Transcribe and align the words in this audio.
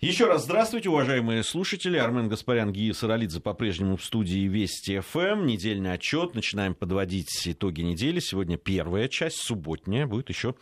Еще 0.00 0.26
раз 0.26 0.44
здравствуйте, 0.44 0.90
уважаемые 0.90 1.42
слушатели. 1.42 1.96
Армен 1.96 2.28
Гаспарян, 2.28 2.70
Гия 2.70 2.92
Саралидзе 2.92 3.40
по-прежнему 3.40 3.96
в 3.96 4.04
студии 4.04 4.46
Вести 4.46 5.00
ФМ. 5.00 5.46
Недельный 5.46 5.94
отчет. 5.94 6.34
Начинаем 6.34 6.74
подводить 6.74 7.30
итоги 7.46 7.80
недели. 7.80 8.20
Сегодня 8.20 8.58
первая 8.58 9.08
часть, 9.08 9.38
субботняя, 9.38 10.06
будет 10.06 10.28
еще 10.28 10.54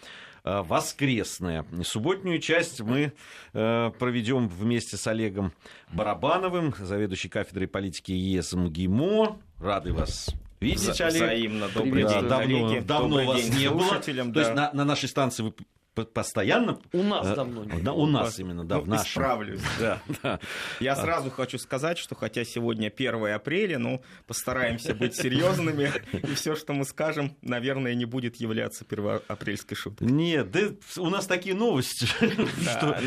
э, 0.44 0.62
воскресная. 0.64 1.66
Субботнюю 1.82 2.38
часть 2.38 2.80
мы 2.80 3.12
э, 3.54 3.90
проведем 3.98 4.48
вместе 4.48 4.96
с 4.96 5.04
Олегом 5.08 5.52
Барабановым, 5.92 6.72
заведующий 6.78 7.28
кафедрой 7.28 7.66
политики 7.66 8.12
ЕС 8.12 8.52
МГИМО. 8.52 9.36
Рады 9.58 9.92
вас 9.92 10.28
видеть, 10.60 11.00
Олег. 11.00 11.14
Взаимно. 11.16 11.68
Добрый 11.74 12.04
Да, 12.04 12.20
день, 12.20 12.28
давно, 12.28 12.68
коллеги. 12.68 12.86
давно 12.86 13.08
Добрый 13.08 13.26
вас 13.26 13.42
день 13.42 13.58
не 13.58 13.68
было. 13.68 13.80
слушателям, 13.80 14.32
То 14.32 14.38
есть 14.40 14.54
да. 14.54 14.70
на, 14.72 14.72
на 14.78 14.84
нашей 14.84 15.08
станции 15.08 15.42
вы 15.42 15.52
постоянно... 15.94 16.78
У 16.92 17.02
нас 17.02 17.26
э, 17.26 17.34
давно 17.34 17.64
не 17.64 17.82
да, 17.82 17.92
у 17.92 18.06
нас 18.06 18.38
именно, 18.38 18.64
да, 18.64 18.76
Ну, 18.76 18.82
в 18.82 18.88
нашем. 18.88 19.06
Исправлюсь. 19.06 19.60
Да, 19.78 20.00
да. 20.22 20.40
Я 20.80 20.96
сразу 20.96 21.30
хочу 21.30 21.58
сказать, 21.58 21.98
что 21.98 22.14
хотя 22.14 22.44
сегодня 22.44 22.92
1 22.94 23.26
апреля, 23.34 23.78
ну, 23.78 24.02
постараемся 24.26 24.94
быть 24.94 25.14
серьезными, 25.14 25.92
и 26.12 26.34
все, 26.34 26.54
что 26.56 26.72
мы 26.72 26.84
скажем, 26.84 27.36
наверное, 27.42 27.94
не 27.94 28.04
будет 28.04 28.36
являться 28.36 28.84
первоапрельской 28.84 29.76
шуткой. 29.76 30.08
Нет, 30.08 30.50
да 30.50 30.60
у 30.98 31.10
нас 31.10 31.26
такие 31.26 31.54
новости, 31.54 32.06
что 32.06 32.98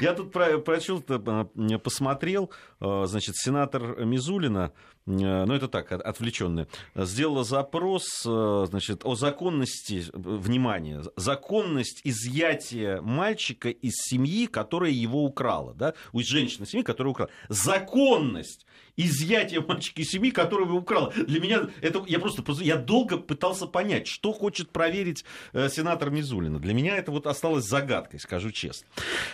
я, 0.00 0.14
тут 0.14 0.32
про- 0.32 0.58
прочел, 0.58 1.04
э, 1.08 1.78
посмотрел, 1.78 2.50
э, 2.80 3.04
значит, 3.06 3.36
сенатор 3.36 4.04
Мизулина, 4.04 4.72
ну 5.06 5.54
это 5.54 5.68
так, 5.68 5.92
от- 5.92 6.02
отвлеченно, 6.02 6.66
сделала 6.96 7.44
запрос, 7.44 8.24
э, 8.26 8.66
значит, 8.68 9.02
о 9.04 9.14
законности, 9.14 10.04
э, 10.04 10.10
внимание, 10.12 11.02
законность 11.16 12.00
изъятия 12.02 13.00
мальчика 13.00 13.68
из 13.70 13.92
семьи, 13.94 14.46
которая 14.46 14.90
его 14.90 15.24
украла, 15.24 15.74
да, 15.74 15.94
у 16.12 16.20
женщины 16.22 16.66
семьи, 16.66 16.82
которая 16.82 17.12
украла, 17.12 17.30
законность 17.48 18.66
изъятия 18.96 19.60
мальчика 19.60 20.02
из 20.02 20.10
семьи, 20.10 20.30
которого 20.30 20.74
украла. 20.74 21.12
Для 21.12 21.40
меня 21.40 21.68
это 21.80 22.02
я 22.06 22.18
просто 22.18 22.42
я 22.62 22.76
долго 22.76 23.18
пытался 23.18 23.66
понять, 23.66 24.06
что 24.06 24.32
хочет 24.32 24.70
проверить 24.70 25.24
э, 25.52 25.68
сенатор 25.68 26.10
Мизулина. 26.10 26.58
Для 26.58 26.74
меня 26.74 26.96
это 26.96 27.10
вот 27.10 27.26
осталось 27.26 27.64
загадкой, 27.64 28.20
скажу 28.20 28.50
честно. 28.50 28.86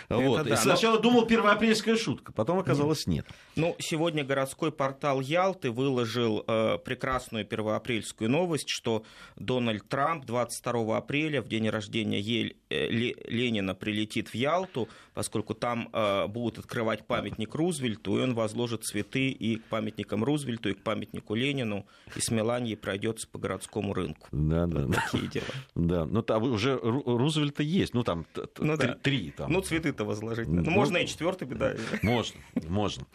вот. 0.09 0.45
да, 0.47 0.53
И 0.53 0.57
сначала 0.57 0.99
думал 0.99 1.25
первоапрельская 1.25 1.95
шутка, 1.95 2.31
потом 2.33 2.59
оказалось 2.59 3.07
нет. 3.07 3.25
Ну, 3.55 3.75
сегодня 3.79 4.23
городской 4.23 4.71
портал 4.71 5.21
Ялты 5.21 5.71
выложил 5.71 6.43
э, 6.47 6.77
прекрасную 6.83 7.45
первоапрельскую 7.45 8.29
новость, 8.29 8.69
что 8.69 9.03
Дональд 9.37 9.87
Трамп 9.87 10.25
22 10.25 10.97
апреля, 10.97 11.41
в 11.41 11.47
день 11.47 11.69
рождения 11.69 12.19
Ель- 12.19 12.55
э, 12.69 12.89
Ле- 12.89 13.15
Ленина, 13.27 13.75
прилетит 13.75 14.29
в 14.29 14.35
Ялту, 14.35 14.89
поскольку 15.13 15.53
там 15.53 15.89
э, 15.93 16.27
будут 16.27 16.59
открывать 16.59 17.05
памятник 17.07 17.55
Рузвельту, 17.55 18.17
и 18.17 18.21
он 18.23 18.33
возложит 18.33 18.83
цветы 18.83 19.29
и 19.29 19.52
к 19.57 19.63
памятникам 19.65 20.23
Рузвельту, 20.23 20.69
и 20.69 20.73
к 20.73 20.81
памятнику 20.83 21.35
Ленину, 21.35 21.85
и 22.15 22.19
с 22.21 22.31
Меланией 22.31 22.75
пройдется 22.77 23.27
по 23.27 23.37
городскому 23.39 23.93
рынку. 23.93 24.27
Да, 24.31 24.65
да, 24.67 24.85
да. 24.85 24.93
Такие 25.11 25.27
дела. 25.29 25.45
Да, 25.75 26.05
ну 26.05 26.21
там 26.21 26.43
уже 26.43 26.75
Ру- 26.75 27.17
Рузвельта 27.17 27.63
есть, 27.63 27.93
ну 27.93 28.03
там 28.03 28.25
Ну 28.59 28.77
три, 28.77 28.87
да. 28.87 28.95
три 28.95 29.31
там. 29.31 29.51
Ну, 29.51 29.61
цветы-то 29.61 30.05
возложить. 30.05 30.47
Ну, 30.47 30.61
Ну, 30.63 30.71
можно 30.71 30.97
и 30.97 31.07
четвертый, 31.07 31.47
да. 31.47 31.75
Можно, 32.01 32.39
можно. 32.67 33.05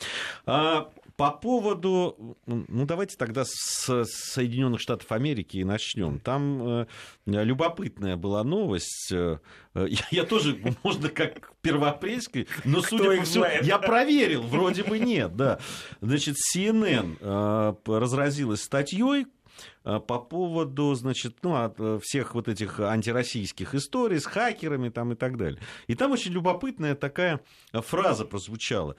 А, 0.47 0.91
по 1.19 1.33
поводу, 1.33 2.39
ну 2.47 2.87
давайте 2.87 3.17
тогда 3.17 3.43
с 3.45 4.05
Соединенных 4.05 4.81
Штатов 4.81 5.11
Америки 5.11 5.57
и 5.57 5.65
начнем. 5.65 6.21
Там 6.21 6.63
э, 6.63 6.87
любопытная 7.27 8.17
была 8.17 8.45
новость. 8.45 9.11
Э, 9.11 9.39
я, 9.75 10.05
я 10.13 10.25
тоже, 10.25 10.57
можно 10.85 11.09
как 11.09 11.55
первоапрельской, 11.61 12.47
но 12.65 12.83
судя 12.83 13.15
их 13.15 13.19
по 13.19 13.25
всему, 13.25 13.45
знает? 13.47 13.65
я 13.65 13.81
проверил, 13.81 14.43
вроде 14.43 14.85
бы 14.85 15.01
нет, 15.01 15.35
да. 15.35 15.59
Значит, 16.01 16.37
CNN 16.55 17.17
э, 17.21 17.75
разразилась 17.99 18.63
статьей 18.63 19.27
э, 19.85 19.99
по 19.99 20.21
поводу, 20.21 20.95
значит, 20.95 21.39
ну, 21.43 21.57
от, 21.57 21.81
э, 21.81 21.99
всех 22.01 22.37
вот 22.37 22.47
этих 22.47 22.78
антироссийских 22.78 23.75
историй 23.75 24.21
с 24.21 24.25
хакерами 24.25 24.89
там 24.91 25.15
и 25.15 25.17
так 25.17 25.37
далее. 25.37 25.61
И 25.89 25.97
там 25.97 26.12
очень 26.12 26.31
любопытная 26.31 26.95
такая 26.95 27.41
э, 27.73 27.81
фраза 27.81 28.25
прозвучала 28.25 28.93
э, 28.93 28.97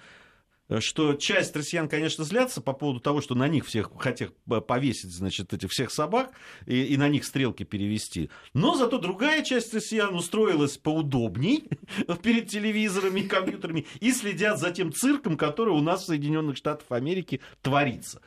что 0.79 1.15
часть 1.15 1.55
россиян, 1.55 1.89
конечно, 1.89 2.23
злятся 2.23 2.61
по 2.61 2.73
поводу 2.73 2.99
того, 2.99 3.21
что 3.21 3.33
на 3.33 3.47
них 3.47 3.65
всех 3.65 3.89
хотят 3.97 4.33
э, 4.49 4.61
повесить, 4.61 5.11
значит, 5.11 5.51
этих 5.51 5.71
всех 5.71 5.91
собак 5.91 6.31
и, 6.67 6.83
и 6.83 6.97
на 6.97 7.09
них 7.09 7.25
стрелки 7.25 7.63
перевести. 7.63 8.29
Но 8.53 8.75
зато 8.75 8.99
другая 8.99 9.43
часть 9.43 9.73
россиян 9.73 10.13
устроилась 10.13 10.77
поудобней 10.77 11.67
перед 12.23 12.49
телевизорами 12.49 13.21
и 13.21 13.27
компьютерами 13.27 13.87
и 13.99 14.11
следят 14.11 14.59
за 14.59 14.69
тем 14.71 14.93
цирком, 14.93 15.37
который 15.37 15.73
у 15.73 15.81
нас 15.81 16.03
в 16.03 16.05
Соединенных 16.05 16.55
Штатах 16.55 16.85
Америки 16.91 17.41
творится. 17.63 18.21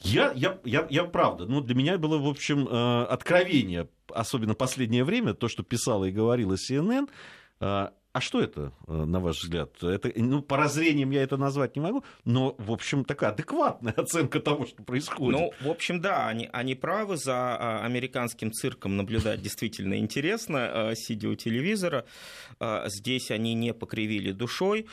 Я, 0.00 0.32
я, 0.36 0.58
я, 0.64 0.86
я 0.90 1.04
правда, 1.04 1.46
ну, 1.46 1.62
для 1.62 1.74
меня 1.74 1.96
было, 1.96 2.18
в 2.18 2.28
общем, 2.28 2.68
э, 2.68 3.04
откровение, 3.04 3.88
особенно 4.10 4.54
последнее 4.54 5.02
время, 5.02 5.32
то, 5.32 5.48
что 5.48 5.62
писала 5.62 6.04
и 6.04 6.10
говорила 6.10 6.56
CNN. 6.56 7.08
Э, 8.14 8.18
А 8.18 8.20
что 8.20 8.40
это, 8.40 8.72
э, 8.86 8.92
на 8.92 9.20
ваш 9.20 9.42
взгляд? 9.42 9.82
Это, 9.82 10.12
ну, 10.14 10.40
по 10.40 10.56
раззрениям 10.56 11.10
я 11.10 11.22
это 11.22 11.36
назвать 11.36 11.76
не 11.76 11.82
могу, 11.82 12.04
но, 12.24 12.54
в 12.58 12.70
общем, 12.70 13.04
такая 13.04 13.30
адекватная 13.30 13.92
оценка 13.96 14.40
того, 14.40 14.66
что 14.66 14.82
происходит. 14.82 15.40
Ну, 15.40 15.52
в 15.60 15.70
общем, 15.70 16.00
да, 16.00 16.28
они, 16.28 16.48
они 16.52 16.74
правы. 16.74 17.16
За 17.16 17.56
а, 17.56 17.84
американским 17.84 18.52
цирком 18.52 18.96
наблюдать 18.96 19.42
действительно 19.42 19.98
интересно, 19.98 20.90
а, 20.90 20.94
сидя 20.94 21.28
у 21.28 21.34
телевизора. 21.34 22.04
Здесь 22.86 23.30
они 23.30 23.54
не 23.54 23.72
покривили 23.74 24.32
душой. 24.32 24.86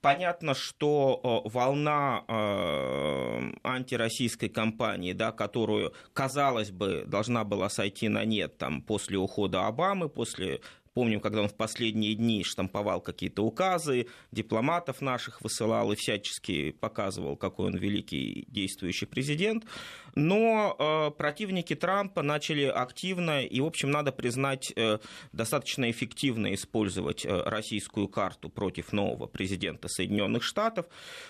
Понятно, 0.00 0.54
что 0.54 1.42
волна 1.46 2.22
антироссийской 3.64 4.48
кампании, 4.48 5.12
да, 5.12 5.32
которую, 5.32 5.92
казалось 6.12 6.70
бы, 6.70 7.04
должна 7.06 7.44
была 7.44 7.68
сойти 7.68 8.08
на 8.08 8.24
нет 8.24 8.58
там, 8.58 8.82
после 8.82 9.18
ухода 9.18 9.66
Обамы, 9.66 10.08
после 10.08 10.60
Помним, 10.96 11.20
когда 11.20 11.42
он 11.42 11.48
в 11.48 11.54
последние 11.54 12.14
дни 12.14 12.42
штамповал 12.42 13.02
какие-то 13.02 13.44
указы, 13.44 14.06
дипломатов 14.32 15.02
наших 15.02 15.42
высылал 15.42 15.92
и 15.92 15.94
всячески 15.94 16.70
показывал, 16.70 17.36
какой 17.36 17.66
он 17.66 17.76
великий 17.76 18.46
действующий 18.48 19.04
президент. 19.04 19.66
Но 20.16 20.74
э, 20.78 21.10
противники 21.10 21.74
Трампа 21.74 22.22
начали 22.22 22.64
активно 22.64 23.44
и, 23.44 23.60
в 23.60 23.66
общем, 23.66 23.90
надо 23.90 24.12
признать, 24.12 24.72
э, 24.74 24.98
достаточно 25.32 25.90
эффективно 25.90 26.54
использовать 26.54 27.26
э, 27.26 27.42
российскую 27.44 28.08
карту 28.08 28.48
против 28.48 28.94
нового 28.94 29.26
президента 29.26 29.88
Соединенных 29.88 30.42
Штатов. 30.42 30.86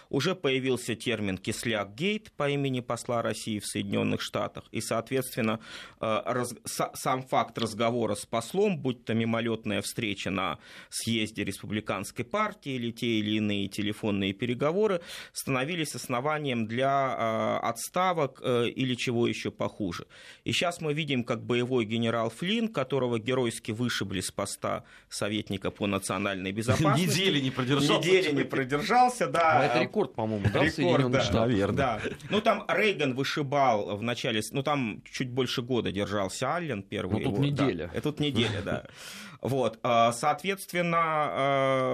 Уже 0.08 0.36
появился 0.36 0.94
термин 0.94 1.36
«кисляк-гейт» 1.36 2.30
по 2.36 2.48
имени 2.48 2.78
посла 2.78 3.22
России 3.22 3.58
в 3.58 3.66
Соединенных 3.66 4.22
Штатах. 4.22 4.64
И, 4.70 4.80
соответственно, 4.80 5.58
э, 6.00 6.22
раз- 6.24 6.54
са- 6.64 6.92
сам 6.94 7.24
факт 7.24 7.58
разговора 7.58 8.14
с 8.14 8.24
послом, 8.24 8.78
будь 8.78 9.04
то 9.04 9.14
мимолетная 9.14 9.82
встреча 9.82 10.30
на 10.30 10.58
съезде 10.90 11.42
республиканской 11.42 12.24
партии 12.24 12.74
или 12.74 12.92
те 12.92 13.18
или 13.18 13.32
иные 13.38 13.66
телефонные 13.66 14.32
переговоры, 14.32 15.00
становились 15.32 15.96
основанием 15.96 16.68
для 16.68 17.16
э, 17.18 17.66
отставок 17.66 18.40
э, 18.44 18.75
или 18.76 18.94
чего 18.94 19.26
еще 19.26 19.50
похуже. 19.50 20.06
И 20.44 20.52
сейчас 20.52 20.80
мы 20.80 20.92
видим, 20.92 21.24
как 21.24 21.42
боевой 21.44 21.84
генерал 21.84 22.30
Флинн, 22.30 22.68
которого 22.68 23.18
геройски 23.18 23.72
вышибли 23.72 24.20
с 24.20 24.30
поста 24.30 24.84
советника 25.08 25.70
по 25.70 25.86
национальной 25.86 26.52
безопасности. 26.52 27.18
Недели 27.20 27.40
не 27.40 27.50
продержался. 27.50 28.08
Недели 28.08 28.34
не 28.34 28.44
продержался, 28.44 29.26
да. 29.26 29.60
А 29.60 29.64
это 29.64 29.80
рекорд, 29.80 30.14
по-моему, 30.14 30.46
да, 30.52 30.64
Рекорд, 30.64 31.10
да. 31.10 31.30
Наверное. 31.32 31.76
Да. 31.76 32.00
Ну, 32.30 32.40
там 32.40 32.64
Рейган 32.68 33.14
вышибал 33.14 33.96
в 33.96 34.02
начале, 34.02 34.42
ну, 34.52 34.62
там 34.62 35.02
чуть 35.10 35.30
больше 35.30 35.62
года 35.62 35.90
держался 35.90 36.54
Аллен 36.54 36.82
первый. 36.82 37.24
Ну, 37.24 37.30
тут 37.30 37.32
его, 37.32 37.56
да. 37.56 37.64
неделя. 37.64 37.90
Это 37.94 38.02
тут 38.02 38.20
неделя, 38.20 38.62
да. 38.64 38.84
Вот, 39.42 39.78
а, 39.82 40.12
соответственно, 40.12 41.30
э, 41.30 41.86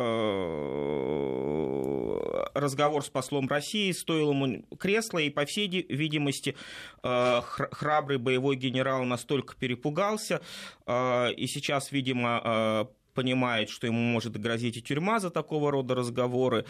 разговор 2.54 3.04
с 3.04 3.08
послом 3.08 3.48
России 3.48 3.92
стоил 3.92 4.30
ему 4.32 4.62
кресла, 4.78 5.18
и, 5.18 5.30
по 5.30 5.44
всей 5.46 5.66
ди- 5.68 5.86
видимости, 5.88 6.54
э, 7.02 7.08
хр- 7.08 7.68
храбрый 7.72 8.18
боевой 8.18 8.56
генерал 8.56 9.04
настолько 9.04 9.54
перепугался, 9.56 10.40
э, 10.86 11.32
и 11.34 11.46
сейчас, 11.46 11.92
видимо, 11.92 12.40
э, 12.44 12.84
понимает, 13.14 13.68
что 13.68 13.86
ему 13.86 13.98
может 14.00 14.38
грозить 14.40 14.78
и 14.78 14.80
тюрьма 14.80 15.20
за 15.20 15.28
такого 15.28 15.70
рода 15.70 15.94
разговоры, 15.94 16.64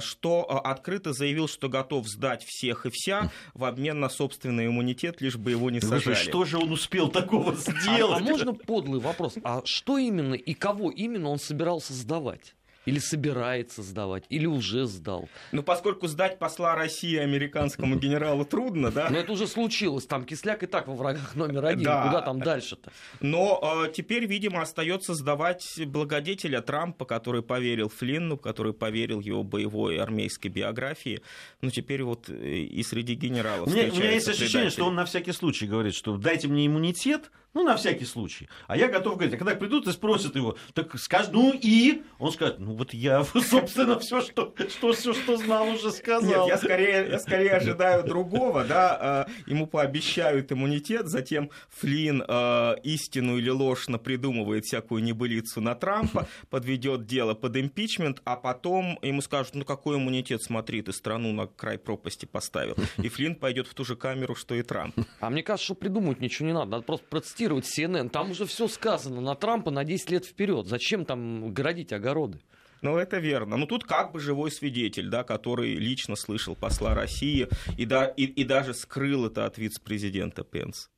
что 0.00 0.44
открыто 0.64 1.12
заявил, 1.12 1.48
что 1.48 1.68
готов 1.68 2.08
сдать 2.08 2.42
всех 2.46 2.86
и 2.86 2.90
вся 2.90 3.30
в 3.52 3.64
обмен 3.66 4.00
на 4.00 4.08
собственный 4.08 4.68
иммунитет, 4.68 5.20
лишь 5.20 5.36
бы 5.36 5.50
его 5.50 5.70
не 5.70 5.82
сажали. 5.82 6.14
что 6.14 6.46
же 6.46 6.56
он 6.56 6.72
успел 6.72 7.08
такого 7.08 7.52
А, 7.52 7.54
а 7.54 7.80
сделать? 7.82 8.22
можно 8.22 8.54
подлый 8.54 9.00
вопрос? 9.00 9.34
А 9.44 9.60
что 9.66 9.98
именно 9.98 10.32
и 10.32 10.54
кого 10.54 10.90
именно 10.90 11.28
он 11.28 11.38
собирался 11.38 11.92
сдавать? 11.92 12.54
Или 12.84 12.98
собирается 12.98 13.82
сдавать, 13.82 14.24
или 14.28 14.46
уже 14.46 14.86
сдал. 14.86 15.28
Ну, 15.52 15.62
поскольку 15.62 16.08
сдать 16.08 16.38
посла 16.38 16.74
России 16.74 17.16
американскому 17.16 17.96
генералу 17.98 18.44
трудно, 18.44 18.90
да? 18.90 19.08
Но 19.10 19.18
это 19.18 19.32
уже 19.32 19.46
случилось. 19.46 20.06
Там 20.06 20.24
Кисляк 20.24 20.62
и 20.62 20.66
так 20.66 20.88
во 20.88 20.94
врагах 20.94 21.34
номер 21.34 21.66
один. 21.66 21.84
Да. 21.84 22.06
Куда 22.06 22.22
там 22.22 22.40
дальше-то? 22.40 22.90
Но 23.20 23.84
э, 23.86 23.92
теперь, 23.92 24.26
видимо, 24.26 24.62
остается 24.62 25.14
сдавать 25.14 25.80
благодетеля 25.86 26.60
Трампа, 26.60 27.04
который 27.04 27.42
поверил 27.42 27.88
Флинну, 27.88 28.36
который 28.36 28.72
поверил 28.72 29.20
его 29.20 29.42
боевой 29.44 29.98
армейской 29.98 30.50
биографии. 30.50 31.22
Ну, 31.60 31.70
теперь 31.70 32.02
вот 32.02 32.28
э, 32.28 32.34
и 32.34 32.82
среди 32.82 33.14
генералов. 33.14 33.68
У 33.68 33.70
меня, 33.70 33.92
у 33.92 33.96
меня 33.96 34.12
есть 34.12 34.28
ощущение, 34.28 34.70
что 34.70 34.86
он 34.86 34.94
на 34.94 35.04
всякий 35.04 35.32
случай 35.32 35.66
говорит, 35.66 35.94
что 35.94 36.16
дайте 36.16 36.48
мне 36.48 36.66
иммунитет, 36.66 37.30
ну, 37.54 37.64
на 37.64 37.76
всякий 37.76 38.06
случай. 38.06 38.48
А 38.66 38.76
я 38.76 38.88
готов 38.88 39.14
говорить, 39.14 39.34
а 39.34 39.36
когда 39.36 39.54
придут 39.54 39.86
и 39.86 39.92
спросят 39.92 40.36
его, 40.36 40.56
так 40.72 40.98
скажут, 40.98 41.32
ну 41.32 41.52
и? 41.52 42.02
Он 42.18 42.32
скажет, 42.32 42.58
ну 42.58 42.74
вот 42.74 42.94
я, 42.94 43.22
собственно, 43.24 43.98
все, 43.98 44.22
что, 44.22 44.54
что, 44.68 44.92
все, 44.92 45.12
что 45.12 45.36
знал, 45.36 45.68
уже 45.68 45.90
сказал. 45.92 46.46
Нет, 46.46 46.48
я 46.48 46.56
скорее, 46.56 47.08
я 47.10 47.18
скорее 47.18 47.52
ожидаю 47.52 48.04
другого, 48.04 48.64
да, 48.64 49.26
э, 49.28 49.50
ему 49.50 49.66
пообещают 49.66 50.50
иммунитет, 50.50 51.08
затем 51.08 51.50
Флинн 51.68 52.24
э, 52.26 52.74
истину 52.84 53.36
или 53.36 53.50
ложь 53.50 53.86
придумывает 54.02 54.64
всякую 54.64 55.02
небылицу 55.02 55.60
на 55.60 55.74
Трампа, 55.74 56.26
подведет 56.50 57.06
дело 57.06 57.34
под 57.34 57.56
импичмент, 57.56 58.22
а 58.24 58.36
потом 58.36 58.98
ему 59.02 59.20
скажут, 59.20 59.54
ну 59.54 59.64
какой 59.64 59.96
иммунитет, 59.96 60.42
смотри, 60.42 60.82
ты 60.82 60.92
страну 60.92 61.32
на 61.32 61.46
край 61.46 61.78
пропасти 61.78 62.24
поставил. 62.24 62.76
И 62.96 63.08
Флинн 63.10 63.34
пойдет 63.34 63.66
в 63.66 63.74
ту 63.74 63.84
же 63.84 63.96
камеру, 63.96 64.34
что 64.34 64.54
и 64.54 64.62
Трамп. 64.62 64.96
А 65.20 65.30
мне 65.30 65.42
кажется, 65.42 65.66
что 65.66 65.74
придумать 65.74 66.20
ничего 66.20 66.46
не 66.46 66.54
надо, 66.54 66.70
надо 66.70 66.84
просто 66.84 67.06
процитировать 67.08 67.41
цитировать 67.42 67.66
CNN. 67.66 68.08
Там 68.08 68.30
уже 68.30 68.46
все 68.46 68.68
сказано 68.68 69.20
на 69.20 69.34
Трампа 69.34 69.70
на 69.70 69.84
10 69.84 70.10
лет 70.10 70.24
вперед. 70.24 70.66
Зачем 70.66 71.04
там 71.04 71.52
городить 71.52 71.92
огороды? 71.92 72.40
Ну, 72.82 72.96
это 72.96 73.18
верно. 73.18 73.56
Ну, 73.56 73.66
тут 73.66 73.84
как 73.84 74.12
бы 74.12 74.20
живой 74.20 74.50
свидетель, 74.50 75.08
да, 75.08 75.22
который 75.22 75.74
лично 75.74 76.16
слышал 76.16 76.56
посла 76.56 76.94
России 76.94 77.48
и, 77.78 77.84
да, 77.84 78.06
и, 78.06 78.24
и 78.24 78.44
даже 78.44 78.74
скрыл 78.74 79.26
это 79.26 79.46
от 79.46 79.58
вице-президента 79.58 80.42
Пенс. 80.42 80.90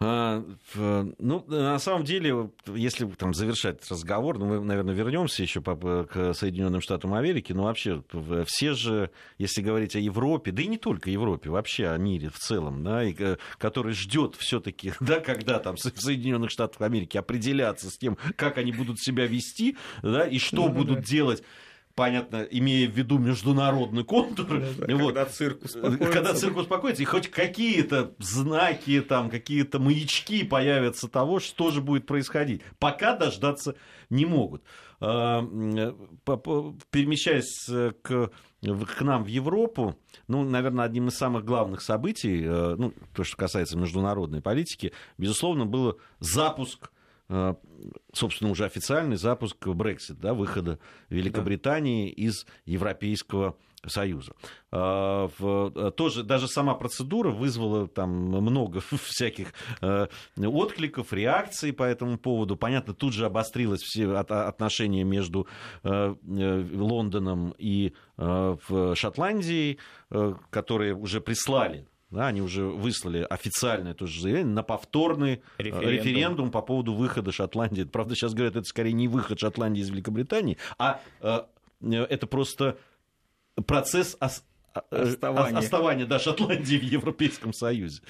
А, 0.00 0.44
ну, 0.76 1.44
на 1.48 1.78
самом 1.80 2.04
деле, 2.04 2.50
если 2.66 3.04
там 3.06 3.34
завершать 3.34 3.80
разговор, 3.90 4.38
ну, 4.38 4.46
мы, 4.46 4.60
наверное, 4.60 4.94
вернемся 4.94 5.42
еще 5.42 5.60
к 5.60 6.34
Соединенным 6.34 6.80
Штатам 6.80 7.14
Америки, 7.14 7.52
но 7.52 7.64
вообще 7.64 8.04
все 8.46 8.74
же, 8.74 9.10
если 9.38 9.60
говорить 9.60 9.96
о 9.96 9.98
Европе, 9.98 10.52
да 10.52 10.62
и 10.62 10.68
не 10.68 10.78
только 10.78 11.10
Европе, 11.10 11.50
вообще 11.50 11.88
о 11.88 11.98
мире 11.98 12.28
в 12.28 12.38
целом, 12.38 12.84
да, 12.84 13.02
и, 13.02 13.14
э, 13.18 13.38
который 13.58 13.92
ждет 13.92 14.36
все-таки, 14.36 14.92
да, 15.00 15.18
когда 15.18 15.58
там 15.58 15.76
Соединенных 15.76 16.52
Штатов 16.52 16.80
Америки 16.80 17.16
определятся 17.16 17.90
с 17.90 17.98
тем, 17.98 18.16
как 18.36 18.58
они 18.58 18.70
будут 18.70 19.00
себя 19.00 19.26
вести, 19.26 19.76
да, 20.02 20.24
и 20.24 20.38
что 20.38 20.68
ну, 20.68 20.74
будут 20.74 20.98
да. 21.00 21.04
делать 21.04 21.42
понятно, 21.98 22.46
имея 22.48 22.88
в 22.88 22.92
виду 22.92 23.18
международный 23.18 24.04
контур. 24.04 24.46
Да, 24.48 24.94
вот, 24.94 25.14
когда 25.14 25.24
цирк 25.26 25.64
успокоится. 25.64 26.12
Когда 26.12 26.34
цирк 26.34 26.56
успокоится, 26.56 27.02
и 27.02 27.06
хоть 27.06 27.28
какие-то 27.28 28.14
знаки, 28.18 29.00
там, 29.00 29.28
какие-то 29.28 29.80
маячки 29.80 30.44
появятся 30.44 31.08
того, 31.08 31.40
что 31.40 31.72
же 31.72 31.80
будет 31.80 32.06
происходить. 32.06 32.62
Пока 32.78 33.16
дождаться 33.16 33.74
не 34.10 34.26
могут. 34.26 34.62
А, 35.00 35.42
перемещаясь 36.90 37.66
к, 38.02 38.30
к 38.60 39.00
нам 39.02 39.24
в 39.24 39.26
Европу, 39.26 39.96
ну, 40.28 40.44
наверное, 40.44 40.84
одним 40.84 41.08
из 41.08 41.16
самых 41.16 41.44
главных 41.44 41.80
событий, 41.82 42.44
э, 42.44 42.76
ну, 42.78 42.94
то, 43.12 43.24
что 43.24 43.36
касается 43.36 43.76
международной 43.76 44.40
политики, 44.40 44.92
безусловно, 45.16 45.66
был 45.66 45.98
запуск 46.20 46.90
Э, 46.90 46.97
собственно, 48.12 48.50
уже 48.50 48.64
официальный 48.64 49.16
запуск 49.16 49.66
Брексит, 49.68 50.18
да, 50.18 50.34
выхода 50.34 50.78
Великобритании 51.10 52.08
да. 52.08 52.22
из 52.22 52.46
Европейского 52.64 53.56
Союза. 53.86 54.32
Э, 54.72 55.28
э, 55.38 55.92
тоже 55.96 56.24
даже 56.24 56.48
сама 56.48 56.74
процедура 56.74 57.30
вызвала 57.30 57.86
там 57.86 58.10
много 58.10 58.80
всяких 59.02 59.52
откликов, 60.36 61.12
реакций 61.12 61.72
по 61.72 61.84
этому 61.84 62.18
поводу. 62.18 62.56
Понятно, 62.56 62.94
тут 62.94 63.12
же 63.12 63.26
обострилось 63.26 63.82
все 63.82 64.10
отношения 64.12 65.04
между 65.04 65.46
Лондоном 65.84 67.54
и 67.58 67.92
Шотландией, 68.16 69.78
которые 70.50 70.94
уже 70.94 71.20
прислали 71.20 71.86
да, 72.10 72.28
они 72.28 72.40
уже 72.40 72.64
выслали 72.64 73.26
официальное 73.28 73.94
тоже 73.94 74.20
заявление 74.20 74.54
на 74.54 74.62
повторный 74.62 75.42
э, 75.58 75.62
референдум. 75.62 75.90
референдум 75.90 76.50
по 76.50 76.62
поводу 76.62 76.94
выхода 76.94 77.32
Шотландии. 77.32 77.84
Правда, 77.84 78.14
сейчас 78.14 78.34
говорят, 78.34 78.56
это 78.56 78.66
скорее 78.66 78.92
не 78.92 79.08
выход 79.08 79.38
Шотландии 79.38 79.80
из 79.80 79.90
Великобритании, 79.90 80.56
а 80.78 81.00
э, 81.20 81.42
это 81.80 82.26
просто 82.26 82.78
процесс 83.66 84.16
ос, 84.20 84.42
э, 84.90 85.02
оставания. 85.02 85.58
оставания 85.58 86.06
да, 86.06 86.18
Шотландии 86.18 86.76
в 86.76 86.82
Европейском 86.82 87.52
Союзе. 87.52 88.00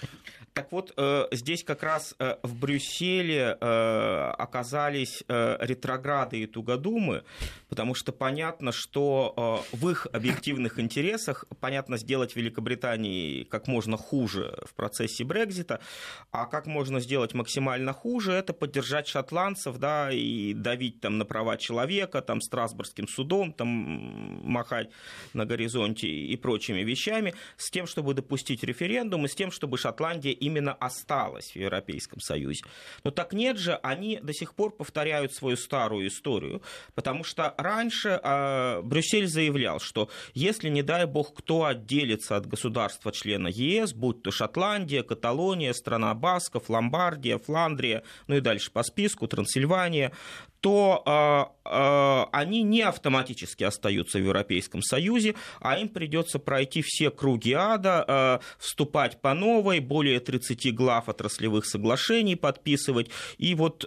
Так 0.59 0.73
вот, 0.73 0.93
э, 0.97 1.29
здесь 1.31 1.63
как 1.63 1.85
раз 1.85 2.17
э, 2.19 2.35
в 2.43 2.57
Брюсселе 2.57 3.57
э, 3.61 4.33
оказались 4.39 5.23
ретрограды 5.29 6.41
и 6.41 6.47
тугодумы, 6.47 7.23
потому 7.69 7.95
что 7.95 8.11
понятно, 8.11 8.73
что 8.73 9.65
в 9.73 9.89
их 9.89 10.09
объективных 10.13 10.81
интересах, 10.81 11.45
понятно, 11.61 11.97
сделать 11.97 12.35
Великобритании 12.35 13.45
как 13.45 13.69
можно 13.69 13.97
хуже 13.97 14.59
в 14.67 14.75
процессе 14.75 15.23
Брекзита, 15.23 15.81
а 16.33 16.47
как 16.47 16.67
можно 16.67 16.99
сделать 16.99 17.35
максимально 17.35 17.93
хуже, 17.93 18.33
это 18.33 18.53
поддержать 18.53 19.07
шотландцев, 19.07 19.79
да, 19.79 20.11
и 20.11 20.55
давить 20.55 21.01
там 21.01 21.19
на 21.19 21.25
права 21.25 21.57
человека, 21.57 22.21
там 22.21 22.41
Страсбургским 22.41 23.07
судом, 23.07 23.53
там 23.53 23.69
махать 23.69 24.91
на 25.35 25.45
горизонте 25.45 26.09
и 26.09 26.37
прочими 26.37 26.81
вещами, 26.81 27.35
с 27.57 27.71
тем, 27.71 27.87
чтобы 27.87 28.15
допустить 28.15 28.65
референдум, 28.65 29.27
и 29.27 29.29
с 29.29 29.35
тем, 29.35 29.51
чтобы 29.53 29.79
Шотландия 29.79 30.33
именно 30.49 30.73
осталась 30.73 31.53
в 31.53 31.57
Европейском 31.57 32.21
Союзе. 32.21 32.65
Но 33.05 33.11
так 33.11 33.33
нет 33.33 33.59
же, 33.59 33.75
они 33.83 34.19
до 34.23 34.33
сих 34.33 34.55
пор 34.55 34.73
повторяют 34.73 35.33
свою 35.33 35.57
старую 35.57 36.09
историю, 36.09 36.63
потому 36.95 37.23
что 37.23 37.55
раньше 37.57 38.21
э, 38.23 38.81
Брюссель 38.83 39.27
заявлял, 39.27 39.79
что 39.79 40.09
если, 40.35 40.69
не 40.69 40.83
дай 40.83 41.07
бог, 41.07 41.35
кто 41.35 41.65
отделится 41.65 42.37
от 42.37 42.47
государства-члена 42.47 43.49
ЕС, 43.49 43.93
будь 43.93 44.23
то 44.23 44.31
Шотландия, 44.31 45.03
Каталония, 45.03 45.73
страна 45.75 46.15
Басков, 46.15 46.71
Ломбардия, 46.71 47.39
Фландрия, 47.39 48.03
ну 48.27 48.37
и 48.37 48.41
дальше 48.41 48.71
по 48.73 48.83
списку, 48.83 49.29
Трансильвания, 49.29 50.13
то 50.61 51.03
э, 51.07 51.45
э, 51.71 52.25
они 52.33 52.63
не 52.63 52.83
автоматически 52.83 53.65
остаются 53.65 54.19
в 54.19 54.23
Европейском 54.23 54.83
Союзе, 54.83 55.35
а 55.61 55.79
им 55.79 55.89
придется 55.89 56.39
пройти 56.39 56.83
все 56.83 57.11
круги 57.11 57.53
ада, 57.53 58.05
э, 58.07 58.39
вступать 58.59 59.21
по 59.21 59.35
новой, 59.35 59.81
более 59.81 60.21
30 60.21 60.75
глав 60.75 61.09
отраслевых 61.09 61.67
соглашений 61.67 62.37
подписывать, 62.37 63.11
и 63.39 63.55
вот 63.55 63.85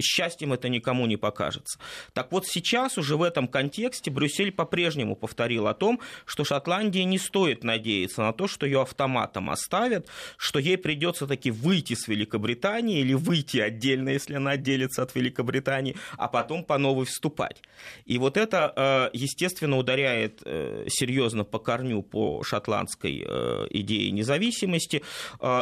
счастьем 0.00 0.52
это 0.52 0.68
никому 0.68 1.06
не 1.06 1.16
покажется. 1.16 1.78
Так 2.12 2.32
вот 2.32 2.46
сейчас 2.46 2.98
уже 2.98 3.16
в 3.16 3.22
этом 3.22 3.48
контексте 3.48 4.10
Брюссель 4.10 4.52
по-прежнему 4.52 5.16
повторил 5.16 5.66
о 5.66 5.74
том, 5.74 6.00
что 6.24 6.44
Шотландии 6.44 7.00
не 7.00 7.18
стоит 7.18 7.64
надеяться 7.64 8.22
на 8.22 8.32
то, 8.32 8.48
что 8.48 8.66
ее 8.66 8.82
автоматом 8.82 9.50
оставят, 9.50 10.08
что 10.36 10.58
ей 10.58 10.78
придется 10.78 11.26
таки 11.26 11.50
выйти 11.50 11.94
с 11.94 12.08
Великобритании 12.08 13.00
или 13.00 13.14
выйти 13.14 13.58
отдельно, 13.58 14.10
если 14.10 14.34
она 14.34 14.52
отделится 14.52 15.02
от 15.02 15.14
Великобритании, 15.14 15.96
а 16.16 16.28
потом 16.28 16.64
по 16.64 16.78
новой 16.78 17.06
вступать. 17.06 17.62
И 18.04 18.18
вот 18.18 18.36
это, 18.36 18.72
э, 18.76 19.10
естественно, 19.12 19.76
ударяет 19.76 20.42
э, 20.44 20.86
серьезно 20.88 21.44
по 21.44 21.58
корню 21.58 22.02
по 22.02 22.42
шотландской 22.42 23.24
э, 23.26 23.66
идее 23.70 24.10
независимости 24.10 25.02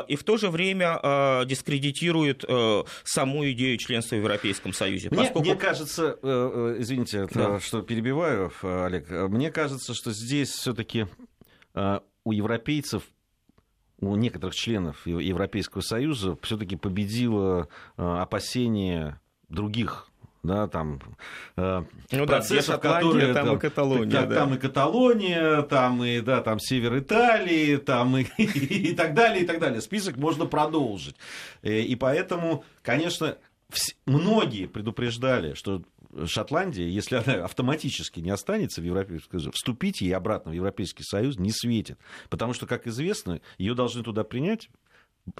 и 0.08 0.16
в 0.16 0.24
то 0.24 0.36
же 0.36 0.50
время 0.50 1.44
дискредитирует 1.46 2.44
саму 3.04 3.50
идею 3.50 3.76
членства 3.78 4.16
в 4.16 4.25
Европейском 4.26 4.72
Союзе. 4.72 5.08
Мне, 5.10 5.22
поскольку... 5.22 5.40
мне 5.40 5.56
кажется, 5.56 6.18
э, 6.22 6.74
э, 6.76 6.76
извините, 6.80 7.28
да. 7.32 7.60
что 7.60 7.82
перебиваю, 7.82 8.52
Олег, 8.62 9.08
мне 9.10 9.50
кажется, 9.50 9.94
что 9.94 10.12
здесь 10.12 10.50
все-таки 10.50 11.06
э, 11.74 12.00
у 12.24 12.32
европейцев 12.32 13.04
у 13.98 14.14
некоторых 14.14 14.54
членов 14.54 15.06
Европейского 15.06 15.80
Союза 15.80 16.36
все-таки 16.42 16.76
победило 16.76 17.68
опасение 17.96 19.18
других 19.48 20.10
да, 20.46 20.68
там 20.68 21.00
э, 21.56 21.82
ну, 22.10 22.26
процессов, 22.26 22.80
да, 22.80 22.94
которые 22.94 23.34
там, 23.34 23.46
там 23.46 23.56
и 23.56 23.60
Каталония, 23.60 24.26
да. 24.26 24.34
там 24.34 24.54
и 24.54 24.58
Каталония, 24.58 25.62
там 25.62 26.04
и 26.04 26.20
да, 26.20 26.40
там 26.40 26.58
север 26.58 26.98
Италии, 26.98 27.76
там 27.76 28.16
и, 28.16 28.22
и 28.38 28.94
так 28.94 29.14
далее, 29.14 29.42
и 29.42 29.46
так 29.46 29.58
далее. 29.58 29.80
Список 29.80 30.16
можно 30.16 30.46
продолжить. 30.46 31.16
И 31.62 31.96
поэтому, 31.96 32.64
конечно, 32.82 33.36
многие 34.06 34.66
предупреждали, 34.66 35.54
что 35.54 35.82
Шотландия, 36.26 36.86
если 36.86 37.16
она 37.16 37.44
автоматически 37.44 38.20
не 38.20 38.30
останется 38.30 38.80
в 38.80 38.84
Европейском 38.84 39.40
Союзе, 39.40 39.50
вступить 39.52 40.00
ей 40.00 40.12
обратно 40.12 40.52
в 40.52 40.54
Европейский 40.54 41.02
Союз 41.02 41.38
не 41.38 41.50
светит. 41.50 41.98
Потому 42.30 42.52
что, 42.52 42.66
как 42.66 42.86
известно, 42.86 43.40
ее 43.58 43.74
должны 43.74 44.02
туда 44.02 44.24
принять 44.24 44.70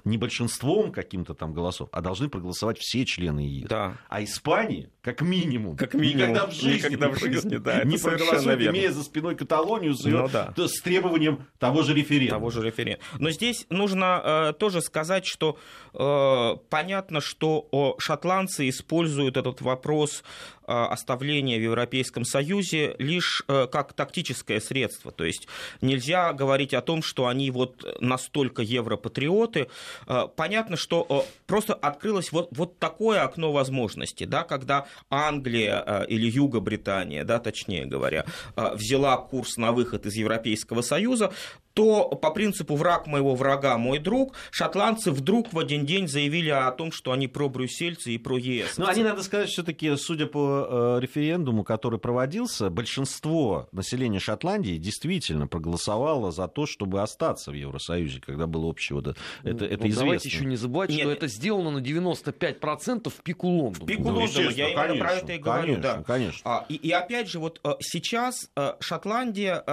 не 0.03 0.17
большинством 0.17 0.91
каким-то 0.91 1.33
там 1.33 1.53
голосов, 1.53 1.89
а 1.91 2.01
должны 2.01 2.29
проголосовать 2.29 2.77
все 2.77 3.05
члены 3.05 3.39
ЕС. 3.39 3.69
Да. 3.69 3.97
А 4.09 4.21
Испания, 4.23 4.89
как 5.07 5.21
минимум, 5.21 5.77
как 5.77 5.93
минимум 5.93 6.31
никогда 6.31 6.47
в 6.47 6.51
жизни, 6.53 6.87
никогда 6.89 7.09
в 7.09 7.17
жизни 7.17 7.57
да, 7.57 7.83
не 7.85 7.97
проголосует, 7.97 8.59
верно. 8.59 8.75
имея 8.77 8.91
за 8.91 9.03
спиной 9.03 9.35
Каталонию 9.35 9.95
с, 9.95 10.03
ее, 10.05 10.17
Ну 10.17 10.27
да. 10.27 10.53
с 10.57 10.81
требованием 10.81 11.45
того 11.59 11.83
же 11.83 11.93
референдума. 11.93 12.39
того 12.39 12.49
же 12.49 12.61
референдума. 12.61 13.03
Но 13.19 13.29
здесь 13.31 13.65
нужно 13.69 14.21
э, 14.49 14.53
тоже 14.59 14.81
сказать, 14.81 15.25
что 15.25 15.57
э, 15.93 16.57
понятно, 16.69 17.21
что 17.21 17.67
о, 17.71 17.95
шотландцы 17.99 18.67
используют 18.67 19.37
этот 19.37 19.61
вопрос 19.61 20.23
э, 20.67 20.71
оставления 20.73 21.57
в 21.57 21.61
Европейском 21.61 22.25
Союзе 22.25 22.95
лишь 22.99 23.43
э, 23.47 23.67
как 23.71 23.93
тактическое 23.93 24.59
средство. 24.59 25.13
То 25.13 25.23
есть 25.23 25.47
нельзя 25.79 26.33
говорить 26.33 26.73
о 26.73 26.81
том, 26.81 27.01
что 27.01 27.27
они 27.27 27.49
вот 27.51 27.97
настолько 28.01 28.61
европатриоты. 28.61 29.69
Э, 30.07 30.27
понятно, 30.35 30.75
что 30.75 31.05
э, 31.09 31.31
просто 31.45 31.73
открылось 31.73 32.33
вот, 32.33 32.49
вот 32.51 32.77
такое 32.77 33.23
окно 33.23 33.53
возможностей, 33.53 34.25
да, 34.25 34.43
когда 34.43 34.85
Англия 35.09 35.83
э, 35.85 36.05
или 36.07 36.29
Юго-Британия, 36.29 37.23
да, 37.23 37.39
точнее 37.39 37.85
говоря, 37.85 38.25
э, 38.55 38.75
взяла 38.75 39.17
курс 39.17 39.57
на 39.57 39.71
выход 39.71 40.05
из 40.05 40.15
Европейского 40.15 40.81
Союза, 40.81 41.31
то 41.77 42.09
по 42.09 42.31
принципу 42.31 42.75
«враг 42.75 43.05
моего 43.05 43.35
врага 43.35 43.77
мой 43.77 43.99
друг» 43.99 44.33
шотландцы 44.49 45.11
вдруг 45.11 45.53
в 45.53 45.59
один 45.59 45.85
день 45.85 46.07
заявили 46.07 46.49
о 46.49 46.71
том, 46.71 46.91
что 46.91 47.11
они 47.11 47.27
про-брюссельцы 47.27 48.13
и 48.13 48.17
про-ЕС. 48.17 48.79
Но 48.79 48.87
они, 48.87 49.03
надо 49.03 49.21
сказать, 49.21 49.49
все-таки, 49.49 49.95
судя 49.95 50.25
по 50.25 50.97
э, 50.97 50.99
референдуму, 51.01 51.63
который 51.63 51.99
проводился, 51.99 52.71
большинство 52.71 53.69
населения 53.71 54.17
Шотландии 54.17 54.77
действительно 54.77 55.45
проголосовало 55.45 56.31
за 56.31 56.47
то, 56.47 56.65
чтобы 56.65 57.03
остаться 57.03 57.51
в 57.51 57.53
Евросоюзе, 57.53 58.21
когда 58.21 58.47
было 58.47 58.65
общее 58.65 58.95
вот 58.95 59.09
это, 59.09 59.19
это, 59.43 59.65
это 59.65 59.83
Ну, 59.83 59.89
известно. 59.89 60.01
Давайте 60.01 60.29
еще 60.29 60.45
не 60.45 60.55
забывать, 60.55 60.91
что 60.91 61.03
Нет. 61.03 61.15
это 61.15 61.27
сделано 61.27 61.69
на 61.69 61.77
95% 61.77 63.09
в 63.11 63.21
пику 63.21 63.49
Лондона. 63.49 63.85
пику 63.85 64.09
Ну, 64.09 64.21
Лондона, 64.21 64.49
я 64.49 64.69
именно 64.69 64.95
про 64.95 65.09
конечно, 65.09 65.25
это 65.25 65.33
и 65.33 65.37
говорю, 65.37 65.61
конечно, 65.75 65.81
да. 65.83 66.03
конечно. 66.03 66.41
А, 66.43 66.65
и, 66.69 66.73
и 66.73 66.89
опять 66.89 67.29
же, 67.29 67.37
вот 67.37 67.59
э, 67.63 67.75
сейчас 67.81 68.49
э, 68.55 68.73
Шотландия 68.79 69.63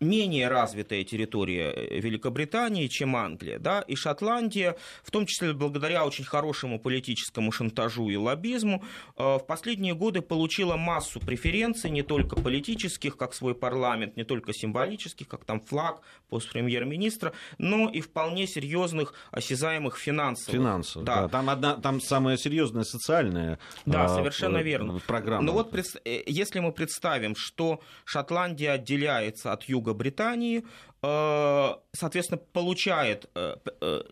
менее 0.00 0.48
развитая 0.48 1.04
территория 1.04 1.70
э, 1.70 2.00
Великобритании, 2.00 2.86
чем 2.86 3.16
Англия, 3.16 3.58
да, 3.58 3.80
и 3.82 3.94
Шотландия, 3.94 4.76
в 5.02 5.10
том 5.10 5.26
числе 5.26 5.52
благодаря 5.52 6.04
очень 6.06 6.24
хорошему 6.24 6.78
политическому 6.78 7.52
шантажу 7.52 8.08
и 8.08 8.16
лоббизму, 8.16 8.84
э, 9.16 9.22
в 9.22 9.44
последние 9.46 9.94
годы 9.94 10.20
получила 10.20 10.76
массу 10.76 11.20
преференций, 11.20 11.90
не 11.90 12.02
только 12.02 12.36
политических, 12.36 13.16
как 13.16 13.34
свой 13.34 13.54
парламент, 13.54 14.16
не 14.16 14.24
только 14.24 14.52
символических, 14.52 15.28
как 15.28 15.44
там 15.44 15.60
флаг, 15.60 16.02
пост 16.28 16.50
премьер-министра, 16.50 17.32
но 17.58 17.88
и 17.88 18.00
вполне 18.00 18.46
серьезных 18.46 19.14
осязаемых 19.30 19.96
финансовых. 19.96 20.60
Финансово, 20.60 21.04
Да. 21.04 21.22
да. 21.22 21.28
Там, 21.28 21.50
одна, 21.50 21.74
там 21.76 22.00
самая 22.00 22.36
серьезная 22.36 22.84
социальная 22.84 23.58
Да, 23.86 24.04
а, 24.04 24.08
совершенно 24.08 24.58
э, 24.58 24.62
верно. 24.62 25.00
программа. 25.06 25.42
Ну 25.44 25.52
вот 25.52 25.74
э, 26.04 26.22
если 26.26 26.60
мы 26.60 26.72
представим, 26.72 27.34
что 27.36 27.80
Шотландия 28.04 28.72
отделяется 28.72 29.52
от 29.52 29.64
Юга-Британии, 29.88 30.64
э, 31.02 31.74
соответственно, 31.92 32.40
получает 32.52 33.28
э, 33.34 33.56
э, 33.80 34.02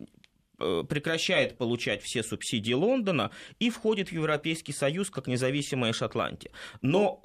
прекращает 0.89 1.59
получать 1.59 2.03
все 2.03 2.23
субсидии 2.23 2.73
Лондона 2.73 3.31
и 3.59 3.69
входит 3.69 4.09
в 4.09 4.13
Европейский 4.13 4.73
Союз 4.73 5.11
как 5.11 5.27
независимая 5.27 5.93
Шотландия. 5.93 6.51
Но 6.81 7.21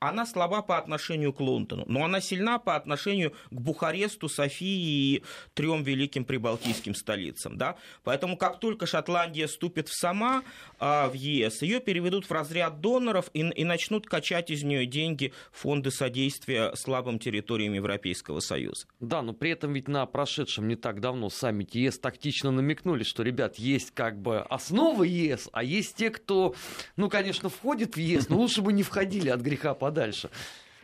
она 0.00 0.24
слаба 0.24 0.62
по 0.62 0.78
отношению 0.78 1.32
к 1.32 1.40
Лондону, 1.40 1.84
но 1.86 2.04
она 2.04 2.20
сильна 2.20 2.58
по 2.58 2.74
отношению 2.74 3.32
к 3.50 3.60
Бухаресту, 3.60 4.28
Софии 4.28 5.16
и 5.16 5.22
трем 5.54 5.82
великим 5.82 6.24
прибалтийским 6.24 6.94
столицам. 6.94 7.58
Да? 7.58 7.76
Поэтому 8.02 8.38
как 8.38 8.58
только 8.60 8.86
Шотландия 8.86 9.46
ступит 9.46 9.88
в 9.88 9.94
сама 9.94 10.42
а, 10.78 11.08
в 11.08 11.12
ЕС, 11.12 11.60
ее 11.60 11.80
переведут 11.80 12.24
в 12.24 12.32
разряд 12.32 12.80
доноров 12.80 13.30
и, 13.34 13.40
и 13.40 13.64
начнут 13.64 14.06
качать 14.06 14.50
из 14.50 14.62
нее 14.62 14.86
деньги 14.86 15.34
фонды 15.52 15.90
содействия 15.90 16.74
слабым 16.76 17.18
территориям 17.18 17.74
Европейского 17.74 18.40
Союза. 18.40 18.86
Да, 19.00 19.20
но 19.20 19.34
при 19.34 19.50
этом 19.50 19.74
ведь 19.74 19.88
на 19.88 20.06
прошедшем 20.06 20.66
не 20.66 20.76
так 20.76 21.00
давно 21.00 21.28
саммите 21.28 21.82
ЕС 21.82 21.98
тактично 21.98 22.50
намекнули, 22.50 23.02
что, 23.02 23.22
ребят, 23.22 23.56
есть 23.56 23.90
как 23.90 24.18
бы 24.18 24.40
основы 24.40 25.08
ЕС, 25.08 25.50
а 25.52 25.62
есть 25.62 25.96
те, 25.96 26.08
кто, 26.08 26.54
ну, 26.96 27.10
конечно, 27.10 27.50
входит 27.50 27.96
в 27.96 28.00
ЕС, 28.00 28.30
но 28.30 28.38
лучше 28.38 28.62
бы 28.62 28.72
не 28.72 28.82
входили 28.82 29.28
от 29.28 29.42
греха 29.42 29.74
подальше. 29.74 29.89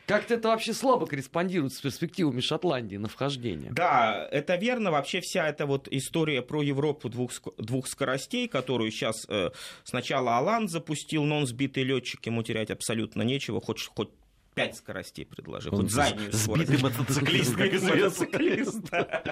Как-то 0.06 0.34
это 0.34 0.48
вообще 0.48 0.72
слабо 0.72 1.06
корреспондирует 1.06 1.72
с 1.72 1.80
перспективами 1.80 2.40
Шотландии 2.40 2.96
на 2.96 3.08
вхождение. 3.08 3.72
Да, 3.72 4.28
это 4.30 4.54
верно. 4.54 4.92
Вообще 4.92 5.20
вся 5.20 5.48
эта 5.48 5.66
вот 5.66 5.88
история 5.90 6.42
про 6.42 6.62
Европу 6.62 7.08
двух, 7.08 7.32
двух 7.58 7.88
скоростей, 7.88 8.46
которую 8.46 8.92
сейчас 8.92 9.26
э, 9.28 9.50
сначала 9.82 10.38
Алан 10.38 10.68
запустил, 10.68 11.24
но 11.24 11.38
он 11.38 11.46
сбитый 11.46 11.82
летчик, 11.82 12.24
ему 12.24 12.44
терять 12.44 12.70
абсолютно 12.70 13.22
нечего, 13.22 13.60
хоть, 13.60 13.84
хоть 13.84 14.10
пять 14.56 14.74
скоростей 14.74 15.26
предложи, 15.26 15.68
Он 15.70 15.82
хоть 15.82 15.90
заднюю 15.90 16.32
скорость. 16.32 16.68
Сбитый 16.70 16.82
мотоциклист, 16.82 17.54
как 17.54 17.74
известно. 17.74 19.22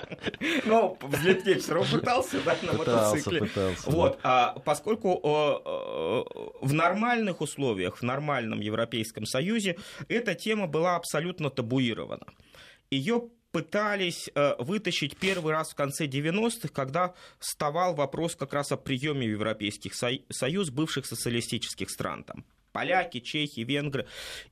Но 0.67 0.99
взлететь 1.01 1.63
все 1.63 1.75
равно 1.75 1.99
пытался, 1.99 2.41
да, 2.45 2.57
на 2.63 2.73
мотоцикле. 2.75 3.49
Вот, 3.87 4.21
а 4.23 4.59
поскольку 4.59 5.15
э, 5.15 5.27
э, 5.65 6.67
в 6.67 6.73
нормальных 6.75 7.41
условиях, 7.41 7.97
в 7.97 8.03
нормальном 8.03 8.61
Европейском 8.61 9.25
Союзе 9.25 9.79
эта 10.09 10.35
тема 10.35 10.67
была 10.67 10.97
абсолютно 10.97 11.49
табуирована. 11.49 12.27
Ее 12.91 13.31
пытались 13.51 14.29
э, 14.35 14.57
вытащить 14.59 15.17
первый 15.17 15.55
раз 15.55 15.71
в 15.71 15.75
конце 15.75 16.07
90-х, 16.07 16.69
когда 16.69 17.15
вставал 17.39 17.95
вопрос 17.95 18.37
как 18.37 18.53
раз 18.53 18.73
о 18.73 18.77
приеме 18.77 19.27
в 19.27 19.31
Европейский 19.31 19.91
Союз 20.31 20.69
бывших 20.69 21.07
социалистических 21.07 21.89
стран. 21.89 22.25
Там, 22.25 22.45
поляки, 22.75 23.21
чехи, 23.21 23.61
венгры. 23.61 24.07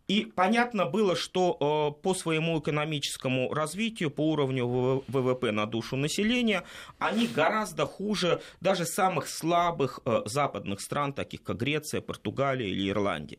И 0.07 0.25
понятно 0.25 0.87
было, 0.87 1.17
что 1.17 1.57
э, 1.99 2.03
по 2.03 2.15
своему 2.15 2.61
экономическому 2.61 3.53
развитию, 3.53 4.11
по 4.11 4.31
уровню 4.31 4.65
ВВ- 4.65 5.05
ВВП 5.09 5.51
на 5.51 5.67
душу 5.67 5.97
населения, 5.97 6.63
они 6.99 7.27
гораздо 7.27 7.85
хуже 7.85 8.41
даже 8.61 8.87
самых 8.87 9.29
слабых 9.29 10.01
э, 10.05 10.23
западных 10.27 10.81
стран, 10.81 11.13
таких 11.13 11.43
как 11.43 11.57
Греция, 11.57 12.01
Португалия 12.01 12.69
или 12.69 12.89
Ирландия. 12.89 13.39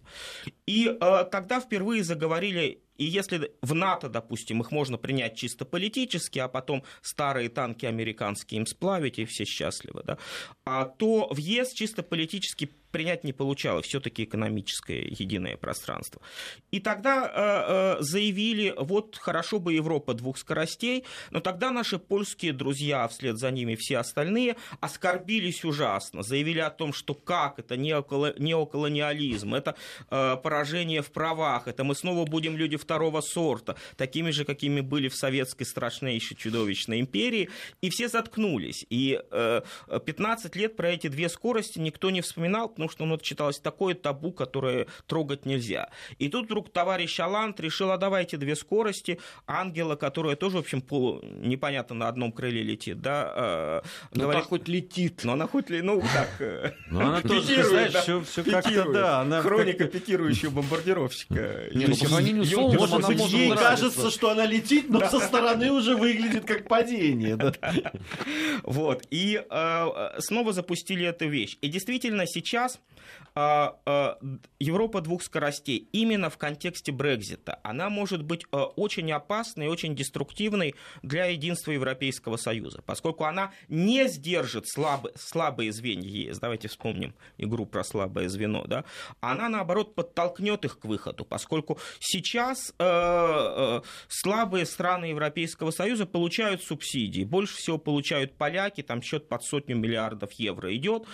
И 0.67 0.87
э, 0.87 1.23
тогда 1.31 1.61
впервые 1.61 2.03
заговорили 2.03 2.83
и 2.97 3.05
если 3.05 3.51
в 3.61 3.73
НАТО, 3.73 4.07
допустим, 4.07 4.61
их 4.61 4.71
можно 4.71 4.97
принять 4.97 5.35
чисто 5.35 5.65
политически, 5.65 6.37
а 6.37 6.47
потом 6.47 6.83
старые 7.01 7.49
танки 7.49 7.87
американские 7.87 8.59
им 8.59 8.67
сплавить, 8.67 9.17
и 9.17 9.25
все 9.25 9.45
счастливы, 9.45 10.03
да, 10.05 10.17
а 10.63 10.85
то 10.85 11.27
в 11.31 11.37
ЕС 11.37 11.73
чисто 11.73 12.03
политически 12.03 12.69
принять 12.93 13.23
не 13.23 13.33
получалось, 13.33 13.88
все-таки 13.88 14.23
экономическое 14.23 15.01
единое 15.01 15.57
пространство. 15.57 16.21
И 16.71 16.79
тогда 16.79 17.25
э, 17.25 17.97
э, 18.00 18.03
заявили, 18.03 18.73
вот 18.77 19.17
хорошо 19.17 19.59
бы 19.59 19.73
Европа 19.73 20.13
двух 20.13 20.38
скоростей, 20.38 21.03
но 21.31 21.39
тогда 21.39 21.71
наши 21.71 21.97
польские 21.97 22.53
друзья, 22.53 23.03
а 23.03 23.07
вслед 23.07 23.38
за 23.39 23.50
ними 23.50 23.75
все 23.75 23.97
остальные, 23.97 24.55
оскорбились 24.79 25.65
ужасно, 25.65 26.21
заявили 26.21 26.59
о 26.59 26.69
том, 26.69 26.93
что 26.93 27.15
как 27.15 27.57
это 27.57 27.75
неоколо- 27.75 28.39
неоколониализм, 28.39 29.55
это 29.55 29.75
э, 30.12 30.38
поражение 30.38 31.01
в 31.01 31.12
правах, 31.12 31.67
это 31.67 31.83
мы 31.83 31.95
снова 31.95 32.25
будем 32.25 32.55
люди 32.55 32.77
второго 32.77 33.21
сорта, 33.21 33.75
такими 33.97 34.29
же, 34.29 34.45
какими 34.45 34.81
были 34.81 35.07
в 35.07 35.15
советской 35.15 35.65
страшнейшей 35.65 36.38
чудовищной 36.38 37.00
империи, 37.00 37.50
и 37.81 37.89
все 37.89 38.07
заткнулись. 38.07 38.85
И 38.91 39.19
э, 39.31 39.62
15 40.05 40.55
лет 40.55 40.75
про 40.75 40.91
эти 40.91 41.07
две 41.07 41.27
скорости 41.27 41.79
никто 41.79 42.12
не 42.12 42.21
вспоминал, 42.21 42.69
потому 42.83 42.89
что 42.91 43.05
ну, 43.05 43.15
это 43.15 43.23
считалось 43.23 43.59
такое 43.59 43.95
табу, 43.95 44.31
которое 44.31 44.87
трогать 45.07 45.45
нельзя. 45.45 45.89
И 46.19 46.29
тут 46.29 46.45
вдруг 46.45 46.71
товарищ 46.71 47.19
Алант 47.19 47.59
решил, 47.59 47.91
а 47.91 47.97
давайте 47.97 48.37
две 48.37 48.55
скорости, 48.55 49.19
Ангела, 49.47 49.95
которая 49.95 50.35
тоже, 50.35 50.57
в 50.57 50.59
общем, 50.59 50.81
полу... 50.81 51.21
непонятно 51.23 51.95
на 51.95 52.07
одном 52.07 52.31
крыле 52.31 52.61
летит, 52.61 53.01
да, 53.01 53.33
э, 53.35 53.81
Но 54.13 54.23
говорит, 54.23 54.41
она 54.41 54.47
хоть 54.49 54.67
летит. 54.67 55.21
но 55.23 55.33
она 55.33 55.47
хоть 55.47 55.69
ли, 55.69 55.81
ну, 55.81 56.01
так... 56.01 56.29
э, 56.39 56.71
Ну, 56.89 56.99
она 57.01 57.21
тоже, 57.21 57.55
ты 57.55 57.63
знаешь, 57.63 57.93
да, 57.93 58.01
все, 58.01 58.21
все 58.21 58.43
как-то, 58.43 58.91
да. 58.91 59.21
Она 59.21 59.41
Хроника 59.41 59.85
пикирующего 59.85 60.51
бомбардировщика. 60.51 61.69
Не, 61.73 61.85
ну, 61.85 61.95
по 61.95 62.05
сравнению 62.05 62.43
с 62.43 62.51
Ё- 62.51 62.57
Солнцем 62.57 62.79
Может 62.81 62.95
она 62.95 63.07
быть, 63.07 63.17
может 63.19 63.33
ей 63.33 63.51
кажется, 63.55 64.11
что 64.11 64.29
она 64.29 64.45
летит, 64.45 64.89
но 64.89 65.07
со 65.07 65.19
стороны 65.19 65.71
уже 65.71 65.95
выглядит 65.95 66.45
как 66.45 66.67
падение. 66.67 67.37
Вот. 68.63 69.03
И 69.09 69.43
э, 69.49 70.09
снова 70.19 70.53
запустили 70.53 71.05
эту 71.05 71.27
вещь. 71.27 71.57
И 71.61 71.67
действительно 71.67 72.25
сейчас 72.25 72.73
а, 72.75 72.80
а, 73.22 73.23
Европа 73.35 75.01
двух 75.01 75.23
скоростей 75.23 75.89
именно 75.91 76.29
в 76.29 76.37
контексте 76.37 76.91
Брекзита, 76.91 77.59
она 77.63 77.89
может 77.89 78.23
быть 78.23 78.45
а, 78.51 78.65
очень 78.65 79.11
опасной 79.11 79.67
очень 79.67 79.95
деструктивной 79.95 80.75
для 81.01 81.25
единства 81.25 81.71
Европейского 81.71 82.37
Союза, 82.37 82.83
поскольку 82.85 83.23
она 83.25 83.51
не 83.69 84.07
сдержит 84.07 84.67
слабые, 84.67 85.15
слабые 85.17 85.71
звенья 85.71 86.09
ЕС. 86.09 86.39
Давайте 86.39 86.67
вспомним 86.67 87.15
игру 87.37 87.65
про 87.65 87.83
слабое 87.83 88.29
звено. 88.29 88.65
Да? 88.65 88.85
Она, 89.19 89.49
наоборот, 89.49 89.95
подтолкнет 89.95 90.65
их 90.65 90.79
к 90.79 90.85
выходу, 90.85 91.25
поскольку 91.25 91.79
сейчас 91.99 92.73
слабые 94.07 94.65
страны 94.65 95.05
Европейского 95.05 95.71
Союза 95.71 96.05
получают 96.05 96.61
субсидии. 96.61 97.23
Больше 97.23 97.55
всего 97.57 97.77
получают 97.77 98.37
поляки, 98.37 98.81
там 98.81 99.01
счет 99.01 99.27
под 99.27 99.43
сотню 99.43 99.75
миллиардов 99.75 100.31
евро 100.33 100.75
идет. 100.75 101.05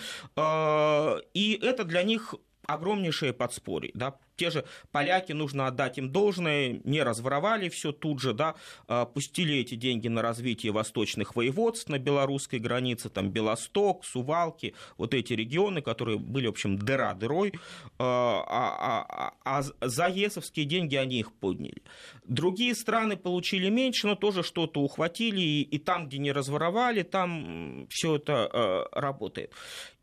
И 1.33 1.59
это 1.61 1.83
для 1.85 2.03
них 2.09 2.35
огромнейшее 2.69 3.33
подспорье. 3.33 3.91
Да? 3.95 4.15
Те 4.35 4.51
же 4.51 4.63
поляки, 4.91 5.33
нужно 5.33 5.67
отдать 5.67 5.97
им 5.97 6.11
должное, 6.11 6.79
не 6.83 7.03
разворовали 7.03 7.67
все 7.67 7.91
тут 7.91 8.21
же, 8.21 8.33
да, 8.33 8.55
а, 8.87 9.05
пустили 9.05 9.55
эти 9.57 9.75
деньги 9.75 10.07
на 10.07 10.21
развитие 10.21 10.71
восточных 10.71 11.35
воеводств 11.35 11.89
на 11.89 11.99
белорусской 11.99 12.59
границе, 12.59 13.09
там 13.09 13.31
Белосток, 13.31 14.05
Сувалки, 14.05 14.75
вот 14.97 15.13
эти 15.13 15.33
регионы, 15.33 15.81
которые 15.81 16.17
были, 16.17 16.47
в 16.47 16.51
общем, 16.51 16.77
дыра 16.77 17.13
дырой, 17.15 17.53
а, 17.97 18.43
а, 18.47 19.33
а, 19.43 19.59
а 19.59 19.61
за 19.81 20.07
ЕСовские 20.07 20.65
деньги 20.65 20.95
они 20.95 21.19
их 21.19 21.33
подняли. 21.33 21.81
Другие 22.23 22.75
страны 22.75 23.17
получили 23.17 23.67
меньше, 23.69 24.07
но 24.07 24.15
тоже 24.15 24.43
что-то 24.43 24.79
ухватили, 24.79 25.41
и, 25.41 25.61
и 25.63 25.79
там, 25.79 26.07
где 26.07 26.17
не 26.17 26.31
разворовали, 26.31 27.03
там 27.03 27.87
все 27.89 28.15
это 28.15 28.87
работает. 28.93 29.51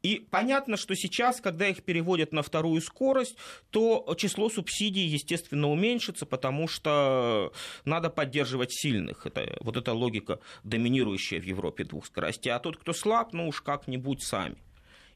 И 0.06 0.24
понятно, 0.30 0.76
что 0.76 0.94
сейчас, 0.94 1.40
когда 1.40 1.66
их 1.66 1.82
переводят 1.82 2.30
на 2.30 2.42
вторую 2.42 2.80
скорость, 2.80 3.34
то 3.70 4.14
число 4.16 4.48
субсидий, 4.48 5.04
естественно, 5.04 5.68
уменьшится, 5.68 6.26
потому 6.26 6.68
что 6.68 7.52
надо 7.84 8.08
поддерживать 8.08 8.72
сильных. 8.72 9.26
Это 9.26 9.58
вот 9.62 9.76
эта 9.76 9.92
логика, 9.92 10.38
доминирующая 10.62 11.40
в 11.40 11.44
Европе 11.44 11.82
двух 11.82 12.06
скоростей. 12.06 12.52
А 12.52 12.60
тот, 12.60 12.76
кто 12.76 12.92
слаб, 12.92 13.32
ну 13.32 13.48
уж 13.48 13.62
как-нибудь 13.62 14.22
сами. 14.22 14.54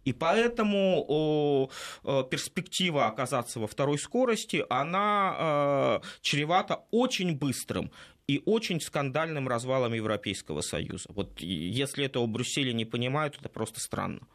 И 0.05 0.13
поэтому 0.13 1.05
о, 1.07 1.71
о, 2.03 2.23
перспектива 2.25 3.07
оказаться 3.07 3.61
во 3.61 3.69
второй 3.69 3.99
скорости, 3.99 4.65
она 4.71 6.01
э, 6.03 6.07
чревата 6.21 6.81
очень 6.91 7.39
быстрым 7.39 7.93
и 8.27 8.43
очень 8.45 8.81
скандальным 8.81 9.47
развалом 9.47 9.93
Европейского 9.93 10.63
Союза. 10.63 11.11
Вот 11.11 11.39
если 11.39 12.07
этого 12.07 12.27
Брюсселе 12.27 12.73
не 12.73 12.87
понимают, 12.87 13.37
это 13.39 13.49
просто 13.49 13.79
странно. 13.79 14.27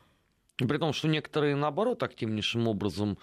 При 0.57 0.77
том, 0.77 0.93
что 0.93 1.07
некоторые, 1.07 1.55
наоборот, 1.55 2.03
активнейшим 2.03 2.67
образом 2.67 3.17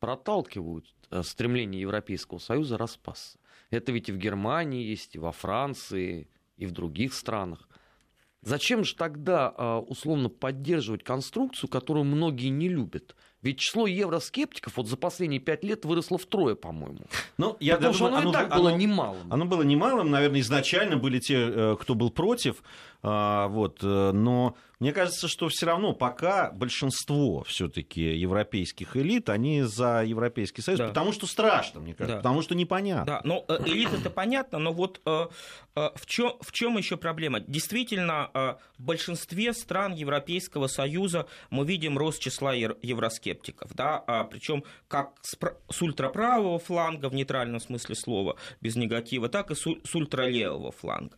проталкивают 0.00 0.86
э, 1.10 1.22
стремление 1.22 1.82
Европейского 1.82 2.38
Союза 2.38 2.78
распасться. 2.78 3.38
Это 3.70 3.92
ведь 3.92 4.08
и 4.08 4.12
в 4.12 4.16
Германии 4.16 4.84
есть, 4.84 5.14
и 5.14 5.18
во 5.18 5.32
Франции, 5.32 6.28
и 6.56 6.66
в 6.66 6.72
других 6.72 7.12
странах. 7.12 7.68
Зачем 8.40 8.84
же 8.84 8.94
тогда 8.94 9.52
э, 9.56 9.76
условно 9.88 10.28
поддерживать 10.28 11.02
конструкцию, 11.02 11.68
которую 11.68 12.04
многие 12.04 12.48
не 12.48 12.68
любят? 12.68 13.16
Ведь 13.42 13.58
число 13.58 13.86
евроскептиков 13.86 14.76
вот 14.76 14.86
за 14.86 14.96
последние 14.96 15.40
пять 15.40 15.64
лет 15.64 15.84
выросло 15.84 16.18
втрое, 16.18 16.54
по-моему. 16.54 17.00
Ну, 17.36 17.56
я 17.60 17.76
Потому 17.76 17.94
думаю, 17.94 17.94
что 17.94 18.06
оно, 18.06 18.16
оно 18.18 18.30
и 18.30 18.32
так 18.32 18.52
оно, 18.52 18.62
было 18.62 18.76
немалым. 18.76 19.32
Оно 19.32 19.44
было 19.44 19.62
немалым, 19.62 20.10
наверное, 20.10 20.40
изначально 20.40 20.96
были 20.96 21.18
те, 21.18 21.36
э, 21.36 21.76
кто 21.80 21.94
был 21.94 22.10
против, 22.10 22.62
вот, 23.02 23.82
но 23.82 24.56
мне 24.80 24.92
кажется, 24.92 25.26
что 25.26 25.48
все 25.48 25.66
равно 25.66 25.92
пока 25.92 26.52
большинство 26.52 27.42
все-таки 27.42 28.00
европейских 28.00 28.96
элит, 28.96 29.28
они 29.28 29.62
за 29.62 30.04
Европейский 30.04 30.62
Союз, 30.62 30.78
да. 30.78 30.88
потому 30.88 31.12
что 31.12 31.26
страшно, 31.26 31.80
мне 31.80 31.94
кажется, 31.94 32.16
да. 32.16 32.22
потому 32.22 32.42
что 32.42 32.54
непонятно. 32.54 33.04
Да, 33.04 33.20
но 33.24 33.44
э, 33.48 33.58
элит 33.66 33.92
это 33.92 34.08
понятно, 34.08 34.58
но 34.58 34.72
вот 34.72 35.00
э, 35.04 35.26
э, 35.74 35.90
в 35.96 36.06
чем, 36.06 36.34
в 36.40 36.52
чем 36.52 36.78
еще 36.78 36.96
проблема? 36.96 37.40
Действительно, 37.40 38.30
в 38.78 38.82
большинстве 38.82 39.52
стран 39.52 39.94
Европейского 39.94 40.68
Союза 40.68 41.26
мы 41.50 41.66
видим 41.66 41.98
рост 41.98 42.20
числа 42.20 42.54
евроскептиков, 42.54 43.74
да, 43.74 43.98
а 44.06 44.24
причем 44.24 44.62
как 44.86 45.14
с 45.22 45.82
ультраправого 45.82 46.60
фланга 46.60 47.08
в 47.08 47.14
нейтральном 47.14 47.60
смысле 47.60 47.96
слова, 47.96 48.36
без 48.60 48.76
негатива, 48.76 49.28
так 49.28 49.50
и 49.50 49.54
с 49.56 49.94
ультралевого 49.94 50.70
фланга. 50.70 51.16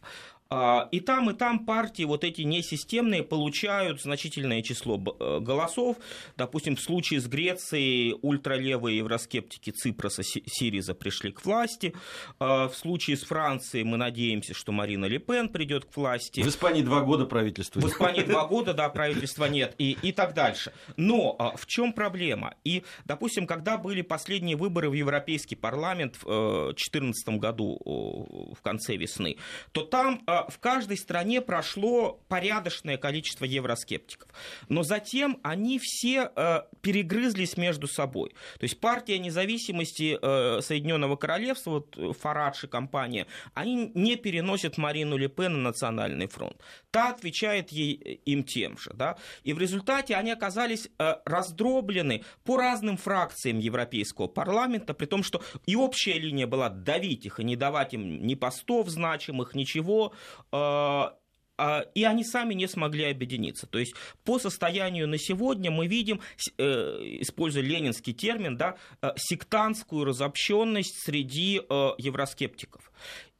А, 0.52 0.88
и 0.90 0.98
там, 0.98 1.30
и 1.30 1.34
там 1.34 1.64
партии 1.64 2.02
вот 2.02 2.24
эти 2.24 2.42
несистемные 2.42 3.22
получают 3.22 4.02
значительное 4.02 4.62
число 4.62 4.96
э, 5.20 5.38
голосов. 5.38 5.96
Допустим, 6.36 6.74
в 6.74 6.80
случае 6.80 7.20
с 7.20 7.28
Грецией 7.28 8.18
ультралевые 8.20 8.98
евроскептики 8.98 9.70
Ципроса, 9.70 10.24
Сириза 10.24 10.94
пришли 10.94 11.30
к 11.30 11.44
власти. 11.44 11.94
А, 12.40 12.68
в 12.68 12.74
случае 12.74 13.16
с 13.16 13.22
Францией 13.22 13.84
мы 13.84 13.96
надеемся, 13.96 14.52
что 14.52 14.72
Марина 14.72 15.04
Ле 15.04 15.20
Пен 15.20 15.50
придет 15.50 15.84
к 15.84 15.96
власти. 15.96 16.40
В 16.40 16.48
Испании 16.48 16.82
два 16.82 17.02
года 17.02 17.26
правительства. 17.26 17.78
В 17.78 17.86
Испании 17.86 18.22
два 18.22 18.44
года, 18.48 18.74
да, 18.74 18.88
правительства 18.88 19.44
нет. 19.44 19.76
И, 19.78 19.96
и 20.02 20.10
так 20.10 20.34
дальше. 20.34 20.72
Но 20.96 21.36
а, 21.38 21.56
в 21.56 21.66
чем 21.66 21.92
проблема? 21.92 22.54
И, 22.64 22.82
допустим, 23.04 23.46
когда 23.46 23.78
были 23.78 24.02
последние 24.02 24.56
выборы 24.56 24.90
в 24.90 24.94
Европейский 24.94 25.54
парламент 25.54 26.16
в 26.20 26.72
2014 26.74 27.28
э, 27.28 27.36
году 27.36 27.78
в 27.86 28.60
конце 28.62 28.96
весны, 28.96 29.36
то 29.70 29.82
там 29.82 30.20
в 30.48 30.58
каждой 30.58 30.96
стране 30.96 31.40
прошло 31.40 32.20
порядочное 32.28 32.96
количество 32.96 33.44
евроскептиков. 33.44 34.28
Но 34.68 34.82
затем 34.82 35.38
они 35.42 35.78
все 35.78 36.30
э, 36.34 36.62
перегрызлись 36.80 37.56
между 37.56 37.86
собой. 37.86 38.30
То 38.58 38.64
есть 38.64 38.80
партия 38.80 39.18
независимости 39.18 40.18
э, 40.20 40.60
Соединенного 40.60 41.16
Королевства, 41.16 41.70
вот 41.70 41.96
э, 41.96 42.12
Фарадж 42.18 42.64
и 42.64 42.68
компания, 42.68 43.26
они 43.54 43.92
не 43.94 44.16
переносят 44.16 44.78
Марину 44.78 45.16
Ле 45.16 45.28
Пен 45.28 45.62
на 45.62 45.70
Национальный 45.70 46.26
фронт. 46.26 46.56
Та 46.90 47.10
отвечает 47.10 47.70
ей, 47.70 47.94
им 48.24 48.44
тем 48.44 48.78
же. 48.78 48.90
Да? 48.94 49.16
И 49.44 49.52
в 49.52 49.58
результате 49.58 50.14
они 50.14 50.30
оказались 50.30 50.88
раздроблены 50.98 52.24
по 52.44 52.56
разным 52.56 52.96
фракциям 52.96 53.58
Европейского 53.58 54.26
парламента, 54.26 54.94
при 54.94 55.06
том, 55.06 55.22
что 55.22 55.42
и 55.66 55.76
общая 55.76 56.18
линия 56.18 56.46
была 56.46 56.68
давить 56.68 57.26
их 57.26 57.40
и 57.40 57.44
не 57.44 57.56
давать 57.56 57.94
им 57.94 58.26
ни 58.26 58.34
постов 58.34 58.88
значимых, 58.88 59.54
ничего. 59.54 60.12
А, 60.52 61.16
а, 61.60 61.84
и 61.94 62.04
они 62.04 62.24
сами 62.24 62.54
не 62.54 62.66
смогли 62.66 63.04
объединиться. 63.04 63.66
То 63.66 63.78
есть 63.78 63.92
по 64.24 64.38
состоянию 64.38 65.06
на 65.06 65.18
сегодня 65.18 65.70
мы 65.70 65.88
видим, 65.88 66.22
э, 66.56 66.62
используя 67.20 67.62
ленинский 67.62 68.14
термин, 68.14 68.56
да, 68.56 68.76
э, 69.02 69.10
сектантскую 69.16 70.06
разобщенность 70.06 71.04
среди 71.04 71.60
э, 71.60 71.90
евроскептиков. 71.98 72.90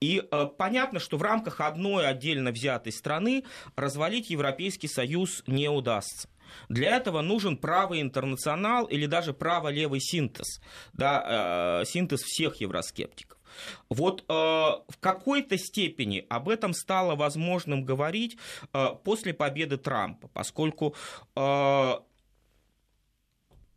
И 0.03 0.23
понятно, 0.59 0.99
что 0.99 1.17
в 1.17 1.23
рамках 1.23 1.61
одной 1.61 2.07
отдельно 2.07 2.53
взятой 2.53 2.93
страны 2.93 3.45
развалить 3.77 4.31
Европейский 4.31 4.89
Союз 4.89 5.43
не 5.47 5.69
удастся. 5.69 6.29
Для 6.69 6.97
этого 6.97 7.21
нужен 7.21 7.57
правый 7.59 8.01
интернационал 8.01 8.87
или 8.87 9.05
даже 9.05 9.35
право-левый 9.35 10.01
синтез, 10.01 10.61
да, 10.95 11.85
синтез 11.85 12.23
всех 12.23 12.57
евроскептиков. 12.63 13.40
Вот 13.89 14.25
э, 14.29 14.33
в 14.33 14.99
какой-то 15.01 15.59
степени 15.59 16.27
об 16.29 16.49
этом 16.49 16.73
стало 16.73 17.17
возможным 17.17 17.85
говорить 17.85 18.37
э, 18.73 18.89
после 19.05 19.35
победы 19.35 19.77
Трампа, 19.77 20.29
поскольку 20.29 20.95
э, 21.37 21.95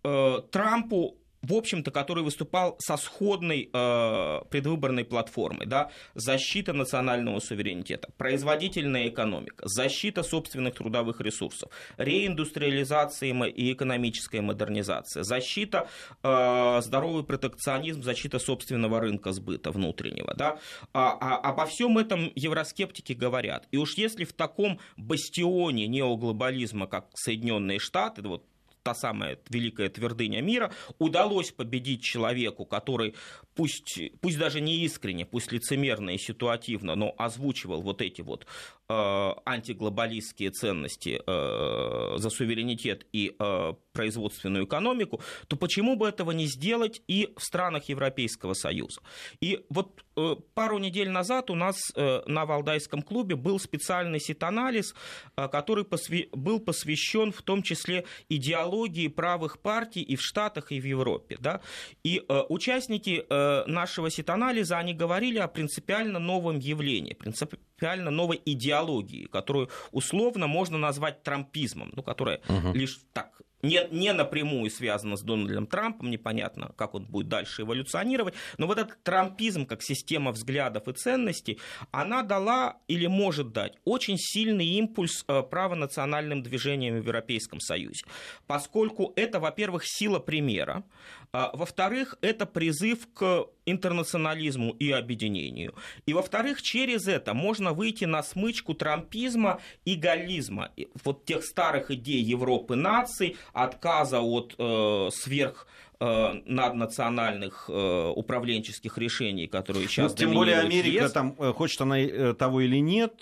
э, 0.04 0.42
Трампу 0.52 1.18
в 1.44 1.54
общем-то, 1.54 1.92
который 1.92 2.24
выступал 2.24 2.78
со 2.80 2.98
сходной 2.98 3.70
э, 3.72 4.42
предвыборной 4.50 5.04
платформой, 5.04 5.66
да, 5.66 5.92
защита 6.16 6.74
национального 6.74 7.40
суверенитета, 7.40 8.10
производительная 8.18 9.10
экономика, 9.10 9.68
защита 9.68 10.24
собственных 10.24 10.76
трудовых 10.76 11.20
ресурсов, 11.20 11.70
реиндустриализация 11.98 13.34
и 13.48 13.74
экономическая 13.74 14.42
модернизация, 14.42 15.24
защита, 15.24 15.90
э, 16.24 16.82
здоровый 16.82 17.24
протекционизм, 17.24 18.02
защита 18.02 18.40
собственного 18.40 19.02
рынка 19.02 19.34
сбыта 19.34 19.72
внутреннего, 19.72 20.34
да, 20.36 20.60
а, 20.94 21.18
а, 21.20 21.38
обо 21.50 21.66
всем 21.66 21.98
этом 21.98 22.32
евроскептики 22.36 23.14
говорят. 23.14 23.68
И 23.72 23.78
уж 23.78 23.96
если 23.98 24.24
в 24.24 24.32
таком 24.32 24.80
бастионе 24.96 25.88
неоглобализма, 25.88 26.88
как 26.88 27.08
Соединенные 27.16 27.80
Штаты, 27.80 28.22
вот 28.22 28.46
та 28.84 28.94
самая 28.94 29.40
великая 29.50 29.90
твердыня 29.90 30.42
мира, 30.42 30.72
удалось 31.00 31.52
победить 31.52 32.04
человеку, 32.04 32.66
который 32.66 33.16
пусть, 33.56 34.00
пусть 34.22 34.38
даже 34.38 34.62
не 34.62 34.84
искренне, 34.84 35.26
пусть 35.26 35.52
лицемерно 35.52 36.12
и 36.12 36.18
ситуативно, 36.18 36.96
но 36.96 37.14
озвучивал 37.18 37.82
вот 37.82 38.02
эти 38.02 38.22
вот 38.22 38.46
э, 38.90 39.34
антиглобалистские 39.46 40.52
ценности 40.52 41.22
э, 41.26 42.18
за 42.18 42.30
суверенитет 42.30 43.06
и 43.12 43.36
э, 43.38 43.74
производственную 43.94 44.66
экономику, 44.66 45.22
то 45.48 45.56
почему 45.56 45.96
бы 45.96 46.08
этого 46.08 46.32
не 46.32 46.48
сделать 46.48 47.02
и 47.08 47.34
в 47.38 47.44
странах 47.44 47.90
Европейского 47.90 48.54
Союза? 48.54 49.02
И 49.40 49.66
вот 49.70 50.04
э, 50.16 50.36
пару 50.54 50.80
недель 50.80 51.10
назад 51.10 51.50
у 51.50 51.56
нас 51.56 51.78
э, 51.96 52.22
на 52.26 52.46
Валдайском 52.46 53.02
клубе 53.02 53.36
был 53.36 53.60
специальный 53.60 54.20
сит-анализ, 54.20 54.96
э, 55.38 55.48
который 55.48 55.84
посвя- 55.84 56.30
был 56.32 56.60
посвящен 56.60 57.32
в 57.32 57.42
том 57.42 57.64
числе 57.64 58.06
идеологии 58.30 59.08
правых 59.08 59.60
партий 59.60 60.02
и 60.02 60.16
в 60.16 60.22
Штатах, 60.22 60.72
и 60.72 60.80
в 60.80 60.86
Европе. 60.86 61.38
Да? 61.40 61.62
И 62.04 62.24
э, 62.28 62.42
участники 62.50 63.26
э, 63.30 63.43
нашего 63.68 64.10
ситанализа, 64.10 64.78
они 64.78 64.94
говорили 64.94 65.40
о 65.40 65.48
принципиально 65.48 66.20
новом 66.20 66.60
явлении, 66.60 67.14
принципиально 67.14 68.12
новой 68.12 68.42
идеологии, 68.46 69.26
которую 69.26 69.70
условно 69.92 70.48
можно 70.48 70.78
назвать 70.78 71.24
трампизмом, 71.24 71.92
ну, 71.96 72.04
которая 72.04 72.42
угу. 72.48 72.74
лишь 72.74 73.00
так 73.14 73.42
не, 73.64 73.88
не 73.92 74.14
напрямую 74.14 74.70
связано 74.70 75.16
с 75.16 75.22
Дональдом 75.22 75.66
Трампом, 75.66 76.12
непонятно, 76.12 76.74
как 76.76 76.94
он 76.94 77.06
будет 77.06 77.30
дальше 77.30 77.64
эволюционировать, 77.64 78.36
но 78.58 78.68
вот 78.68 78.78
этот 78.78 79.02
трампизм 79.04 79.66
как 79.66 79.82
система 79.82 80.32
взглядов 80.32 80.88
и 80.88 80.94
ценностей, 80.94 81.60
она 81.92 82.22
дала 82.22 82.78
или 82.88 83.08
может 83.08 83.54
дать 83.54 83.78
очень 83.86 84.18
сильный 84.18 84.68
импульс 84.68 85.24
э, 85.28 85.42
правонациональным 85.42 86.44
движениям 86.44 86.96
в 86.96 87.04
Европейском 87.04 87.60
Союзе, 87.60 88.06
поскольку 88.46 89.14
это, 89.16 89.40
во-первых, 89.40 89.84
сила 89.86 90.20
примера, 90.20 90.84
а, 91.32 91.50
во-вторых, 91.54 92.16
это 92.22 92.46
призыв 92.46 93.08
к 93.14 93.48
интернационализму 93.66 94.72
и 94.72 94.92
объединению. 94.92 95.74
И 96.06 96.14
во-вторых, 96.14 96.62
через 96.62 97.08
это 97.08 97.34
можно 97.34 97.74
выйти 97.74 98.06
на 98.06 98.24
смычку 98.24 98.74
трампизма 98.74 99.60
и 99.86 99.96
галлизма. 99.96 100.72
Вот 101.04 101.26
тех 101.26 101.44
старых 101.44 101.92
идей 101.92 102.22
Европы 102.22 102.76
наций, 102.76 103.38
отказа 103.54 104.22
от 104.22 104.56
э, 104.58 105.10
сверх 105.12 105.68
Э, 106.06 106.34
наднациональных 106.46 107.70
э, 107.70 108.14
управленческих 108.14 108.98
решений, 108.98 109.48
которые 109.48 109.88
сейчас 109.88 110.12
ну, 110.12 110.18
Тем 110.18 110.34
более 110.34 110.60
Америка, 110.60 111.08
там, 111.08 111.34
э, 111.40 111.54
хочет 111.54 111.80
она 111.80 112.34
того 112.34 112.60
или 112.60 112.78
нет, 112.78 113.14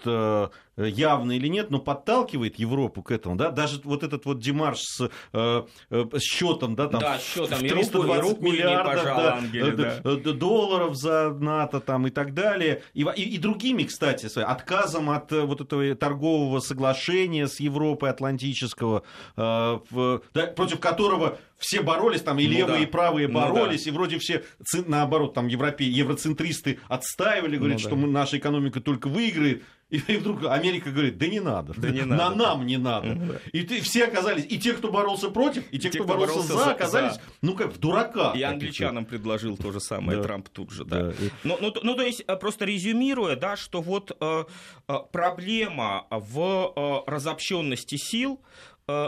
явно 0.86 1.34
или 1.34 1.48
нет, 1.48 1.70
но 1.70 1.80
подталкивает 1.80 2.60
Европу 2.60 3.04
к 3.04 3.12
этому, 3.12 3.36
да, 3.36 3.52
даже 3.52 3.82
вот 3.84 4.04
этот 4.04 4.26
вот 4.26 4.40
демарш 4.40 4.80
с, 4.80 5.10
э, 5.34 5.64
с 5.90 6.22
счетом, 6.22 6.76
да, 6.76 6.88
там, 6.88 7.02
да, 7.02 7.20
счетом, 7.20 7.60
в 7.60 7.62
320 7.62 8.22
руку, 8.22 8.44
миллиардов 8.44 8.96
пожал, 8.96 9.18
да, 9.18 9.36
Ангеле, 9.38 9.72
да. 9.72 10.34
долларов 10.34 10.96
за 10.96 11.32
НАТО 11.32 11.80
там 11.80 12.08
и 12.08 12.10
так 12.10 12.34
далее, 12.34 12.84
и, 12.94 13.06
и, 13.16 13.36
и 13.36 13.38
другими, 13.38 13.84
кстати, 13.84 14.28
отказом 14.40 15.10
от 15.10 15.32
вот 15.32 15.62
этого 15.62 15.96
торгового 15.96 16.60
соглашения 16.60 17.48
с 17.48 17.60
Европой 17.60 18.10
Атлантического, 18.10 19.04
э, 19.36 19.80
в, 19.90 20.22
да, 20.34 20.48
против 20.48 20.80
которого 20.80 21.38
все 21.62 21.82
боролись, 21.82 22.22
там 22.22 22.40
и 22.40 22.48
ну, 22.48 22.54
левые, 22.54 22.78
да. 22.80 22.84
и 22.84 22.86
правые 22.88 23.28
боролись, 23.28 23.86
ну, 23.86 23.86
да. 23.86 23.90
и 23.90 23.94
вроде 23.94 24.20
все, 24.20 24.44
наоборот, 24.88 25.36
там 25.36 25.48
европе, 25.48 25.86
евроцентристы 25.86 26.80
отстаивали, 26.88 27.58
говорят, 27.58 27.78
ну, 27.78 27.84
да. 27.84 27.88
что 27.88 27.96
мы, 27.96 28.08
наша 28.08 28.38
экономика 28.40 28.82
только 28.82 29.08
выиграет. 29.08 29.64
И, 29.92 29.98
и 29.98 30.18
вдруг 30.18 30.46
Америка 30.46 30.90
говорит, 30.90 31.18
да 31.18 31.28
не 31.28 31.42
надо, 31.42 31.74
да 31.76 31.90
не 31.90 32.02
надо. 32.06 32.30
на 32.30 32.36
нам 32.36 32.66
не 32.66 32.78
надо. 32.78 33.14
Да. 33.14 33.36
И 33.52 33.64
ты, 33.64 33.82
все 33.82 34.06
оказались, 34.06 34.46
и 34.50 34.58
те, 34.58 34.74
кто 34.74 34.90
боролся 34.90 35.30
против, 35.30 35.66
и 35.72 35.78
те, 35.78 35.90
и 35.90 35.92
кто, 35.92 36.06
кто 36.06 36.14
боролся, 36.14 36.34
боролся 36.34 36.54
за, 36.54 36.72
оказались, 36.72 37.16
за. 37.16 37.22
ну 37.42 37.56
как, 37.56 37.74
в 37.74 37.78
дурака. 37.78 38.32
И 38.34 38.42
англичанам 38.42 39.06
предложил 39.06 39.58
то 39.58 39.72
же 39.72 39.82
самое 39.82 40.18
да. 40.18 40.24
Трамп 40.24 40.48
тут 40.48 40.72
же, 40.72 40.86
да. 40.86 41.10
да. 41.10 41.14
Ну, 41.44 41.58
ну, 41.60 41.74
ну, 41.84 41.96
то 41.96 42.04
есть, 42.04 42.24
э, 42.26 42.36
просто 42.38 42.64
резюмируя, 42.64 43.36
да, 43.36 43.58
что 43.58 43.82
вот 43.82 44.16
э, 44.18 44.46
э 44.88 44.94
проблема 45.12 46.08
в 46.10 46.74
э, 46.74 47.12
разобщенности 47.12 47.98
сил, 47.98 48.40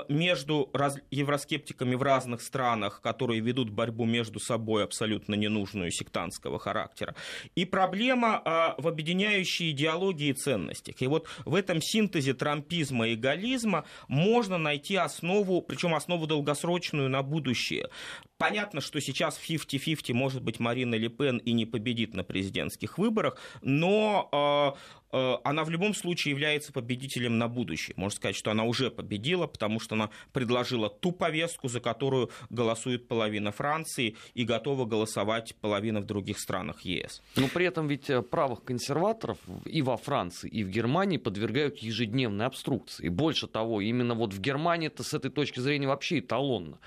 между 0.07 0.69
раз... 0.73 0.97
евроскептиками 1.11 1.95
в 1.95 2.03
разных 2.03 2.41
странах, 2.41 3.01
которые 3.01 3.41
ведут 3.41 3.69
борьбу 3.69 4.05
между 4.05 4.39
собой 4.39 4.83
абсолютно 4.83 5.35
ненужную 5.35 5.91
сектантского 5.91 6.59
характера, 6.59 7.15
и 7.55 7.65
проблема 7.65 8.41
э, 8.43 8.81
в 8.81 8.87
объединяющей 8.87 9.71
идеологии 9.71 10.29
и 10.29 10.33
ценностях. 10.33 11.01
И 11.01 11.07
вот 11.07 11.27
в 11.45 11.55
этом 11.55 11.81
синтезе 11.81 12.33
трампизма 12.33 13.07
и 13.07 13.15
галлизма 13.15 13.85
можно 14.07 14.57
найти 14.57 14.95
основу, 14.95 15.61
причем 15.61 15.95
основу 15.95 16.27
долгосрочную 16.27 17.09
на 17.09 17.23
будущее. 17.23 17.89
Понятно, 18.37 18.81
что 18.81 18.99
сейчас 18.99 19.39
50-50 19.39 20.13
может 20.13 20.43
быть 20.43 20.59
Марина 20.59 20.95
Ле 20.95 21.09
Пен 21.09 21.37
и 21.37 21.53
не 21.53 21.65
победит 21.65 22.13
на 22.13 22.23
президентских 22.23 22.97
выборах, 22.97 23.37
но 23.61 24.29
э, 24.31 24.77
э, 24.77 25.02
она 25.43 25.63
в 25.63 25.69
любом 25.69 25.93
случае 25.93 26.31
является 26.31 26.71
победителем 26.73 27.37
на 27.37 27.47
будущее. 27.47 27.93
Можно 27.97 28.15
сказать, 28.15 28.35
что 28.35 28.51
она 28.51 28.63
уже 28.63 28.89
победила, 28.89 29.47
потому 29.47 29.79
что 29.79 29.95
она 29.95 30.09
предложила 30.31 30.89
ту 30.89 31.11
повестку, 31.11 31.67
за 31.67 31.79
которую 31.79 32.31
голосует 32.49 33.07
половина 33.07 33.51
Франции 33.51 34.15
и 34.33 34.43
готова 34.43 34.85
голосовать 34.85 35.55
половина 35.61 36.01
в 36.01 36.05
других 36.05 36.39
странах 36.39 36.81
ЕС. 36.81 37.21
Но 37.35 37.47
при 37.47 37.65
этом 37.65 37.87
ведь 37.87 38.09
э, 38.09 38.21
правых 38.21 38.63
консерваторов 38.63 39.37
и 39.65 39.81
во 39.81 39.97
Франции, 39.97 40.49
и 40.49 40.63
в 40.63 40.69
Германии 40.69 41.17
подвергают 41.17 41.77
ежедневной 41.79 42.45
обструкции. 42.45 43.09
Больше 43.09 43.47
того, 43.47 43.81
именно 43.81 44.15
вот 44.15 44.33
в 44.33 44.39
Германии 44.39 44.87
это 44.87 45.03
с 45.03 45.13
этой 45.13 45.29
точки 45.31 45.59
зрения 45.59 45.87
вообще 45.87 46.19
эталонно 46.19 46.79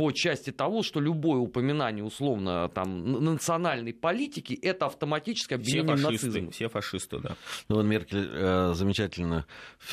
по 0.00 0.12
части 0.12 0.50
того, 0.50 0.82
что 0.82 0.98
любое 0.98 1.38
упоминание 1.38 2.02
условно 2.02 2.70
там 2.70 3.22
национальной 3.22 3.92
политики 3.92 4.54
это 4.54 4.86
автоматически 4.86 5.52
обвинение 5.52 5.94
все 5.94 6.04
фашисты, 6.06 6.26
нацизма. 6.26 6.50
Все 6.52 6.68
фашисты, 6.70 7.18
да. 7.18 7.36
Ну, 7.68 7.76
вот 7.76 7.84
Меркель 7.84 8.26
э, 8.32 8.72
замечательно 8.74 9.46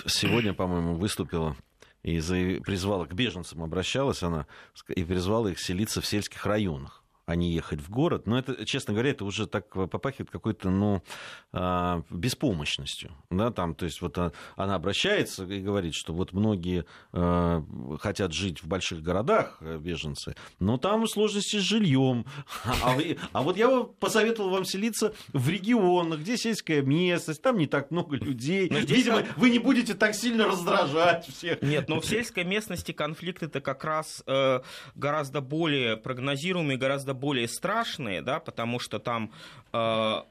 сегодня, 0.06 0.54
по-моему, 0.54 0.96
выступила 0.96 1.58
и 2.04 2.22
призвала 2.62 3.06
к 3.06 3.13
беженцам, 3.13 3.63
обращалась 3.63 4.24
она 4.24 4.48
и 4.88 5.04
призвала 5.04 5.52
их 5.52 5.60
селиться 5.60 6.00
в 6.00 6.06
сельских 6.06 6.46
районах 6.46 7.04
а 7.28 7.36
не 7.36 7.52
ехать 7.52 7.82
в 7.82 7.90
город. 7.90 8.26
Но 8.26 8.40
это, 8.40 8.66
честно 8.66 8.94
говоря, 8.94 9.12
это 9.12 9.26
уже 9.26 9.48
так 9.48 9.68
попахивает 9.68 10.32
какой-то, 10.32 10.70
ну, 10.70 11.04
а, 11.52 12.02
беспомощностью. 12.10 13.12
Да, 13.30 13.52
там, 13.52 13.76
то 13.76 13.84
есть 13.84 14.02
вот 14.02 14.18
она 14.18 14.76
обращается 14.76 15.44
и 15.44 15.60
говорит, 15.60 15.94
что 15.94 16.13
вот 16.13 16.32
многие 16.32 16.86
а, 17.12 17.63
хотят 18.00 18.32
жить 18.32 18.63
в 18.63 18.68
больших 18.68 19.02
городах, 19.02 19.58
э, 19.60 19.78
беженцы, 19.78 20.36
но 20.60 20.78
там 20.78 21.06
сложности 21.06 21.58
с 21.58 21.62
жильем. 21.62 22.26
А, 22.84 22.94
вы, 22.94 23.18
а 23.34 23.42
вот 23.42 23.58
я 23.58 23.84
посоветовал 24.00 24.52
вам 24.52 24.63
селиться 24.63 25.13
в 25.34 25.50
регионах, 25.50 26.20
где 26.20 26.38
сельская 26.38 26.82
местность, 26.82 27.42
там 27.42 27.58
не 27.58 27.66
так 27.66 27.92
много 27.92 28.16
людей. 28.16 28.70
Но 28.70 28.78
Видимо, 28.78 29.24
вы 29.36 29.50
не 29.50 29.60
будете 29.60 29.96
так 29.96 30.16
сильно 30.16 30.46
раздражать 30.46 31.28
всех. 31.28 31.62
Нет, 31.62 31.90
но 31.90 32.00
в 32.00 32.06
сельской 32.06 32.44
местности 32.46 32.92
конфликт 32.92 33.44
это 33.44 33.60
как 33.60 33.84
раз 33.84 34.24
э, 34.28 34.62
гораздо 34.96 35.42
более 35.42 35.98
прогнозируемый, 35.98 36.78
гораздо 36.78 37.17
более 37.18 37.48
страшные, 37.48 38.22
да, 38.22 38.40
потому 38.40 38.80
что 38.80 39.00
там 39.00 39.32
э, 39.74 40.22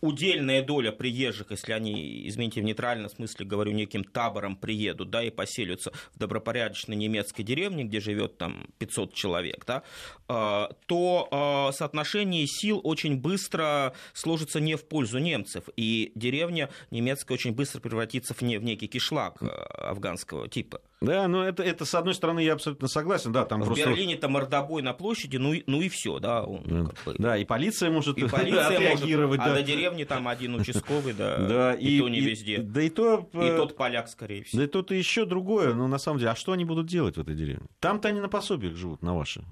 удельная 0.00 0.62
доля 0.62 0.90
приезжих, 0.90 1.50
если 1.50 1.72
они, 1.72 2.26
извините, 2.28 2.60
в 2.60 2.64
нейтральном 2.64 3.10
смысле 3.10 3.46
говорю, 3.46 3.72
неким 3.72 4.02
табором 4.04 4.56
приедут, 4.56 5.10
да, 5.10 5.22
и 5.22 5.30
поселятся 5.30 5.92
в 6.14 6.18
добропорядочной 6.18 6.96
немецкой 6.96 7.44
деревне, 7.44 7.84
где 7.84 8.00
живет 8.00 8.38
там 8.38 8.66
500 8.78 9.14
человек, 9.14 9.64
да, 9.66 9.82
э, 10.28 10.68
то 10.86 11.68
э, 11.70 11.76
соотношение 11.76 12.46
сил 12.46 12.80
очень 12.82 13.16
быстро 13.20 13.94
сложится 14.14 14.60
не 14.60 14.74
в 14.74 14.84
пользу 14.84 15.18
немцев, 15.18 15.64
и 15.76 16.10
деревня 16.14 16.70
немецкая 16.90 17.34
очень 17.34 17.52
быстро 17.52 17.80
превратится 17.80 18.34
в, 18.34 18.42
не, 18.42 18.58
в 18.58 18.64
некий 18.64 18.88
кишлак 18.88 19.38
афганского 19.40 20.48
типа. 20.48 20.80
Да, 21.00 21.28
ну 21.28 21.42
это, 21.42 21.62
это 21.62 21.84
с 21.84 21.94
одной 21.94 22.14
стороны 22.14 22.40
я 22.40 22.54
абсолютно 22.54 22.88
согласен, 22.88 23.30
да, 23.30 23.44
там 23.44 23.62
в 23.62 23.66
просто... 23.66 23.88
Берлине-то 23.88 24.28
мордобой 24.28 24.82
на 24.82 24.92
площади, 24.92 25.36
ну, 25.36 25.52
и, 25.52 25.62
ну 25.66 25.80
и 25.80 25.88
все, 25.88 26.18
да. 26.18 26.42
Он, 26.42 26.62
ну, 26.64 26.86
как 26.86 27.04
бы... 27.04 27.14
Да, 27.18 27.36
и 27.36 27.44
полиция 27.44 27.90
может 27.90 28.18
и 28.18 28.26
полиция 28.26 28.66
отреагировать. 28.66 29.38
Может, 29.38 29.54
да. 29.54 29.60
А 29.60 29.62
до 29.68 29.76
деревни 29.76 30.04
там 30.04 30.28
один 30.28 30.54
участковый, 30.54 31.12
да, 31.12 31.36
да 31.48 31.74
и, 31.74 31.96
и 31.96 32.00
то 32.00 32.08
не 32.08 32.18
и, 32.18 32.20
везде. 32.22 32.58
Да 32.58 32.82
и 32.82 32.90
то... 32.90 33.28
И 33.32 33.56
тот 33.56 33.76
поляк, 33.76 34.08
скорее 34.08 34.44
всего. 34.44 34.60
Да 34.60 34.64
и 34.64 34.68
тот 34.68 34.92
и 34.92 34.96
еще 34.96 35.24
другое, 35.24 35.74
но 35.74 35.88
на 35.88 35.98
самом 35.98 36.18
деле, 36.18 36.30
а 36.30 36.36
что 36.36 36.52
они 36.52 36.64
будут 36.64 36.86
делать 36.86 37.16
в 37.16 37.20
этой 37.20 37.34
деревне? 37.34 37.66
Там-то 37.80 38.08
они 38.08 38.20
на 38.20 38.28
пособиях 38.28 38.76
живут, 38.76 39.02
на 39.02 39.14
ваши. 39.14 39.44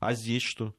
А 0.00 0.14
здесь 0.14 0.42
что? 0.42 0.74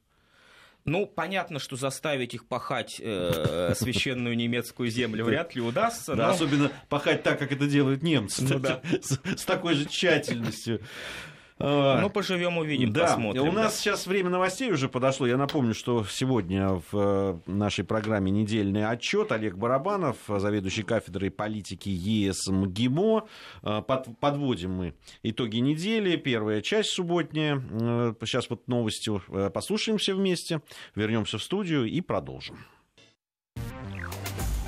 Ну, 0.86 1.06
понятно, 1.06 1.60
что 1.60 1.76
заставить 1.76 2.34
их 2.34 2.48
пахать 2.48 3.00
э, 3.00 3.74
священную 3.76 4.36
немецкую 4.36 4.90
землю 4.90 5.26
вряд 5.26 5.54
ли 5.54 5.62
удастся. 5.62 6.16
Да, 6.16 6.28
но... 6.28 6.34
особенно 6.34 6.72
пахать 6.88 7.22
так, 7.22 7.38
как 7.38 7.52
это 7.52 7.68
делают 7.68 8.02
немцы, 8.02 8.44
ну, 8.44 8.60
да. 8.60 8.82
с, 9.02 9.20
с 9.40 9.46
такой 9.46 9.76
же 9.76 9.86
тщательностью. 9.86 10.82
Ну, 11.60 12.10
поживем, 12.10 12.58
увидим, 12.58 12.94
да. 12.94 13.08
посмотрим. 13.08 13.50
У 13.50 13.52
нас 13.52 13.74
да. 13.74 13.78
сейчас 13.78 14.08
время 14.08 14.30
новостей 14.30 14.72
уже 14.72 14.88
подошло. 14.88 15.28
Я 15.28 15.36
напомню, 15.36 15.74
что 15.74 16.06
сегодня 16.06 16.82
в 16.92 16.94
э, 16.94 17.40
нашей 17.48 17.84
программе 17.84 18.32
недельный 18.32 18.88
отчет 18.88 19.34
Олег 19.34 19.56
Барабанов, 19.56 20.16
заведующий 20.28 20.84
кафедрой 20.84 21.32
политики 21.32 21.90
ЕС 21.90 22.48
МГИМО. 22.48 23.28
Э, 23.64 23.82
под, 23.86 24.18
подводим 24.20 24.72
мы 24.72 24.94
итоги 25.22 25.58
недели. 25.58 26.16
Первая 26.16 26.62
часть 26.62 26.92
субботняя. 26.92 27.62
Э, 27.72 28.14
сейчас 28.22 28.50
вот 28.50 28.68
новостью 28.70 29.22
послушаем 29.54 29.98
все 29.98 30.14
вместе. 30.14 30.62
Вернемся 30.96 31.38
в 31.38 31.44
студию 31.44 31.86
и 31.86 32.00
продолжим. 32.00 32.58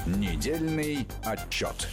Недельный 0.05 1.07
отчет. 1.23 1.89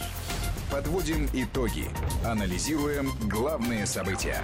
Подводим 0.69 1.27
итоги. 1.33 1.85
Анализируем 2.25 3.11
главные 3.29 3.85
события. 3.85 4.43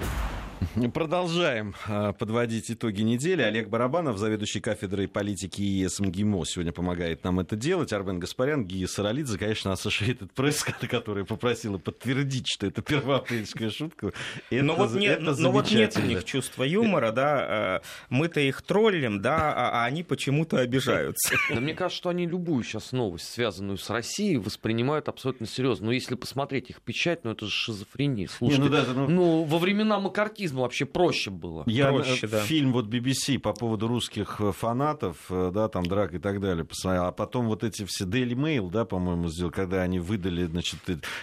Продолжаем 0.94 1.76
а, 1.88 2.14
подводить 2.14 2.70
итоги 2.72 3.02
недели. 3.02 3.42
Олег 3.42 3.70
Барабанов, 3.70 4.18
заведующий 4.18 4.60
кафедрой 4.60 5.08
политики 5.08 5.62
ИЕС 5.62 6.00
МГИМО, 6.00 6.46
сегодня 6.46 6.72
помогает 6.72 7.24
нам 7.24 7.40
это 7.40 7.56
делать. 7.56 7.94
Армен 7.94 8.20
Гаспарян, 8.20 8.66
Гия 8.66 8.88
Саралидзе, 8.88 9.38
конечно, 9.38 9.70
Associated 9.70 10.30
Press, 10.36 10.88
которая 10.88 11.24
попросила 11.26 11.78
подтвердить, 11.78 12.48
что 12.48 12.68
это 12.68 12.82
первоапрельская 12.82 13.70
шутка. 13.70 14.12
Это, 14.50 14.64
но 14.64 14.76
вот, 14.76 14.94
нет, 14.96 15.22
но 15.22 15.52
вот 15.52 15.72
нет 15.72 15.98
у 15.98 16.02
них 16.02 16.24
чувства 16.24 16.64
юмора, 16.64 17.12
да. 17.12 17.82
Э, 17.82 17.86
мы-то 18.10 18.40
их 18.40 18.62
троллим, 18.62 19.22
да, 19.22 19.54
а, 19.54 19.84
а 19.84 19.86
они 19.86 20.04
почему-то 20.04 20.60
обижаются. 20.60 21.36
Да 21.56 21.62
мне 21.62 21.74
кажется, 21.74 21.98
что 21.98 22.10
они 22.10 22.26
любую 22.26 22.64
сейчас 22.64 22.92
новость, 22.92 23.32
связанную 23.32 23.78
с 23.78 23.90
Россией, 23.90 24.38
воспринимают 24.38 25.08
абсолютно 25.08 25.48
серьезно. 25.48 25.88
Но 25.88 25.92
если 25.92 26.16
посмотреть 26.16 26.70
их 26.70 26.82
печать, 26.82 27.24
ну 27.24 27.32
это 27.32 27.46
же 27.46 27.52
шизофрения. 27.52 28.28
Слушайте, 28.28 28.64
ну, 28.64 28.70
да, 28.70 28.86
ну... 28.94 29.08
ну 29.08 29.44
во 29.44 29.58
времена 29.58 30.00
макартизма 30.00 30.45
вообще 30.54 30.86
проще 30.86 31.32
было. 31.32 31.64
Я 31.66 31.90
проще, 31.90 32.28
да. 32.28 32.42
фильм 32.42 32.72
вот 32.74 32.88
BBC 32.88 33.40
по 33.40 33.54
поводу 33.54 33.88
русских 33.88 34.40
э, 34.40 34.52
фанатов, 34.52 35.18
э, 35.30 35.52
да, 35.54 35.68
там 35.68 35.86
драк 35.86 36.14
и 36.14 36.20
так 36.20 36.40
далее 36.40 36.66
посмотрел, 36.66 37.06
а 37.06 37.12
потом 37.12 37.48
вот 37.48 37.64
эти 37.64 37.86
все 37.86 38.06
Daily 38.06 38.34
Mail, 38.34 38.70
да, 38.70 38.86
по-моему, 38.86 39.30
сделал, 39.30 39.52
когда 39.52 39.82
они 39.82 40.00
выдали, 40.00 40.46
значит, 40.46 40.80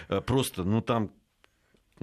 э, 0.09 0.21
просто, 0.21 0.63
ну 0.63 0.81
там 0.81 1.11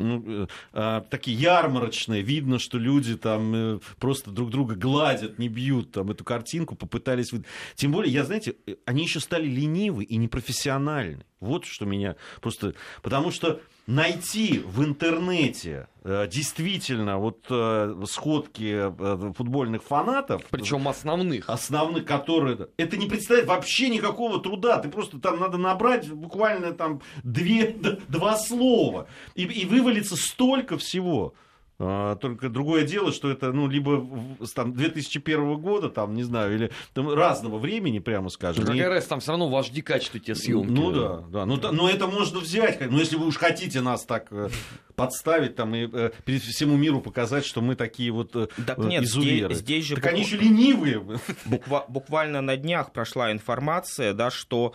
ну, 0.00 0.48
а, 0.72 1.02
такие 1.02 1.36
ярмарочные, 1.36 2.22
видно, 2.22 2.58
что 2.58 2.78
люди 2.78 3.16
там 3.16 3.54
э, 3.54 3.80
просто 3.98 4.30
друг 4.30 4.50
друга 4.50 4.74
гладят, 4.74 5.38
не 5.38 5.48
бьют 5.48 5.92
там 5.92 6.10
эту 6.10 6.24
картинку, 6.24 6.74
попытались... 6.74 7.32
Тем 7.74 7.92
более, 7.92 8.12
я, 8.12 8.24
знаете, 8.24 8.56
они 8.86 9.02
еще 9.02 9.20
стали 9.20 9.46
ленивы 9.46 10.04
и 10.04 10.16
непрофессиональны. 10.16 11.24
Вот 11.40 11.64
что 11.66 11.84
меня 11.84 12.16
просто... 12.40 12.74
Потому 13.02 13.30
что 13.30 13.60
найти 13.86 14.62
в 14.64 14.84
интернете 14.84 15.88
э, 16.04 16.26
действительно 16.28 17.18
вот 17.18 17.46
э, 17.50 17.94
сходки 18.06 18.90
э, 18.90 19.32
футбольных 19.36 19.82
фанатов. 19.82 20.42
Причем 20.50 20.88
основных. 20.88 21.48
Основных, 21.48 22.04
которые... 22.04 22.68
Это 22.76 22.96
не 22.96 23.06
представляет 23.06 23.48
вообще 23.48 23.88
никакого 23.88 24.40
труда. 24.40 24.78
Ты 24.78 24.88
просто 24.88 25.18
там 25.18 25.40
надо 25.40 25.58
набрать 25.58 26.10
буквально 26.10 26.72
там 26.72 27.02
две, 27.22 27.76
два 28.08 28.36
слова. 28.36 29.08
И, 29.34 29.44
и 29.44 29.66
вывалится 29.66 30.16
столько 30.16 30.78
всего. 30.78 31.34
А, 31.82 32.16
только 32.16 32.50
другое 32.50 32.84
дело, 32.84 33.10
что 33.10 33.30
это, 33.30 33.52
ну, 33.52 33.66
либо 33.66 34.06
там 34.54 34.74
2001 34.74 35.56
года, 35.56 35.88
там, 35.88 36.14
не 36.14 36.22
знаю, 36.24 36.54
или 36.54 36.70
там, 36.92 37.08
разного 37.08 37.58
времени, 37.58 38.00
прямо 38.00 38.28
скажем. 38.28 38.64
Ну, 38.64 38.72
какая 38.72 39.00
там 39.00 39.20
все 39.20 39.30
равно 39.30 39.48
в 39.48 39.54
HD 39.54 39.80
качестве 39.80 40.20
те 40.20 40.34
съемки. 40.34 40.70
Ну 40.70 40.92
да, 40.92 41.24
да. 41.30 41.46
Ну, 41.46 41.58
но 41.72 41.88
это 41.88 42.06
можно 42.06 42.40
взять. 42.40 42.90
Ну, 42.90 42.98
если 42.98 43.16
вы 43.16 43.26
уж 43.26 43.38
хотите 43.38 43.80
нас 43.80 44.04
так 44.04 44.26
э, 44.30 44.50
подставить 44.94 45.56
там 45.56 45.74
и 45.74 45.88
э, 45.90 46.10
перед 46.26 46.42
всему 46.42 46.76
миру 46.76 47.00
показать, 47.00 47.46
что 47.46 47.62
мы 47.62 47.76
такие 47.76 48.10
вот 48.10 48.36
э, 48.36 48.48
так 48.66 48.76
нет, 48.76 49.04
изуверы. 49.04 49.54
Здесь, 49.54 49.64
здесь 49.64 49.84
же 49.86 49.94
так 49.94 50.04
букв... 50.04 50.12
они 50.12 50.22
еще 50.22 50.36
ленивые. 50.36 51.02
Буква... 51.46 51.86
Буквально 51.88 52.42
на 52.42 52.58
днях 52.58 52.92
прошла 52.92 53.32
информация, 53.32 54.12
да, 54.12 54.30
что 54.30 54.74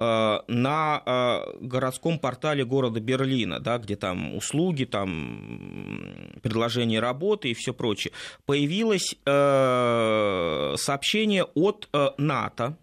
на 0.00 1.02
э, 1.04 1.40
городском 1.60 2.18
портале 2.18 2.64
города 2.64 3.00
Берлина, 3.00 3.60
да, 3.60 3.78
где 3.78 3.96
там 3.96 4.34
услуги, 4.34 4.84
там 4.84 6.32
предложение 6.42 7.00
работы 7.00 7.50
и 7.50 7.54
все 7.54 7.74
прочее, 7.74 8.12
появилось 8.46 9.14
э, 9.26 10.74
сообщение 10.76 11.44
от 11.54 11.88
э, 11.92 12.08
НАТО, 12.16 12.76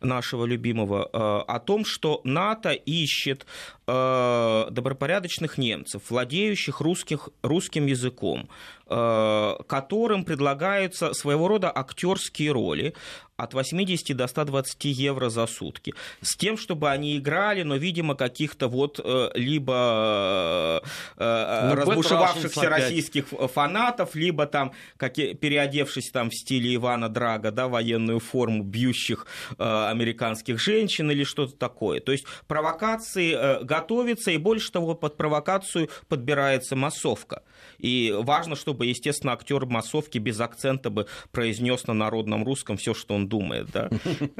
нашего 0.00 0.44
любимого, 0.44 1.08
э, 1.12 1.44
о 1.46 1.60
том, 1.60 1.84
что 1.84 2.20
НАТО 2.24 2.70
ищет 2.72 3.46
э, 3.90 4.70
добропорядочных 4.70 5.58
немцев, 5.58 6.02
владеющих 6.10 6.80
русских, 6.80 7.28
русским 7.42 7.86
языком, 7.86 8.48
э, 8.86 9.54
которым 9.66 10.24
предлагаются 10.24 11.12
своего 11.12 11.48
рода 11.48 11.70
актерские 11.74 12.52
роли 12.52 12.94
от 13.36 13.54
80 13.54 14.16
до 14.16 14.26
120 14.26 14.84
евро 14.84 15.30
за 15.30 15.46
сутки, 15.46 15.94
с 16.20 16.36
тем, 16.36 16.58
чтобы 16.58 16.90
они 16.90 17.16
играли, 17.16 17.62
но, 17.62 17.76
видимо, 17.76 18.14
каких-то 18.14 18.68
вот 18.68 19.00
либо 19.34 20.82
ну, 21.16 21.74
разбушевавшихся 21.74 22.68
российских 22.68 23.28
фанатов, 23.28 24.14
либо 24.14 24.44
там, 24.44 24.72
как, 24.98 25.14
переодевшись 25.14 26.10
там 26.10 26.28
в 26.28 26.34
стиле 26.34 26.74
Ивана 26.74 27.08
Драга, 27.08 27.50
да, 27.50 27.66
военную 27.66 28.20
форму 28.20 28.62
бьющих 28.62 29.26
американских 29.56 30.60
женщин 30.60 31.10
или 31.10 31.24
что-то 31.24 31.56
такое. 31.56 32.00
То 32.00 32.12
есть 32.12 32.26
провокации 32.46 33.64
готовится, 33.80 34.30
и 34.30 34.36
больше 34.36 34.70
того, 34.70 34.94
под 34.94 35.16
провокацию 35.16 35.88
подбирается 36.08 36.76
массовка. 36.76 37.42
И 37.78 38.14
важно, 38.16 38.56
чтобы, 38.56 38.86
естественно, 38.86 39.32
актер 39.32 39.66
массовки 39.66 40.18
без 40.18 40.40
акцента 40.40 40.90
бы 40.90 41.06
произнес 41.32 41.86
на 41.86 41.94
народном 41.94 42.44
русском 42.44 42.76
все, 42.76 42.94
что 42.94 43.14
он 43.14 43.28
думает, 43.28 43.68
да, 43.72 43.90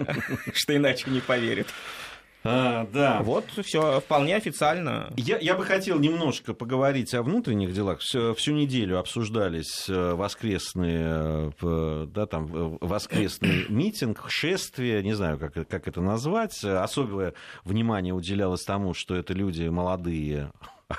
что 0.55 0.77
иначе 0.77 1.11
не 1.11 1.21
поверит. 1.21 1.67
А, 2.43 2.87
да. 2.93 3.21
Вот 3.23 3.45
все 3.65 4.01
вполне 4.01 4.37
официально. 4.37 5.13
Я, 5.17 5.39
я 5.39 5.55
бы 5.55 5.65
хотел 5.65 5.99
немножко 5.99 6.55
поговорить 6.55 7.13
о 7.15 7.23
внутренних 7.23 7.75
делах. 7.75 8.01
Всю, 8.01 8.35
всю 8.35 8.53
неделю 8.53 8.99
обсуждались 8.99 9.89
э, 9.89 10.15
воскресные, 10.15 11.53
э, 11.61 12.07
да, 12.09 12.27
там, 12.27 12.47
э, 12.55 12.79
воскресный 12.81 13.67
митинг, 13.69 14.25
шествие, 14.29 15.03
не 15.03 15.13
знаю, 15.13 15.39
как, 15.39 15.53
как 15.69 15.87
это 15.87 16.01
назвать. 16.01 16.65
Особое 16.65 17.35
внимание 17.65 18.15
уделялось 18.15 18.65
тому, 18.65 18.95
что 18.95 19.15
это 19.15 19.35
люди 19.35 19.65
молодые, 19.69 20.51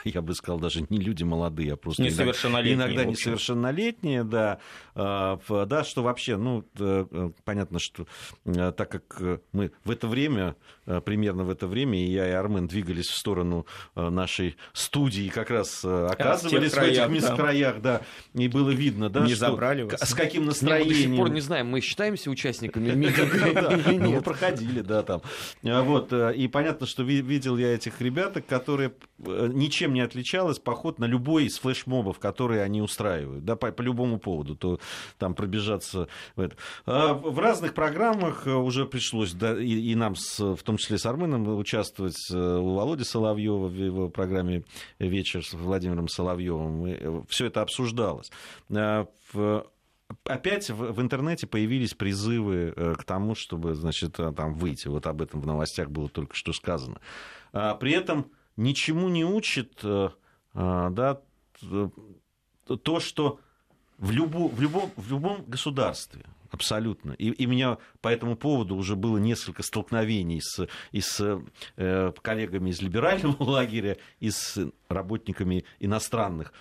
я 0.06 0.22
бы 0.22 0.34
сказал, 0.34 0.60
даже 0.60 0.86
не 0.90 1.00
люди 1.00 1.24
молодые, 1.24 1.74
а 1.74 1.76
просто 1.76 2.04
несовершеннолетние, 2.04 2.76
иногда 2.76 3.06
несовершеннолетние, 3.06 4.24
да, 4.24 4.60
а, 4.96 5.40
да, 5.66 5.84
что 5.84 6.04
вообще, 6.04 6.38
ну, 6.38 6.66
э, 6.80 7.32
понятно, 7.44 7.80
что 7.80 8.08
э, 8.46 8.72
так 8.72 8.90
как 8.90 9.42
мы 9.52 9.72
в 9.84 9.92
это 9.92 10.08
время, 10.08 10.56
э, 10.86 11.02
примерно 11.02 11.44
в 11.44 11.50
это 11.50 11.68
время, 11.68 12.00
и 12.00 12.12
я, 12.12 12.28
и 12.28 12.32
Армен 12.32 12.68
двигались 12.68 13.08
в 13.08 13.16
сторону 13.16 13.66
нашей 13.96 14.58
студии, 14.74 15.30
как 15.30 15.50
раз 15.50 15.84
оказывались 15.84 16.74
в, 16.74 16.76
в 16.76 16.84
этих 16.84 17.08
мискроях, 17.10 17.82
да. 17.82 18.02
да, 18.34 18.42
и 18.42 18.48
было 18.48 18.70
видно, 18.70 19.10
да, 19.10 19.22
не 19.22 19.36
что, 19.36 19.48
забрали 19.48 19.84
вас. 19.84 20.02
с 20.02 20.14
каким 20.14 20.46
настроением. 20.46 20.88
Мы 20.88 20.94
до 20.94 21.02
сих 21.02 21.18
пор 21.18 21.30
не 21.32 21.42
знаем, 21.42 21.68
мы 21.68 21.82
считаемся 21.82 22.30
участниками 22.30 22.92
митинга 22.92 23.82
ну, 23.92 24.12
Мы 24.12 24.22
проходили, 24.22 24.82
да, 24.82 25.04
там. 25.04 25.22
Вот, 25.62 26.14
и 26.14 26.48
понятно, 26.48 26.88
что 26.88 27.04
видел 27.04 27.58
я 27.58 27.74
этих 27.74 28.02
ребяток, 28.02 28.46
которые 28.46 28.94
ничего 29.18 29.81
ничем 29.82 29.94
не 29.94 30.02
отличалась 30.02 30.60
поход 30.60 31.00
на 31.00 31.06
любой 31.06 31.46
из 31.46 31.58
флешмобов, 31.58 32.20
которые 32.20 32.62
они 32.62 32.82
устраивают, 32.82 33.44
да, 33.46 33.56
по, 33.56 33.72
по 33.72 33.82
любому 33.82 34.20
поводу, 34.20 34.56
то 34.56 34.80
там 35.17 35.34
пробежаться 35.34 36.08
в 36.36 36.41
это. 36.41 36.56
А 36.86 37.13
в 37.13 37.39
разных 37.39 37.74
программах 37.74 38.46
э, 38.46 38.54
уже 38.54 38.86
пришлось, 38.86 39.34
да, 39.34 39.60
и, 39.60 39.91
и 39.91 39.96
нам, 39.96 40.15
с, 40.15 40.39
в 40.39 40.62
том 40.62 40.78
числе 40.78 41.00
с 41.00 41.06
Арменом, 41.06 41.48
участвовать 41.58 42.30
э, 42.32 42.36
у 42.36 42.76
Володи 42.76 43.04
Соловьева 43.04 43.67
в 43.67 43.74
его 43.74 44.10
программе 44.10 44.63
«Вечер» 45.00 45.44
с 45.44 45.54
Владимиром 45.54 46.08
Соловьевым. 46.08 46.86
Э, 46.86 47.24
Все 47.28 47.48
это 47.48 47.62
обсуждалось. 47.62 48.32
А 48.72 49.08
в 49.34 49.65
опять 50.26 50.70
в, 50.70 50.91
в 50.91 51.02
интернете 51.02 51.48
появились 51.48 51.94
призывы 51.94 52.74
к 53.00 53.04
тому, 53.06 53.34
чтобы, 53.34 53.74
значит, 53.74 54.17
там 54.36 54.54
выйти. 54.54 54.89
Вот 54.89 55.08
об 55.08 55.22
этом 55.22 55.41
в 55.41 55.48
новостях 55.48 55.89
было 55.89 56.10
только 56.10 56.36
что 56.36 56.52
сказано. 56.54 57.00
А 57.54 57.76
при 57.76 57.94
этом 57.94 58.30
ничему 58.58 59.10
не 59.10 59.26
учит 59.26 59.80
э, 59.84 60.10
э, 60.54 60.88
да, 60.92 61.22
то, 62.66 63.00
что 63.00 63.40
в, 63.98 64.12
любо, 64.12 64.48
в, 64.48 64.60
любом, 64.62 64.92
в 64.96 65.10
любом 65.10 65.44
государстве, 65.46 66.26
абсолютно. 66.50 67.14
И, 67.14 67.30
и 67.30 67.46
меня 67.46 67.78
по 68.02 68.10
этому 68.10 68.36
поводу 68.36 68.76
уже 68.76 68.96
было 68.96 69.18
несколько 69.18 69.64
столкновений 69.64 70.42
с, 70.42 70.68
и 70.92 71.02
с 71.02 71.42
э, 71.78 72.12
коллегами 72.22 72.70
из 72.70 72.82
либерального 72.82 73.36
лагеря, 73.44 73.98
и 74.20 74.32
с 74.32 74.60
работниками 74.90 75.66
иностранных 75.80 76.54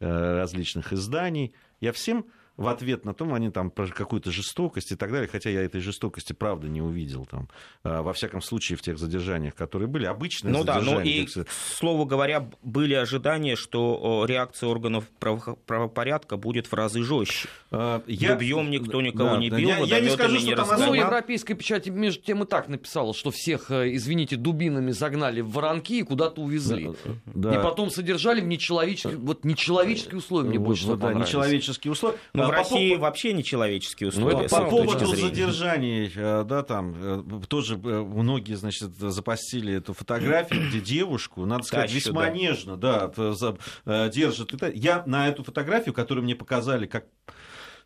э, 0.00 0.06
различных 0.06 0.92
изданий. 0.92 1.54
Я 1.80 1.92
всем 1.92 2.26
в 2.56 2.68
ответ 2.68 3.04
на 3.04 3.12
том, 3.14 3.34
они 3.34 3.50
там 3.50 3.70
про 3.70 3.86
какую-то 3.86 4.30
жестокость 4.30 4.92
и 4.92 4.96
так 4.96 5.12
далее, 5.12 5.28
хотя 5.30 5.50
я 5.50 5.62
этой 5.62 5.80
жестокости, 5.80 6.32
правда, 6.32 6.68
не 6.68 6.80
увидел 6.80 7.26
там, 7.26 7.48
а, 7.82 8.02
во 8.02 8.12
всяком 8.12 8.40
случае, 8.40 8.78
в 8.78 8.82
тех 8.82 8.98
задержаниях, 8.98 9.54
которые 9.54 9.88
были, 9.88 10.06
обычные 10.06 10.52
ну 10.52 10.60
задержания. 10.60 10.86
Да, 10.86 10.94
ну 10.94 11.00
и, 11.00 11.26
к 11.26 11.50
слову 11.50 12.06
говоря, 12.06 12.48
были 12.62 12.94
ожидания, 12.94 13.56
что 13.56 14.24
реакция 14.26 14.68
органов 14.68 15.04
правопорядка 15.18 16.36
будет 16.36 16.66
в 16.66 16.72
разы 16.72 17.02
жестче. 17.02 17.48
А, 17.70 18.02
я... 18.06 18.34
Убьем, 18.36 18.70
никто 18.70 19.02
никого 19.02 19.30
да, 19.30 19.36
не 19.38 19.50
бил, 19.50 19.68
я, 19.68 19.78
я 19.78 20.00
не 20.00 20.10
скажу, 20.10 20.38
что 20.38 20.48
не 20.48 20.56
там 20.56 20.68
Ну, 20.78 20.94
европейская 20.94 21.54
печать 21.54 21.88
между 21.88 22.22
тем 22.22 22.42
и 22.42 22.46
так 22.46 22.68
написала, 22.68 23.12
что 23.14 23.30
всех, 23.30 23.70
э, 23.70 23.94
извините, 23.94 24.36
дубинами 24.36 24.92
загнали 24.92 25.40
в 25.40 25.50
воронки 25.50 25.94
и 25.94 26.02
куда-то 26.02 26.40
увезли. 26.40 26.90
Да, 27.26 27.50
да. 27.50 27.54
И 27.54 27.62
потом 27.62 27.90
содержали 27.90 28.40
в 28.40 28.46
нечеловеческие, 28.46 29.16
вот 29.16 29.44
нечеловеческие 29.44 30.18
условия 30.18 30.48
мне 30.48 30.58
больше 30.58 30.86
вот, 30.86 30.98
да, 31.00 31.12
нечеловеческие 31.12 31.92
условия. 31.92 32.16
Ну, 32.32 32.45
в 32.46 32.50
России 32.50 32.94
по... 32.94 33.02
вообще 33.02 33.32
нечеловеческие 33.32 34.10
ну, 34.12 34.26
условия. 34.26 34.42
Ну, 34.42 34.48
по 34.48 34.64
поводу 34.70 35.06
задержаний, 35.14 36.10
да, 36.14 36.62
там 36.62 37.42
тоже 37.48 37.76
многие, 37.76 38.54
значит, 38.54 38.94
запостили 38.96 39.74
эту 39.74 39.92
фотографию, 39.94 40.68
где 40.68 40.80
девушку, 40.80 41.44
надо 41.44 41.64
сказать, 41.64 41.92
Тащу, 41.92 42.08
весьма 42.08 42.26
да. 42.26 42.30
нежно, 42.30 42.76
да, 42.76 43.12
держит. 44.08 44.52
Я 44.74 45.02
на 45.06 45.28
эту 45.28 45.44
фотографию, 45.44 45.94
которую 45.94 46.24
мне 46.24 46.34
показали 46.34 46.86
как 46.86 47.06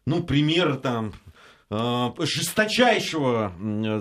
ну, 0.07 0.23
пример 0.23 0.77
там 0.77 1.13
Э, 1.73 2.11
жесточайшего, 2.19 3.53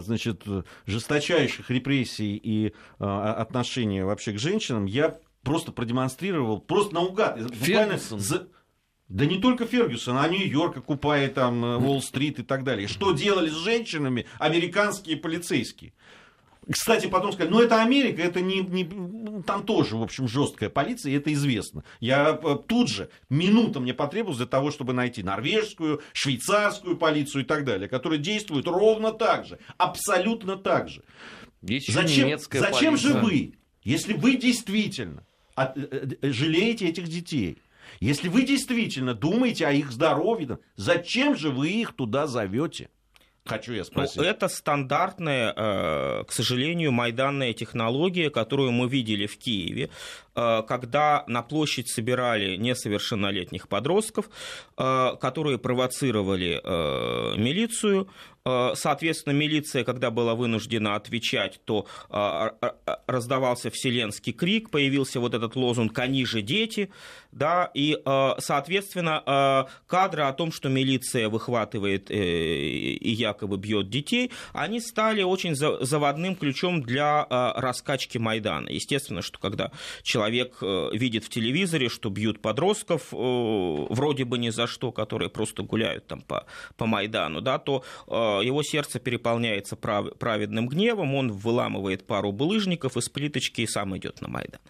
значит, 0.02 0.44
жесточайших 0.88 1.70
репрессий 1.70 2.36
и 2.36 2.74
э, 3.00 3.04
отношения 3.04 4.04
вообще 4.06 4.32
к 4.32 4.40
женщинам 4.40 4.86
я 4.86 5.20
просто 5.44 5.72
продемонстрировал, 5.72 6.60
просто 6.62 6.96
наугад. 6.96 7.40
Фергюсон. 7.54 8.20
За... 8.20 8.48
Да 9.10 9.26
не 9.26 9.40
только 9.40 9.66
Фергюсон, 9.66 10.18
а 10.18 10.28
Нью-Йорк, 10.28 10.78
окупая 10.78 11.30
там 11.30 11.66
э, 11.66 11.78
Уолл-стрит 11.78 12.40
и 12.40 12.44
так 12.44 12.64
далее. 12.64 12.88
Что 12.88 13.12
делали 13.12 13.50
с 13.50 13.56
женщинами 13.56 14.28
американские 14.38 15.18
полицейские? 15.18 15.94
Кстати, 16.72 17.08
потом 17.08 17.32
сказали, 17.32 17.52
ну 17.52 17.60
это 17.60 17.82
Америка, 17.82 18.22
это 18.22 18.42
не, 18.42 18.60
не... 18.60 19.42
Там 19.42 19.66
тоже, 19.66 19.98
в 19.98 20.04
общем, 20.04 20.28
жесткая 20.28 20.70
полиция, 20.70 21.12
и 21.12 21.16
это 21.16 21.34
известно. 21.34 21.84
Я 22.00 22.40
э, 22.42 22.58
тут 22.68 22.90
же, 22.90 23.10
минута 23.32 23.80
мне 23.80 23.96
потребовалась 23.96 24.38
для 24.38 24.46
того, 24.46 24.70
чтобы 24.70 24.94
найти 24.94 25.24
норвежскую, 25.24 26.02
швейцарскую 26.14 26.96
полицию 26.96 27.42
и 27.42 27.46
так 27.46 27.66
далее, 27.66 27.90
которые 27.90 28.20
действуют 28.20 28.68
ровно 28.68 29.12
так 29.12 29.48
же, 29.48 29.58
абсолютно 29.78 30.56
так 30.56 30.88
же. 30.88 31.04
Есть 31.64 31.92
зачем 31.92 32.38
зачем 32.38 32.96
же 32.96 33.16
вы, 33.16 33.56
если 33.84 34.14
вы 34.14 34.36
действительно 34.36 35.26
э, 35.58 36.06
жалеете 36.22 36.88
этих 36.88 37.08
детей, 37.08 37.58
если 38.00 38.30
вы 38.30 38.44
действительно 38.44 39.14
думаете 39.14 39.68
о 39.68 39.72
их 39.72 39.92
здоровье, 39.92 40.60
зачем 40.76 41.36
же 41.36 41.50
вы 41.50 41.70
их 41.70 41.94
туда 41.94 42.28
зовете? 42.28 42.90
Хочу 43.46 43.74
я 43.74 43.84
спросить. 43.84 44.18
Ну, 44.18 44.24
это 44.24 44.48
стандартная, 44.48 45.54
э, 45.56 46.24
к 46.26 46.32
сожалению, 46.32 46.92
майданная 46.92 47.54
технология, 47.54 48.30
которую 48.30 48.72
мы 48.72 48.88
видели 48.88 49.26
в 49.26 49.40
Киеве, 49.40 49.90
э, 50.36 50.62
когда 50.68 51.24
на 51.28 51.42
площадь 51.42 51.90
собирали 51.90 52.58
несовершеннолетних 52.58 53.68
подростков, 53.68 54.30
э, 54.78 55.16
которые 55.20 55.58
провоцировали 55.58 56.62
милицию, 57.38 58.10
соответственно, 58.44 59.34
милиция, 59.34 59.84
когда 59.84 60.12
была 60.12 60.36
вынуждена 60.36 60.96
отвечать, 60.96 61.60
то 61.66 61.86
э, 62.10 62.50
раздавался 63.08 63.70
вселенский 63.70 64.34
крик, 64.34 64.70
появился 64.70 65.20
вот 65.20 65.34
этот 65.34 65.56
лозунг 65.56 65.98
«Они 66.00 66.26
же 66.26 66.42
дети», 66.42 66.90
да, 67.32 67.70
и, 67.74 67.98
э, 68.04 68.30
соответственно, 68.40 69.68
кадры 69.88 70.24
о 70.24 70.34
том, 70.34 70.52
что 70.52 70.70
милиция 70.70 71.30
выхватывает 71.30 72.10
и 72.10 72.98
якобы 73.02 73.58
бьет 73.58 73.90
детей, 73.90 74.32
они 74.54 74.80
стали 74.80 75.22
очень 75.22 75.56
заводным 75.56 76.36
ключом 76.36 76.82
для 76.82 77.26
раскачки 77.30 78.18
Майдана. 78.18 78.70
Естественно, 78.70 79.22
что 79.22 79.40
когда 79.40 79.72
человек 80.04 80.62
видит 80.62 81.26
в 81.26 81.30
телевизоре, 81.30 81.90
что 81.90 82.10
бьют 82.10 82.42
подростков, 82.42 83.08
вроде 83.12 84.26
бы 84.26 84.38
ни 84.38 84.50
за 84.50 84.68
что, 84.68 84.92
которые 84.92 85.30
просто 85.30 85.64
гуляют 85.64 86.08
там 86.08 86.22
по, 86.22 86.46
по 86.78 86.86
Майдану, 86.86 87.42
да, 87.42 87.60
то 87.60 87.84
его 88.44 88.64
сердце 88.64 89.00
переполняется 89.00 89.76
праведным 89.76 90.68
гневом, 90.68 91.16
он 91.16 91.32
выламывает 91.32 92.06
пару 92.06 92.32
булыжников 92.32 92.98
из 92.98 93.10
плиточки 93.10 93.62
и 93.62 93.68
сам 93.68 93.98
идет 93.98 94.22
на 94.22 94.28
Майдан. 94.28 94.62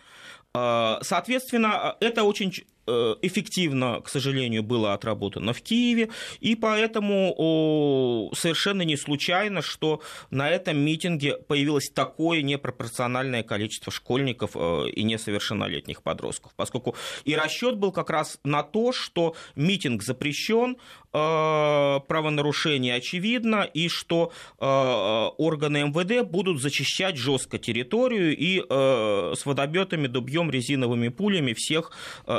А, 0.54 1.00
соответственно, 1.02 1.96
это 2.00 2.24
очень 2.24 2.54
Э, 2.90 3.16
эффективно, 3.22 4.02
к 4.02 4.10
сожалению, 4.10 4.64
было 4.64 4.94
отработано 4.94 5.54
в 5.54 5.62
Киеве, 5.62 6.10
и 6.40 6.56
поэтому 6.56 8.32
совершенно 8.34 8.82
не 8.82 8.98
случайно, 8.98 9.62
что 9.62 10.02
на 10.32 10.50
этом 10.50 10.78
митинге 10.78 11.38
появилось 11.38 11.92
такое 11.92 12.42
непропорциональное 12.42 13.44
количество 13.44 13.92
школьников 13.92 14.52
э, 14.56 14.90
и 14.90 15.04
несовершеннолетних 15.04 16.02
подростков, 16.02 16.54
поскольку 16.56 16.96
и 17.26 17.36
расчет 17.36 17.78
был 17.78 17.92
как 17.92 18.10
раз 18.10 18.40
на 18.44 18.64
то, 18.64 18.92
что 18.92 19.36
митинг 19.56 20.02
запрещен, 20.02 20.78
э, 21.09 21.09
правонарушение 21.12 22.96
очевидно, 22.96 23.68
и 23.74 23.88
что 23.90 24.32
органы 24.60 25.84
МВД 25.86 26.28
будут 26.28 26.62
зачищать 26.62 27.18
жестко 27.18 27.58
территорию 27.58 28.36
и 28.36 28.60
с 28.60 29.46
водометами, 29.46 30.08
дубьем, 30.08 30.52
резиновыми 30.52 31.10
пулями 31.10 31.54
всех, 31.54 31.92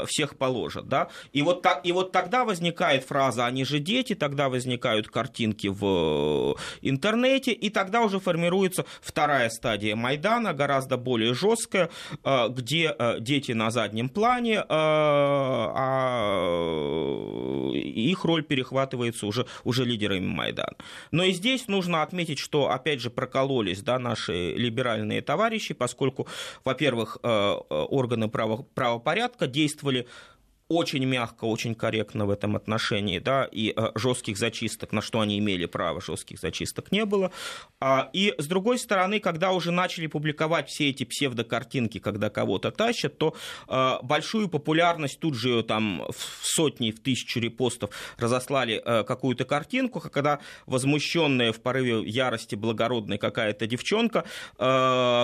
всех 0.07 0.37
положат. 0.37 0.89
Да? 0.89 1.09
И, 1.33 1.43
вот 1.43 1.63
так, 1.63 1.81
и 1.85 1.93
вот 1.93 2.13
тогда 2.13 2.45
возникает 2.45 3.05
фраза 3.05 3.47
«они 3.47 3.65
же 3.65 3.79
дети», 3.79 4.15
тогда 4.15 4.49
возникают 4.49 5.09
картинки 5.09 5.67
в 5.67 6.57
интернете, 6.83 7.53
и 7.53 7.71
тогда 7.71 8.03
уже 8.03 8.21
формируется 8.21 8.85
вторая 9.01 9.51
стадия 9.51 9.97
Майдана, 9.97 10.53
гораздо 10.53 10.97
более 10.97 11.35
жесткая, 11.35 11.91
э, 12.25 12.49
где 12.49 12.95
э, 12.99 13.21
дети 13.21 13.53
на 13.53 13.71
заднем 13.71 14.09
плане, 14.09 14.57
э, 14.57 14.65
а 14.69 16.11
их 17.73 18.25
роль 18.25 18.43
перехватывается 18.61 19.27
уже, 19.27 19.47
уже 19.65 19.85
лидерами 19.85 20.27
Майдана. 20.27 20.77
Но 21.11 21.25
и 21.25 21.33
здесь 21.33 21.67
нужно 21.67 22.03
отметить, 22.03 22.39
что, 22.39 22.69
опять 22.69 23.01
же, 23.01 23.09
прокололись 23.09 23.81
да, 23.83 23.99
наши 23.99 24.53
либеральные 24.53 25.23
товарищи, 25.23 25.73
поскольку, 25.73 26.29
во-первых, 26.65 27.19
органы 27.23 28.29
право, 28.29 28.67
правопорядка 28.75 29.47
действовали 29.47 30.07
очень 30.71 31.05
мягко, 31.05 31.47
очень 31.47 31.75
корректно 31.75 32.27
в 32.27 32.31
этом 32.31 32.55
отношении, 32.55 33.19
да, 33.19 33.45
и 33.51 33.75
э, 33.77 33.91
жестких 33.97 34.39
зачисток, 34.39 34.93
на 34.93 35.03
что 35.03 35.19
они 35.19 35.37
имели 35.37 35.67
право, 35.67 36.01
жестких 36.01 36.39
зачисток 36.39 36.93
не 36.93 37.05
было. 37.05 37.33
А, 37.81 38.09
и 38.13 38.33
с 38.39 38.47
другой 38.47 38.79
стороны, 38.79 39.19
когда 39.19 39.51
уже 39.51 39.73
начали 39.73 40.07
публиковать 40.07 40.69
все 40.69 40.91
эти 40.91 41.03
псевдокартинки, 41.03 41.99
когда 41.99 42.31
кого-то 42.31 42.71
тащат, 42.71 43.19
то 43.19 43.35
э, 43.67 43.97
большую 44.03 44.49
популярность 44.49 45.19
тут 45.19 45.35
же 45.35 45.65
там 45.65 46.05
в 46.09 46.47
сотни, 46.47 46.93
в 46.93 47.01
тысячу 47.01 47.41
репостов 47.41 47.91
разослали 48.17 48.81
э, 48.85 49.03
какую-то 49.03 49.45
картинку, 49.45 49.99
когда 49.99 50.39
возмущенная 50.67 51.53
в 51.53 51.61
порыве 51.61 52.09
ярости 52.09 52.55
благородная 52.55 53.19
какая-то 53.19 53.67
девчонка 53.67 54.25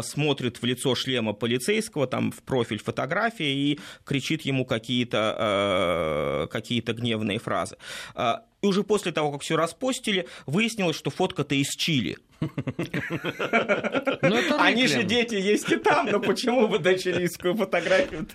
смотрит 0.03 0.61
в 0.61 0.65
лицо 0.65 0.95
шлема 0.95 1.33
полицейского, 1.33 2.07
там 2.07 2.33
в 2.33 2.43
профиль 2.43 2.79
фотографии 2.79 3.71
и 3.71 3.81
кричит 4.05 4.43
ему 4.43 4.65
какие-то 4.65 5.36
э, 5.37 6.47
какие-то 6.51 6.93
гневные 6.93 7.39
фразы. 7.39 7.77
А, 8.15 8.45
и 8.63 8.67
уже 8.67 8.83
после 8.83 9.13
того, 9.13 9.33
как 9.33 9.43
все 9.43 9.57
распостили, 9.57 10.27
выяснилось, 10.47 10.97
что 10.97 11.11
фотка-то 11.11 11.55
из 11.55 11.69
Чили. 11.71 12.19
Ну, 12.41 12.49
Они 14.59 14.87
же 14.87 15.05
дети 15.05 15.35
есть 15.35 15.71
и 15.71 15.77
там, 15.77 16.11
но 16.11 16.21
почему 16.21 16.67
вы 16.67 16.79
дать 16.79 17.03
чилийскую 17.03 17.55
фотографию? 17.55 18.27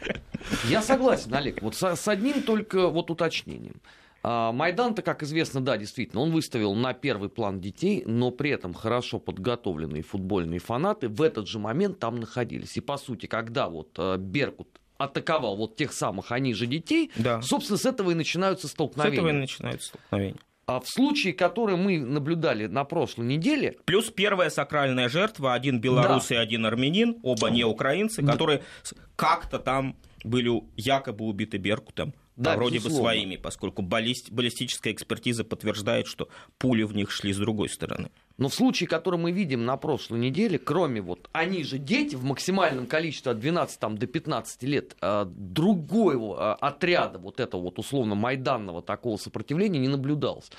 Я 0.70 0.82
согласен, 0.82 1.34
Олег. 1.34 1.62
Вот 1.62 1.76
с 1.76 2.08
одним 2.08 2.42
только 2.44 2.88
вот 2.88 3.12
уточнением. 3.12 3.82
А, 4.24 4.52
Майдан-то, 4.52 5.02
как 5.02 5.24
известно, 5.24 5.62
да, 5.62 5.78
действительно, 5.78 6.22
он 6.22 6.32
выставил 6.32 6.76
на 6.76 6.94
первый 6.94 7.30
план 7.30 7.60
детей, 7.60 8.04
но 8.06 8.32
при 8.32 8.52
этом 8.52 8.74
хорошо 8.74 9.20
подготовленные 9.20 10.04
футбольные 10.04 10.60
фанаты 10.60 11.10
в 11.10 11.22
этот 11.22 11.48
же 11.48 11.60
момент 11.60 12.00
там 12.00 12.20
находились. 12.20 12.78
И, 12.78 12.82
по 12.82 12.98
сути, 12.98 13.26
когда 13.26 13.68
вот 13.68 13.90
э, 13.98 14.18
Беркут 14.18 14.81
атаковал 15.02 15.56
вот 15.56 15.76
тех 15.76 15.94
самых, 15.94 16.32
они 16.32 16.54
же 16.54 16.68
детей, 16.68 17.12
да. 17.16 17.42
собственно, 17.42 17.78
с 17.78 17.86
этого 17.86 18.12
и 18.12 18.14
начинаются 18.14 18.68
столкновения. 18.68 19.16
С 19.16 19.20
этого 19.20 19.30
и 19.30 19.34
начинаются 19.34 19.88
столкновения. 19.90 20.40
А 20.68 20.80
в 20.80 20.88
случае, 20.88 21.34
который 21.34 21.76
мы 21.76 22.00
наблюдали 22.00 22.68
на 22.68 22.86
прошлой 22.86 23.26
неделе... 23.26 23.78
Плюс 23.86 24.10
первая 24.10 24.50
сакральная 24.50 25.10
жертва, 25.10 25.54
один 25.54 25.82
белорус 25.82 26.28
да. 26.28 26.36
и 26.36 26.38
один 26.38 26.66
армянин, 26.66 27.18
оба 27.24 27.50
не 27.50 27.66
украинцы, 27.66 28.24
которые 28.26 28.60
да. 28.60 28.98
как-то 29.18 29.60
там 29.60 29.98
были 30.24 30.64
якобы 30.78 31.26
убиты 31.26 31.58
Беркутом. 31.58 32.14
Да, 32.38 32.56
вроде 32.56 32.76
безусловно. 32.76 33.04
бы 33.04 33.10
своими, 33.10 33.36
поскольку 33.36 33.82
баллистическая 33.82 34.94
экспертиза 34.94 35.44
подтверждает, 35.44 36.08
что 36.08 36.30
пули 36.58 36.84
в 36.84 36.96
них 36.96 37.12
шли 37.12 37.34
с 37.34 37.38
другой 37.38 37.68
стороны. 37.70 38.10
Но 38.38 38.50
в 38.50 38.54
случае, 38.54 38.88
который 38.88 39.20
мы 39.20 39.32
видим 39.32 39.66
на 39.66 39.78
прошлой 39.78 40.20
неделе, 40.20 40.58
кроме 40.58 41.02
вот 41.02 41.30
они 41.32 41.64
же 41.64 41.78
дети 41.78 42.16
в 42.16 42.24
максимальном 42.24 42.88
количестве 42.88 43.32
от 43.34 43.40
12 43.40 43.80
там, 43.80 43.98
до 43.98 44.08
15 44.08 44.64
лет, 44.64 44.96
а, 45.02 45.26
другого 45.26 46.38
а, 46.40 46.56
отряда 46.56 47.20
вот 47.20 47.40
этого 47.40 47.62
вот 47.62 47.80
условно 47.80 48.16
майданного 48.16 48.82
такого 48.82 49.18
сопротивления 49.18 49.80
не 49.80 49.90
наблюдалось. 49.90 50.52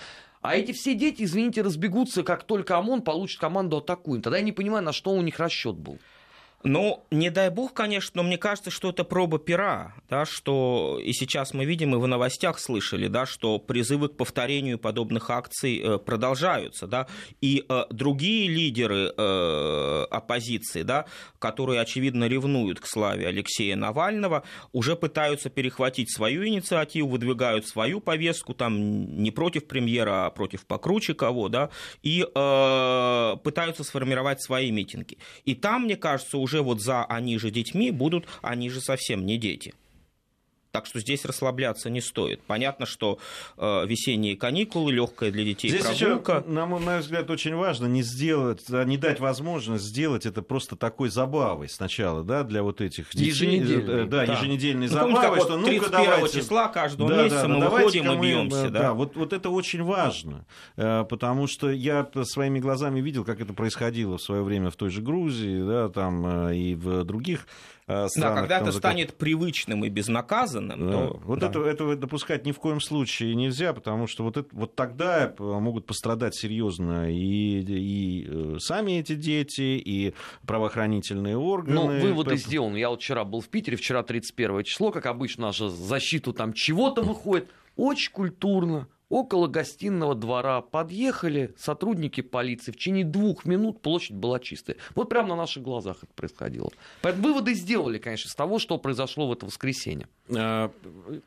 А 0.43 0.57
эти 0.57 0.73
все 0.73 0.95
дети, 0.95 1.23
извините, 1.23 1.63
разбегутся, 1.63 2.25
как 2.25 2.43
только 2.43 2.77
ОМОН 2.77 3.03
получит 3.03 3.41
команду 3.41 3.77
атакуем. 3.77 4.23
Тогда 4.23 4.39
я 4.39 4.45
не 4.45 4.51
понимаю, 4.51 4.85
на 4.85 4.93
что 4.93 5.13
у 5.13 5.23
них 5.23 5.39
расчет 5.39 5.77
был. 5.77 5.99
Ну, 6.64 7.05
не 7.11 7.31
дай 7.31 7.51
бог, 7.51 7.72
конечно, 7.75 8.22
но 8.22 8.29
мне 8.29 8.38
кажется, 8.38 8.70
что 8.70 8.90
это 8.90 9.03
проба 9.03 9.38
пера, 9.38 9.94
да, 10.09 10.25
что 10.25 11.01
и 11.03 11.12
сейчас 11.12 11.55
мы 11.55 11.64
видим, 11.64 11.94
и 11.94 11.98
в 11.98 12.07
новостях 12.07 12.61
слышали, 12.61 13.09
да, 13.09 13.27
что 13.27 13.59
призывы 13.59 14.09
к 14.09 14.16
повторению 14.16 14.79
подобных 14.79 15.29
акций 15.31 15.81
э, 15.81 15.98
продолжаются, 15.98 16.87
да, 16.87 17.09
и 17.40 17.64
э, 17.68 17.85
другие 17.90 18.48
лидеры 18.48 19.12
э, 19.16 20.07
оппозиции, 20.11 20.83
да, 20.83 21.07
которые, 21.40 21.81
очевидно, 21.81 22.29
ревнуют 22.29 22.79
к 22.79 22.87
славе 22.87 23.27
Алексея 23.27 23.75
Навального, 23.75 24.44
уже 24.72 24.94
пытаются 24.94 25.51
перехватить 25.51 26.14
свою 26.14 26.46
инициативу, 26.46 27.09
выдвигают 27.09 27.66
свою 27.66 28.01
повестку, 28.01 28.55
там, 28.55 29.16
не 29.20 29.33
против 29.33 29.66
премьера, 29.66 30.27
а 30.27 30.31
против 30.31 30.64
покруче 30.66 31.14
кого, 31.14 31.48
да, 31.48 31.70
и 32.03 32.22
э, 32.22 33.37
пытаются 33.42 33.83
сформировать 33.83 34.40
свои 34.42 34.70
митинги. 34.70 35.18
И 35.44 35.57
там, 35.57 35.85
мне 35.85 35.96
кажется, 35.96 36.38
уже 36.38 36.52
уже 36.53 36.62
вот 36.62 36.83
за 36.83 37.05
«они 37.05 37.38
же 37.38 37.51
детьми» 37.51 37.91
будут 37.91 38.27
«они 38.43 38.69
же 38.69 38.81
совсем 38.83 39.25
не 39.25 39.38
дети». 39.38 39.73
Так 40.73 40.87
что 40.87 41.01
здесь 41.01 41.27
расслабляться 41.27 41.91
не 41.91 42.01
стоит. 42.01 42.41
Понятно, 42.47 42.87
что 42.87 43.19
э, 43.59 43.87
весенние 43.87 44.39
каникулы, 44.39 44.91
легкая 44.91 45.31
для 45.31 45.45
детей 45.45 45.69
здесь 45.69 45.83
прогулка. 45.83 46.39
Еще, 46.39 46.49
на 46.49 46.65
мой 46.65 46.99
взгляд, 46.99 47.29
очень 47.29 47.55
важно 47.55 47.85
не 47.85 48.03
сделать, 48.03 48.67
не 48.71 48.97
дать 48.97 49.21
возможность 49.21 49.85
сделать 49.85 50.25
это 50.25 50.41
просто 50.41 50.75
такой 50.77 51.11
забавой 51.11 51.69
сначала, 51.69 52.25
да, 52.25 52.43
для 52.43 52.63
вот 52.63 52.81
этих 52.81 53.11
детей. 53.13 53.27
Еженедельной. 53.27 54.07
Да, 54.07 54.25
да. 54.25 54.33
еженедельной 54.33 54.87
ну, 54.87 54.93
забавой, 54.95 55.41
что 55.41 55.59
ну 55.59 55.66
31 55.66 55.91
давайте... 55.91 56.41
числа 56.41 56.68
каждого 56.68 57.11
да, 57.11 57.25
месяца 57.25 57.43
да, 57.43 57.49
мы 57.49 57.68
выходим 57.68 58.12
и 58.12 58.18
бьемся. 58.18 58.70
Да, 58.70 58.81
да 58.81 58.93
вот, 58.95 59.14
вот 59.14 59.35
это 59.35 59.51
очень 59.51 59.83
важно, 59.83 60.47
э, 60.77 61.05
потому 61.05 61.49
что 61.49 61.70
я 61.70 62.09
своими 62.23 62.61
глазами 62.61 63.01
видел, 63.01 63.25
как 63.25 63.43
это 63.43 63.53
происходило 63.53 64.16
в 64.16 64.23
свое 64.23 64.43
время 64.43 64.70
в 64.70 64.77
той 64.77 64.89
же 64.89 65.03
Грузии, 65.03 65.62
да, 65.62 65.91
там 65.91 66.49
э, 66.49 66.57
и 66.57 66.75
в 66.75 67.05
других 67.05 67.47
Э, 67.89 68.09
странах. 68.09 68.35
Да, 68.35 68.41
когда 68.41 68.59
это 68.61 68.73
станет 68.73 69.14
привычным 69.14 69.85
и 69.85 69.89
безнаказанным, 69.89 70.62
да. 70.69 70.77
то... 70.77 71.21
Вот 71.25 71.39
да. 71.41 71.49
это, 71.49 71.61
этого 71.65 71.97
допускать 71.97 72.47
ни 72.47 72.53
в 72.53 72.59
коем 72.59 72.81
случае 72.81 73.35
нельзя, 73.35 73.73
потому 73.73 74.07
что 74.07 74.25
вот, 74.25 74.37
это, 74.37 74.49
вот 74.53 74.75
тогда 74.75 75.35
могут 75.39 75.87
пострадать 75.87 76.35
серьезно 76.35 77.11
и, 77.11 77.61
и 77.61 78.27
э, 78.29 78.57
сами 78.59 78.93
эти 78.93 79.15
дети, 79.15 79.81
и 79.85 80.15
правоохранительные 80.47 81.37
органы. 81.37 81.75
Ну, 81.75 82.01
выводы 82.01 82.37
сделаны. 82.37 82.77
Я 82.77 82.91
вот 82.91 83.01
вчера 83.01 83.25
был 83.25 83.41
в 83.41 83.49
Питере, 83.49 83.77
вчера 83.77 84.03
31 84.03 84.65
число, 84.65 84.91
как 84.91 85.07
обычно, 85.07 85.47
наша 85.47 85.69
защиту 85.69 86.33
там 86.33 86.53
чего-то 86.53 87.03
выходит. 87.03 87.49
Очень 87.77 88.13
культурно, 88.13 88.87
Около 89.13 89.47
гостиного 89.47 90.15
двора 90.15 90.63
подъехали 90.63 91.55
сотрудники 91.59 92.23
полиции. 92.23 92.73
В 92.73 92.77
течение 92.77 93.05
двух 93.05 93.45
минут 93.45 93.83
площадь 93.83 94.17
была 94.17 94.41
чистая. 94.41 94.79
Вот 94.95 95.11
прямо 95.11 95.29
на 95.29 95.37
наших 95.37 95.63
глазах 95.63 95.99
это 96.03 96.15
происходило. 96.15 96.71
Поэтому 97.03 97.29
выводы 97.29 97.53
сделали, 97.53 97.99
конечно, 97.99 98.29
из 98.29 98.35
того, 98.35 98.59
что 98.59 98.79
произошло 98.79 99.29
в 99.29 99.33
это 99.33 99.45
воскресенье. 99.45 100.09
А, 100.37 100.70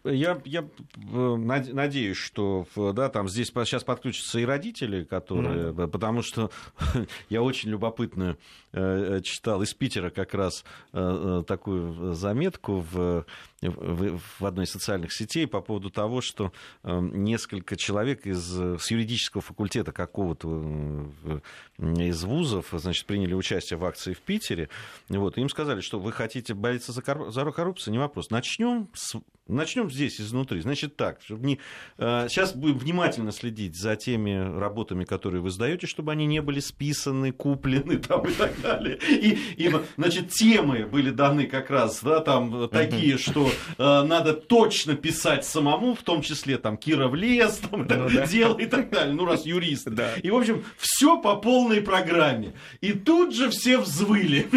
я, 0.04 0.42
я 0.46 0.66
э, 0.96 1.36
надеюсь, 1.38 2.18
что 2.18 2.66
да, 2.76 3.10
там 3.10 3.30
здесь 3.30 3.48
сейчас 3.48 3.84
подключатся 3.84 4.40
и 4.40 4.46
родители, 4.46 5.04
которые... 5.04 5.72
Mm. 5.72 5.88
Потому 5.88 6.22
что 6.22 6.52
я 7.30 7.42
очень 7.42 7.70
любопытно 7.70 8.38
э, 8.72 9.22
читал 9.24 9.62
из 9.62 9.74
Питера 9.74 10.10
как 10.10 10.34
раз 10.34 10.64
э, 10.94 11.44
такую 11.48 12.14
заметку 12.14 12.86
в 12.92 13.26
в, 13.70 14.20
в 14.40 14.46
одной 14.46 14.66
из 14.66 14.72
социальных 14.72 15.14
сетей 15.14 15.48
по 15.48 15.62
поводу 15.62 15.90
того, 15.90 16.22
что 16.22 16.52
э, 16.84 17.00
несколько 17.00 17.76
человек 17.76 18.26
из, 18.26 18.44
с 18.44 18.92
юридического 18.92 19.42
факультета 19.42 19.92
какого-то 19.92 21.10
э, 21.24 21.40
из 21.80 22.24
вузов 22.24 22.68
значит, 22.72 23.06
приняли 23.06 23.34
участие 23.34 23.78
в 23.78 23.86
акции 23.86 24.14
в 24.14 24.22
Питере. 24.22 24.70
Вот, 25.10 25.38
и 25.38 25.42
им 25.42 25.50
сказали, 25.50 25.82
что 25.82 26.00
вы 26.00 26.12
хотите 26.12 26.54
бороться 26.54 26.92
за, 26.92 27.02
кор- 27.02 27.32
за 27.32 27.46
коррупцию, 27.52 27.94
не 27.94 28.00
вопрос. 28.00 28.30
Начнем 28.30 28.90
sw- 28.96 29.35
Начнем 29.48 29.92
здесь 29.92 30.20
изнутри. 30.20 30.60
Значит 30.62 30.96
так, 30.96 31.20
чтобы 31.24 31.46
не... 31.46 31.60
сейчас 32.00 32.56
э, 32.56 32.58
будем 32.58 32.80
внимательно 32.80 33.32
следить 33.32 33.80
за 33.80 33.96
теми 33.96 34.58
работами, 34.60 35.04
которые 35.04 35.40
вы 35.40 35.52
сдаете, 35.52 35.86
чтобы 35.86 36.12
они 36.14 36.26
не 36.26 36.42
были 36.42 36.60
списаны, 36.60 37.32
куплены 37.32 37.98
там 38.08 38.24
и 38.24 38.34
так 38.34 38.60
далее. 38.60 38.98
И, 39.08 39.38
и 39.58 39.72
значит, 39.98 40.30
темы 40.30 40.88
были 40.88 41.12
даны 41.12 41.46
как 41.46 41.70
раз, 41.70 42.02
да, 42.02 42.22
там 42.22 42.68
такие, 42.70 43.20
что 43.20 43.52
э, 43.78 44.04
надо 44.04 44.34
точно 44.34 44.96
писать 44.96 45.46
самому, 45.46 45.94
в 45.94 46.02
том 46.02 46.24
числе 46.24 46.58
там 46.58 46.76
Кира 46.76 47.08
Влес, 47.08 47.58
там, 47.70 47.82
ну, 47.82 48.10
да. 48.10 48.26
дело 48.26 48.58
и 48.58 48.66
так 48.66 48.90
далее, 48.90 49.14
ну 49.14 49.26
раз 49.26 49.46
юрист. 49.46 49.88
Да. 49.92 50.16
И, 50.24 50.32
в 50.32 50.36
общем, 50.36 50.64
все 50.76 51.22
по 51.22 51.36
полной 51.36 51.82
программе. 51.82 52.56
И 52.82 52.94
тут 52.94 53.36
же 53.36 53.52
все 53.52 53.78
взвыли, 53.78 54.48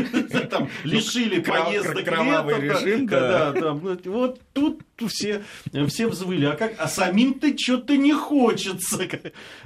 там, 0.51 0.71
лишили 0.83 1.41
поездок 1.41 2.07
Кровавый 2.07 2.59
режим, 2.59 3.07
да. 3.07 3.53
Вот 3.75 4.41
тут 4.55 4.78
все, 5.09 5.43
все 5.89 6.09
взвыли. 6.09 6.47
А, 6.47 6.57
как, 6.57 6.75
а 6.79 6.89
самим-то 6.89 7.57
что-то 7.57 7.97
не 7.97 8.13
хочется. 8.13 8.99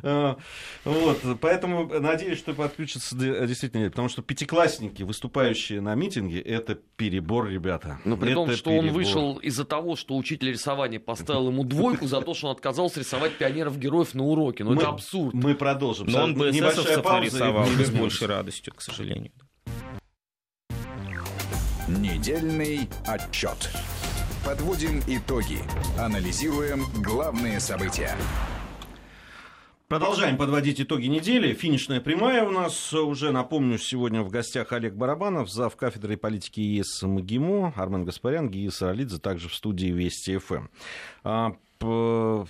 А, 0.05 0.37
вот, 0.85 1.21
поэтому 1.41 1.87
надеюсь, 2.01 2.39
что 2.39 2.55
подключатся 2.55 3.15
действительно, 3.17 3.89
потому 3.91 4.09
что 4.09 4.23
пятиклассники, 4.23 5.03
выступающие 5.03 5.81
на 5.81 5.95
митинге, 5.95 6.41
это 6.41 6.75
перебор, 6.97 7.49
ребята. 7.49 8.01
Но 8.05 8.17
при 8.17 8.33
это 8.33 8.35
том, 8.35 8.51
что 8.53 8.71
перебор. 8.71 8.89
он 8.89 8.95
вышел 8.95 9.37
из-за 9.39 9.65
того, 9.65 9.97
что 9.97 10.17
учитель 10.17 10.51
рисования 10.51 10.99
поставил 10.99 11.49
ему 11.49 11.65
двойку 11.65 12.07
за 12.07 12.21
то, 12.21 12.35
что 12.35 12.49
он 12.49 12.53
отказался 12.53 13.01
рисовать 13.01 13.37
пионеров-героев 13.39 14.15
на 14.15 14.25
уроке. 14.25 14.65
Ну, 14.65 14.75
это 14.75 14.89
абсурд. 14.89 15.35
Мы 15.35 15.55
продолжим. 15.55 16.07
Но 16.09 16.25
он 16.25 16.35
бы 16.35 16.51
эсэсовцев 16.51 17.05
нарисовал 17.05 17.67
с 17.67 17.91
большей 17.91 18.27
радостью, 18.27 18.75
к 18.75 18.83
сожалению. 18.83 19.33
Недельный 21.89 22.89
отчет. 23.07 23.71
Подводим 24.45 25.01
итоги. 25.07 25.59
Анализируем 25.97 26.83
главные 27.01 27.61
события. 27.61 28.17
Продолжаем 29.87 30.37
подводить 30.37 30.81
итоги 30.81 31.07
недели. 31.07 31.55
Финишная 31.55 32.01
прямая 32.01 32.43
у 32.43 32.51
нас. 32.51 32.93
Уже 32.93 33.31
напомню, 33.31 33.79
сегодня 33.79 34.23
в 34.23 34.31
гостях 34.31 34.73
Олег 34.73 34.95
Барабанов, 34.95 35.49
зав. 35.49 35.77
кафедрой 35.77 36.17
политики 36.17 36.59
ЕС 36.59 37.03
МГИМО, 37.03 37.75
Армен 37.77 38.05
Гаспарян, 38.05 38.51
Гия 38.51 38.71
Саралидзе, 38.71 39.19
также 39.19 39.49
в 39.49 39.55
студии 39.55 39.93
Вести 39.93 40.39
ФМ. 40.39 40.55
Эм. 40.55 40.71
А, 41.23 41.57
по, 41.79 42.49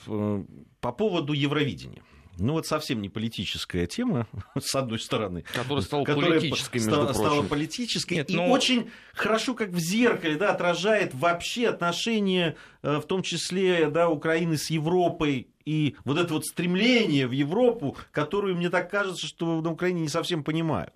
по 0.81 0.93
поводу 0.93 1.35
Евровидения 1.35 2.03
ну 2.39 2.55
вот 2.55 2.67
совсем 2.67 3.01
не 3.03 3.09
политическая 3.09 3.87
тема, 3.87 4.27
с 4.59 4.75
одной 4.75 4.99
стороны. 4.99 5.45
Которая 5.55 5.83
стала 5.83 6.05
которая 6.05 6.33
политической, 6.33 6.77
между 6.77 6.91
стала, 6.91 7.05
прочим. 7.07 7.21
Стала 7.21 7.43
политической 7.43 8.15
Нет, 8.15 8.31
и 8.31 8.37
но... 8.37 8.47
Ну, 8.47 8.53
очень 8.53 8.91
хорошо, 9.15 9.55
как 9.55 9.71
в 9.71 9.79
зеркале, 9.79 10.37
да, 10.37 10.53
отражает 10.53 11.15
вообще 11.15 11.69
отношения, 11.69 12.57
э, 12.83 12.99
в 12.99 13.07
том 13.07 13.23
числе, 13.23 13.91
да, 13.91 14.09
Украины 14.09 14.57
с 14.57 14.71
Европой, 14.71 15.49
и 15.65 15.97
вот 16.05 16.19
это 16.19 16.35
вот 16.35 16.45
стремление 16.45 17.27
в 17.27 17.33
Европу, 17.33 17.97
которую, 18.11 18.57
мне 18.57 18.69
так 18.69 18.91
кажется, 18.91 19.27
что 19.27 19.61
на 19.61 19.71
Украине 19.71 20.03
не 20.03 20.09
совсем 20.09 20.43
понимают. 20.43 20.93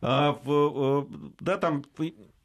А, 0.00 0.38
э, 0.44 1.04
да, 1.40 1.58
там 1.58 1.84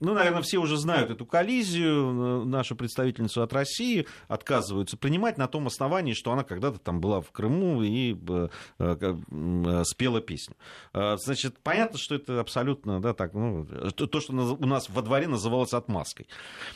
ну, 0.02 0.14
наверное, 0.14 0.42
все 0.42 0.58
уже 0.58 0.78
знают 0.78 1.12
эту 1.12 1.26
коллизию. 1.26 2.44
Нашу 2.46 2.76
представительницу 2.76 3.42
от 3.42 3.54
России 3.54 4.08
отказываются 4.28 4.98
принимать 4.98 5.38
на 5.38 5.48
том 5.48 5.68
основании, 5.68 6.14
что 6.14 6.32
она 6.32 6.44
когда-то 6.44 6.80
там 6.80 7.00
была 7.00 7.22
в 7.22 7.32
Крыму 7.32 7.84
и 7.84 8.18
э, 8.28 8.50
э, 8.80 9.84
спела 9.86 10.20
песню. 10.20 10.56
Э, 10.94 11.18
значит, 11.18 11.60
понятно, 11.60 12.00
что 12.00 12.16
это 12.16 12.40
абсолютно, 12.40 13.00
да, 13.00 13.14
так, 13.14 13.34
ну, 13.34 13.66
то, 13.66 14.20
что 14.20 14.34
у 14.34 14.66
нас 14.66 14.90
во 14.90 15.02
дворе 15.02 15.28
называлось 15.28 15.74
отмазкой. 15.74 16.28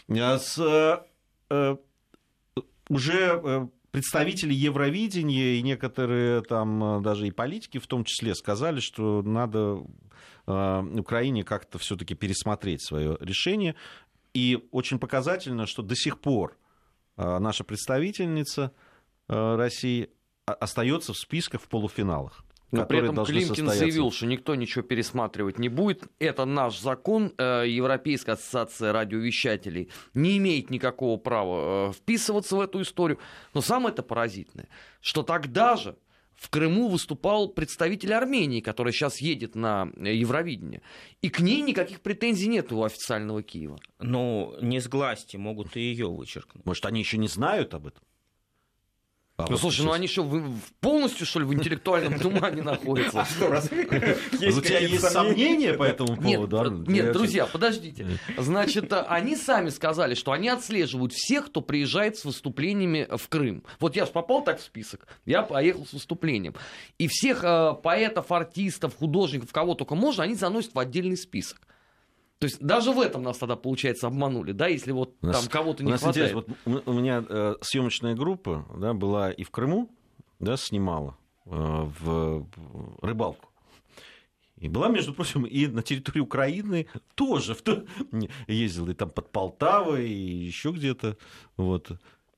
С, 0.08 1.02
уже 2.90 3.70
представители 3.96 4.54
Евровидения 4.54 5.56
и 5.56 5.62
некоторые 5.62 6.42
там 6.42 7.02
даже 7.02 7.28
и 7.28 7.32
политики 7.32 7.78
в 7.78 7.88
том 7.88 8.04
числе 8.04 8.36
сказали, 8.36 8.80
что 8.80 9.22
надо 9.22 9.84
Э, 10.48 10.84
Украине 10.98 11.44
как-то 11.44 11.80
все-таки 11.80 12.14
пересмотреть 12.16 12.86
свое 12.86 13.18
решение. 13.20 13.76
И 14.34 14.68
очень 14.72 15.00
показательно, 15.00 15.66
что 15.66 15.82
до 15.82 15.96
сих 15.96 16.20
пор 16.20 16.58
э, 17.18 17.40
наша 17.40 17.64
представительница 17.64 18.72
э, 19.28 19.56
России 19.56 20.10
остается 20.46 21.14
в 21.14 21.18
списках 21.18 21.62
в 21.62 21.68
полуфиналах. 21.68 22.44
Но 22.76 22.86
при 22.86 23.00
этом 23.00 23.26
Климкин 23.26 23.70
заявил, 23.70 24.12
что 24.12 24.26
никто 24.26 24.56
ничего 24.56 24.84
пересматривать 24.84 25.60
не 25.60 25.70
будет. 25.70 26.04
Это 26.20 26.46
наш 26.46 26.80
закон. 26.80 27.34
Европейская 27.38 28.34
ассоциация 28.34 28.92
радиовещателей 28.94 29.90
не 30.14 30.38
имеет 30.38 30.70
никакого 30.70 31.18
права 31.18 31.94
вписываться 31.94 32.56
в 32.56 32.62
эту 32.62 32.82
историю. 32.82 33.20
Но 33.54 33.62
самое 33.62 33.94
это 33.94 34.04
поразительное, 34.04 34.68
что 35.02 35.24
тогда 35.24 35.76
же 35.76 35.98
в 36.34 36.50
Крыму 36.50 36.90
выступал 36.90 37.48
представитель 37.48 38.14
Армении, 38.14 38.60
который 38.60 38.92
сейчас 38.92 39.22
едет 39.22 39.56
на 39.56 39.90
Евровидение. 39.96 40.82
И 41.22 41.30
к 41.30 41.40
ней 41.40 41.62
никаких 41.62 42.02
претензий 42.02 42.50
нет 42.50 42.74
у 42.74 42.84
официального 42.84 43.42
Киева. 43.42 43.80
Ну, 44.00 44.54
не 44.62 44.82
сглазьте, 44.82 45.38
могут 45.38 45.78
и 45.78 45.80
ее 45.80 46.08
вычеркнуть. 46.08 46.66
Может, 46.66 46.86
они 46.88 47.00
еще 47.00 47.18
не 47.18 47.30
знают 47.30 47.74
об 47.74 47.88
этом? 47.88 48.04
А 49.38 49.44
Ну 49.44 49.48
вот 49.52 49.60
слушай, 49.60 49.78
сейчас- 49.78 49.86
ну 49.86 49.92
они 49.92 50.08
что, 50.08 50.54
полностью, 50.80 51.26
что 51.26 51.40
ли, 51.40 51.46
в 51.46 51.54
интеллектуальном 51.54 52.18
тумане 52.22 52.62
находятся? 52.62 53.22
А 53.22 53.26
что, 53.26 53.50
разве 53.50 53.84
У 54.32 54.62
тебя 54.62 54.80
есть 54.80 55.10
сомнения 55.10 55.74
по 55.74 55.84
этому 55.84 56.16
поводу? 56.16 56.58
Арнольд? 56.58 56.88
нет, 56.88 57.12
друзья, 57.12 57.46
подождите. 57.46 58.08
Значит, 58.38 58.94
они 58.94 59.36
сами 59.36 59.70
сказали, 59.70 60.16
что 60.16 60.32
они 60.32 60.48
отслеживают 60.48 61.12
всех, 61.12 61.48
кто 61.48 61.60
приезжает 61.60 62.18
с 62.18 62.24
выступлениями 62.24 63.08
в 63.14 63.28
Крым. 63.28 63.64
Вот 63.82 63.98
я 63.98 64.06
же 64.06 64.12
попал 64.12 64.42
так 64.42 64.60
в 64.60 64.64
список, 64.64 65.06
я 65.26 65.42
поехал 65.42 65.86
с 65.86 65.92
выступлением. 65.92 66.56
И 66.98 67.08
всех 67.10 67.42
а, 67.44 67.74
поэтов, 67.74 68.32
артистов, 68.32 68.96
художников, 68.96 69.52
кого 69.52 69.76
только 69.76 69.96
можно, 69.96 70.24
они 70.24 70.36
заносят 70.36 70.74
в 70.74 70.80
отдельный 70.80 71.18
список. 71.18 71.60
То 72.46 72.48
есть 72.50 72.62
даже 72.62 72.92
в 72.92 73.00
этом 73.00 73.24
нас 73.24 73.40
тогда, 73.40 73.56
получается, 73.56 74.06
обманули, 74.06 74.52
да, 74.52 74.68
если 74.68 74.92
вот 74.92 75.16
У 75.24 75.26
нас- 75.26 75.40
там 75.42 75.50
кого-то 75.50 75.82
У 75.82 75.86
не 75.88 75.92
нас 75.94 76.02
хватает. 76.02 76.32
интересно, 76.32 76.56
вот 76.66 76.84
у 76.86 76.92
у 76.92 76.94
меня 76.94 77.26
э, 77.28 77.56
съемочная 77.62 78.14
группа 78.14 78.68
да, 78.78 78.94
была 78.94 79.32
и 79.32 79.44
в 79.44 79.50
Крыму, 79.50 79.90
да, 80.40 80.58
снимала 80.58 81.18
э, 81.48 81.50
в 81.50 82.46
рыбалку. 83.02 83.50
И 84.58 84.70
была, 84.70 84.90
между 84.90 85.14
прочим, 85.16 85.44
и 85.46 85.66
на 85.66 85.82
территории 85.82 86.20
Украины 86.20 86.88
тоже. 87.16 87.56
В 87.56 87.62
то... 87.64 87.84
Ездила 88.48 88.92
и 88.92 88.94
там 88.94 89.10
под 89.10 89.32
Полтавой, 89.32 90.08
и 90.08 90.46
еще 90.46 90.70
где-то. 90.72 91.18
Вот. 91.58 91.90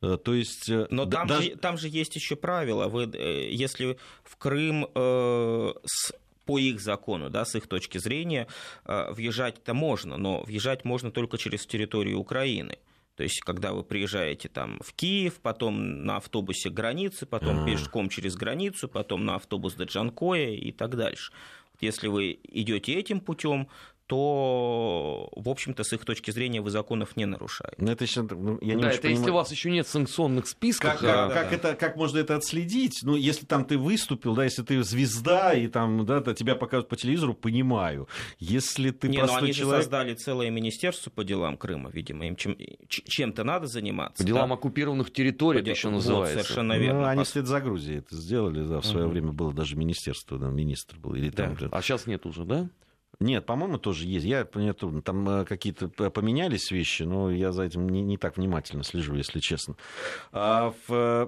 Э, 0.02 0.18
То 0.24 0.34
есть... 0.34 0.70
э, 0.70 0.88
Но 0.90 1.04
да- 1.04 1.18
там, 1.20 1.28
даже- 1.28 1.44
же, 1.52 1.56
там 1.58 1.78
же 1.78 1.90
есть 1.90 2.16
еще 2.16 2.38
правило. 2.38 2.88
Вы, 2.88 3.04
э, 3.14 3.52
если 3.52 3.98
в 4.24 4.38
Крым 4.38 4.88
э, 4.96 5.74
с- 5.86 6.14
по 6.48 6.58
их 6.58 6.80
закону, 6.80 7.30
да, 7.30 7.46
с 7.46 7.56
их 7.56 7.68
точки 7.68 8.00
зрения, 8.00 8.48
э, 8.86 9.12
въезжать-то 9.12 9.74
можно, 9.74 10.18
но 10.18 10.42
въезжать 10.42 10.86
можно 10.86 11.12
только 11.12 11.38
через 11.38 11.66
территорию 11.68 12.18
Украины. 12.18 12.78
То 13.16 13.24
есть, 13.24 13.42
когда 13.42 13.74
вы 13.74 13.84
приезжаете 13.84 14.48
там 14.48 14.80
в 14.80 14.94
Киев, 14.94 15.40
потом 15.42 16.06
на 16.06 16.18
автобусе 16.18 16.70
к 16.70 16.74
границе, 16.74 17.26
потом 17.26 17.64
А. 17.64 17.66
пешком 17.66 18.10
через 18.10 18.36
границу, 18.36 18.88
потом 18.88 19.26
на 19.26 19.36
автобус 19.36 19.74
до 19.74 19.84
Джанкоя 19.84 20.52
и 20.52 20.72
так 20.72 20.96
дальше. 20.96 21.34
Если 21.82 22.08
вы 22.08 22.40
идете 22.44 22.94
этим 22.94 23.20
путем, 23.20 23.68
то, 24.08 25.30
в 25.36 25.50
общем-то, 25.50 25.84
с 25.84 25.94
их 25.94 26.06
точки 26.06 26.32
зрения 26.32 26.62
вы 26.62 26.70
законов 26.70 27.16
не 27.18 27.26
нарушаете. 27.26 27.76
Ну, 27.78 27.92
это 27.92 28.04
еще, 28.06 28.22
ну, 28.24 28.58
я 28.62 28.76
не 28.76 28.82
да, 28.82 28.90
это 28.90 29.08
если 29.08 29.16
понимаю. 29.24 29.34
у 29.34 29.36
вас 29.36 29.52
еще 29.52 29.70
нет 29.70 29.88
санкционных 29.88 30.48
списков. 30.48 30.92
Как, 30.92 31.00
как- 31.00 31.30
да, 31.30 31.34
как 31.34 31.50
да. 31.50 31.56
это, 31.56 31.76
как 31.76 31.96
можно 31.98 32.20
это 32.20 32.36
отследить? 32.36 33.00
Ну, 33.04 33.16
если 33.16 33.46
там 33.46 33.66
ты 33.66 33.78
выступил, 33.78 34.34
да, 34.36 34.46
если 34.46 34.64
ты 34.64 34.82
звезда, 34.84 35.54
и 35.54 35.68
там, 35.68 36.06
да, 36.06 36.22
то 36.22 36.34
тебя 36.34 36.56
показывают 36.56 36.90
по 36.90 36.96
телевизору, 36.96 37.34
понимаю. 37.34 38.08
Если 38.40 38.92
ты 38.92 39.08
Не, 39.10 39.18
ну 39.18 39.24
простой 39.26 39.44
они 39.44 39.52
же 39.54 39.60
человек... 39.60 39.84
создали 39.84 40.14
целое 40.16 40.50
министерство 40.50 41.10
по 41.10 41.24
делам 41.24 41.58
Крыма, 41.58 41.90
видимо, 41.90 42.28
им 42.28 42.36
чем, 42.36 42.56
чем-то 42.88 43.44
надо 43.44 43.68
заниматься. 43.68 44.24
По 44.24 44.28
делам 44.28 44.50
да? 44.50 44.56
оккупированных 44.56 45.12
территорий, 45.12 45.60
это 45.60 45.70
Вот, 45.70 45.78
еще 45.78 45.88
вот, 45.90 45.96
называется. 45.96 46.44
совершенно 46.44 46.78
верно. 46.78 47.02
Ну, 47.02 47.08
они 47.08 47.24
вслед 47.24 47.46
за 47.46 47.60
Грузией 47.62 48.00
это 48.00 48.16
сделали, 48.16 48.66
да, 48.66 48.80
в 48.82 48.86
свое 48.86 49.06
Мгм. 49.06 49.14
время 49.14 49.32
было 49.34 49.54
даже 49.54 49.76
министерство, 49.76 50.38
да, 50.38 50.48
министр 50.48 50.98
был. 50.98 51.14
Или 51.16 51.30
там, 51.30 51.56
Да. 51.56 51.68
да. 51.68 51.78
А 51.78 51.82
сейчас 51.82 52.06
нет 52.08 52.26
уже, 52.26 52.46
да? 52.46 52.70
Нет, 53.20 53.46
по-моему, 53.46 53.80
тоже 53.80 54.06
есть. 54.06 54.26
Я, 54.26 54.48
мне. 54.54 54.74
Там 54.74 55.30
э, 55.30 55.46
какие-то 55.46 55.90
поменялись 56.12 56.70
вещи, 56.70 57.04
но 57.04 57.32
я 57.32 57.52
за 57.52 57.64
этим 57.64 57.90
не, 57.90 58.02
не 58.02 58.18
так 58.18 58.38
внимательно 58.38 58.84
слежу, 58.84 59.16
если 59.16 59.40
честно. 59.40 59.76
А 60.32 60.74
в, 60.88 60.94
э, 60.94 61.28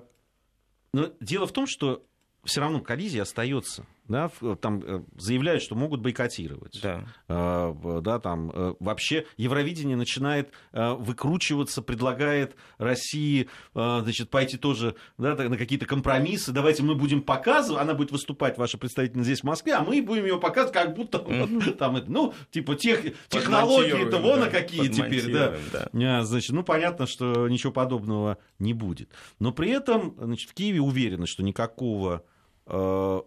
но 0.94 1.12
дело 1.20 1.48
в 1.48 1.52
том, 1.52 1.66
что 1.68 2.06
все 2.44 2.62
равно 2.62 2.82
коллизия 2.82 3.24
остается. 3.24 3.86
Да, 4.10 4.30
в- 4.40 4.56
там 4.56 4.82
э, 4.84 5.04
заявляют, 5.18 5.62
что 5.62 5.76
могут 5.76 6.02
бойкотировать. 6.02 6.80
Да. 6.82 7.06
Э, 7.28 8.02
да, 8.02 8.20
там, 8.20 8.52
э, 8.54 8.74
вообще 8.80 9.26
Евровидение 9.38 9.96
начинает 9.96 10.52
э, 10.74 10.94
выкручиваться, 10.94 11.82
предлагает 11.82 12.56
России 12.80 13.48
э, 13.76 14.00
значит, 14.02 14.30
пойти 14.30 14.58
тоже 14.58 14.96
да, 15.18 15.36
на 15.36 15.58
какие-то 15.58 15.86
компромиссы. 15.86 16.52
Давайте 16.52 16.82
мы 16.84 16.96
будем 16.96 17.22
показывать, 17.22 17.82
она 17.82 17.94
будет 17.94 18.12
выступать, 18.12 18.58
ваша 18.58 18.78
представительница 18.78 19.26
здесь 19.26 19.42
в 19.42 19.46
Москве, 19.46 19.74
а 19.74 19.84
мы 19.84 20.02
будем 20.02 20.26
ее 20.26 20.40
показывать, 20.40 20.74
как 20.74 20.96
будто 20.96 21.20
вот 21.20 21.78
там, 21.78 21.96
это, 21.96 22.12
ну, 22.12 22.34
типа, 22.52 22.76
тех, 22.76 23.02
технологии-то 23.30 24.18
вон 24.18 24.40
да, 24.40 24.48
а 24.48 24.50
какие 24.50 24.88
теперь, 24.88 25.32
да. 25.32 25.56
да. 25.72 26.24
Значит, 26.24 26.52
ну, 26.52 26.64
понятно, 26.64 27.06
что 27.06 27.48
ничего 27.48 27.72
подобного 27.72 28.40
не 28.58 28.74
будет. 28.74 29.10
Но 29.38 29.52
при 29.52 29.70
этом, 29.70 30.16
значит, 30.20 30.50
в 30.50 30.54
Киеве 30.54 30.82
уверены, 30.82 31.28
что 31.28 31.44
никакого, 31.44 32.24
э, 32.66 33.22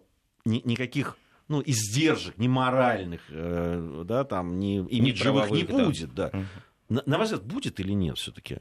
ни- 0.45 0.61
никаких 0.65 1.17
ну, 1.47 1.61
издержек, 1.65 2.37
ни 2.37 2.47
моральных, 2.47 3.21
э, 3.29 4.03
да, 4.05 4.23
там, 4.23 4.59
ни 4.59 4.77
имиджевых 4.77 5.51
не 5.51 5.63
да. 5.63 5.85
будет, 5.85 6.13
да. 6.13 6.29
Мгм. 6.33 6.47
На, 6.89 7.03
на 7.05 7.17
ваш 7.17 7.29
взгляд, 7.29 7.45
будет 7.45 7.79
или 7.79 7.93
нет 7.93 8.17
все-таки? 8.17 8.59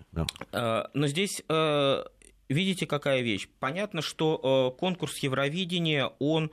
Э, 0.52 0.84
Но 0.94 1.06
здесь 1.06 1.42
э, 1.48 2.04
видите, 2.48 2.86
какая 2.86 3.22
вещь. 3.22 3.48
Понятно, 3.60 4.02
что 4.02 4.72
э, 4.74 4.78
конкурс 4.78 5.18
Евровидения, 5.18 6.12
он 6.18 6.50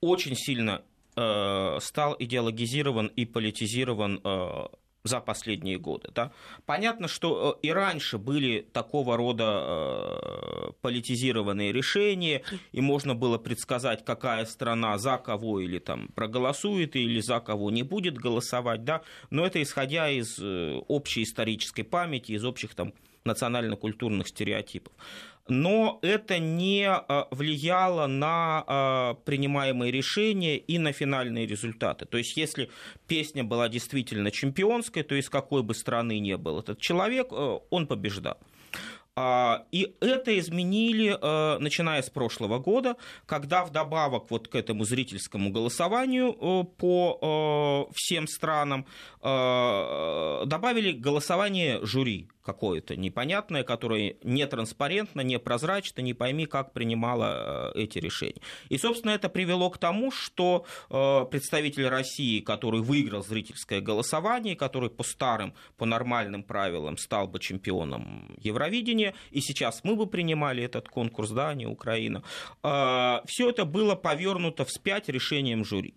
очень 0.00 0.36
сильно 0.36 0.82
э, 1.16 1.78
стал 1.80 2.16
идеологизирован 2.18 3.06
и 3.08 3.24
политизирован 3.24 4.20
э, 4.22 4.66
за 5.06 5.20
последние 5.20 5.78
годы. 5.78 6.10
Да? 6.14 6.32
Понятно, 6.64 7.08
что 7.08 7.58
э, 7.62 7.66
и 7.66 7.70
раньше 7.70 8.18
были 8.18 8.66
такого 8.72 9.16
рода 9.16 9.62
э, 9.64 10.70
политизированные 10.80 11.72
решения, 11.72 12.42
и 12.72 12.80
можно 12.80 13.14
было 13.14 13.38
предсказать, 13.38 14.04
какая 14.04 14.44
страна 14.44 14.98
за 14.98 15.18
кого 15.18 15.60
или 15.60 15.78
там 15.78 16.08
проголосует, 16.14 16.96
или 16.96 17.20
за 17.20 17.40
кого 17.40 17.70
не 17.70 17.82
будет 17.82 18.16
голосовать, 18.18 18.84
да? 18.84 19.02
но 19.30 19.46
это 19.46 19.62
исходя 19.62 20.10
из 20.10 20.38
э, 20.38 20.80
общей 20.88 21.22
исторической 21.22 21.82
памяти, 21.82 22.32
из 22.32 22.44
общих 22.44 22.74
там 22.74 22.92
национально-культурных 23.24 24.28
стереотипов. 24.28 24.92
Но 25.48 26.00
это 26.02 26.38
не 26.38 26.88
э, 26.88 27.24
влияло 27.30 28.06
на 28.06 28.64
э, 28.66 29.14
принимаемые 29.24 29.92
решения 29.92 30.56
и 30.56 30.78
на 30.78 30.92
финальные 30.92 31.46
результаты. 31.46 32.04
То 32.04 32.18
есть, 32.18 32.36
если 32.36 32.68
песня 33.06 33.44
была 33.44 33.68
действительно 33.68 34.30
чемпионской, 34.30 35.04
то 35.04 35.14
из 35.14 35.30
какой 35.30 35.62
бы 35.62 35.74
страны 35.74 36.18
ни 36.18 36.34
был 36.34 36.58
этот 36.58 36.80
человек, 36.80 37.28
э, 37.30 37.58
он 37.70 37.86
побеждал. 37.86 38.38
А, 39.18 39.64
И 39.72 39.94
это 40.00 40.38
изменили, 40.38 41.16
начиная 41.58 42.02
с 42.02 42.10
прошлого 42.10 42.58
года, 42.58 42.96
когда 43.24 43.64
вдобавок 43.64 44.30
вот 44.30 44.48
к 44.48 44.54
этому 44.54 44.84
зрительскому 44.84 45.50
голосованию 45.50 46.34
по 46.76 47.88
всем 47.94 48.26
странам 48.26 48.84
добавили 49.22 50.92
голосование 50.92 51.80
жюри 51.82 52.28
какое-то 52.46 52.96
непонятное, 52.96 53.64
которое 53.64 54.16
нетранспарентно, 54.22 55.20
непрозрачно, 55.20 56.00
не 56.00 56.14
пойми, 56.14 56.46
как 56.46 56.72
принимало 56.72 57.72
э, 57.74 57.82
эти 57.82 57.98
решения. 57.98 58.40
И, 58.68 58.78
собственно, 58.78 59.10
это 59.10 59.28
привело 59.28 59.68
к 59.68 59.78
тому, 59.78 60.10
что 60.12 60.64
э, 60.88 61.26
представитель 61.30 61.88
России, 61.88 62.40
который 62.40 62.80
выиграл 62.80 63.24
зрительское 63.24 63.80
голосование, 63.80 64.56
который 64.56 64.88
по 64.88 65.02
старым, 65.02 65.52
по 65.76 65.84
нормальным 65.84 66.44
правилам 66.44 66.96
стал 66.96 67.26
бы 67.26 67.40
чемпионом 67.40 68.34
Евровидения, 68.40 69.14
и 69.32 69.40
сейчас 69.40 69.82
мы 69.84 69.96
бы 69.96 70.06
принимали 70.06 70.62
этот 70.62 70.88
конкурс, 70.88 71.30
да, 71.30 71.48
а 71.48 71.54
не 71.54 71.66
Украина, 71.66 72.22
все 72.62 73.50
это 73.50 73.64
было 73.64 73.96
повернуто 73.96 74.64
вспять 74.64 75.08
решением 75.08 75.64
жюри. 75.64 75.94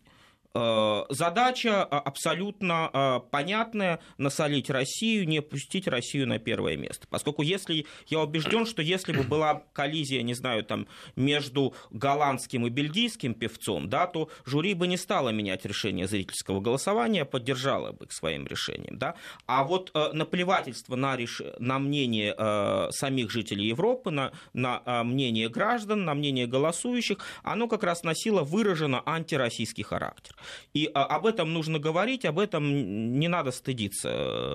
Э, 0.55 1.03
Задача 1.09 1.83
а, 1.83 1.99
абсолютно 1.99 2.89
а, 2.91 3.19
понятная– 3.19 3.99
насолить 4.17 4.69
Россию, 4.69 5.27
не 5.27 5.41
пустить 5.41 5.87
Россию 5.87 6.27
на 6.27 6.39
первое 6.39 6.75
место. 6.75 7.07
Поскольку 7.09 7.41
если, 7.41 7.85
я 8.07 8.19
убежден, 8.19 8.65
что 8.65 8.81
если 8.81 9.11
бы 9.11 9.23
была 9.23 9.63
коллизия, 9.73 10.21
не 10.23 10.33
знаю, 10.33 10.63
там, 10.63 10.87
между 11.15 11.75
голландским 11.91 12.65
и 12.65 12.69
бельгийским 12.69 13.33
певцом, 13.33 13.89
да, 13.89 14.07
то 14.07 14.29
жюри 14.45 14.73
бы 14.73 14.87
не 14.87 14.97
стало 14.97 15.29
менять 15.29 15.65
решение 15.65 16.07
зрительского 16.07 16.61
голосования, 16.61 17.23
а 17.23 17.25
поддержало 17.25 17.91
бы 17.91 18.07
к 18.07 18.11
своим 18.11 18.47
решениям. 18.47 18.97
Да. 18.97 19.15
А 19.45 19.63
вот 19.63 19.91
э, 19.93 20.11
наплевательство 20.13 20.95
на, 20.95 21.15
реш... 21.15 21.41
на 21.59 21.79
мнение 21.79 22.33
э, 22.37 22.91
самих 22.91 23.31
жителей 23.31 23.67
Европы, 23.67 24.09
на, 24.09 24.31
на 24.53 25.03
мнение 25.03 25.49
граждан, 25.49 26.05
на 26.05 26.13
мнение 26.13 26.47
голосующих, 26.47 27.19
оно 27.43 27.67
как 27.67 27.83
раз 27.83 28.03
носило 28.03 28.43
выраженно 28.43 29.03
антироссийский 29.05 29.83
характер. 29.83 30.35
И 30.73 30.89
а, 30.93 31.05
об 31.05 31.25
этом 31.25 31.53
нужно 31.53 31.79
говорить, 31.79 32.25
об 32.25 32.39
этом 32.39 33.19
не 33.19 33.27
надо 33.27 33.51
стыдиться 33.51 34.09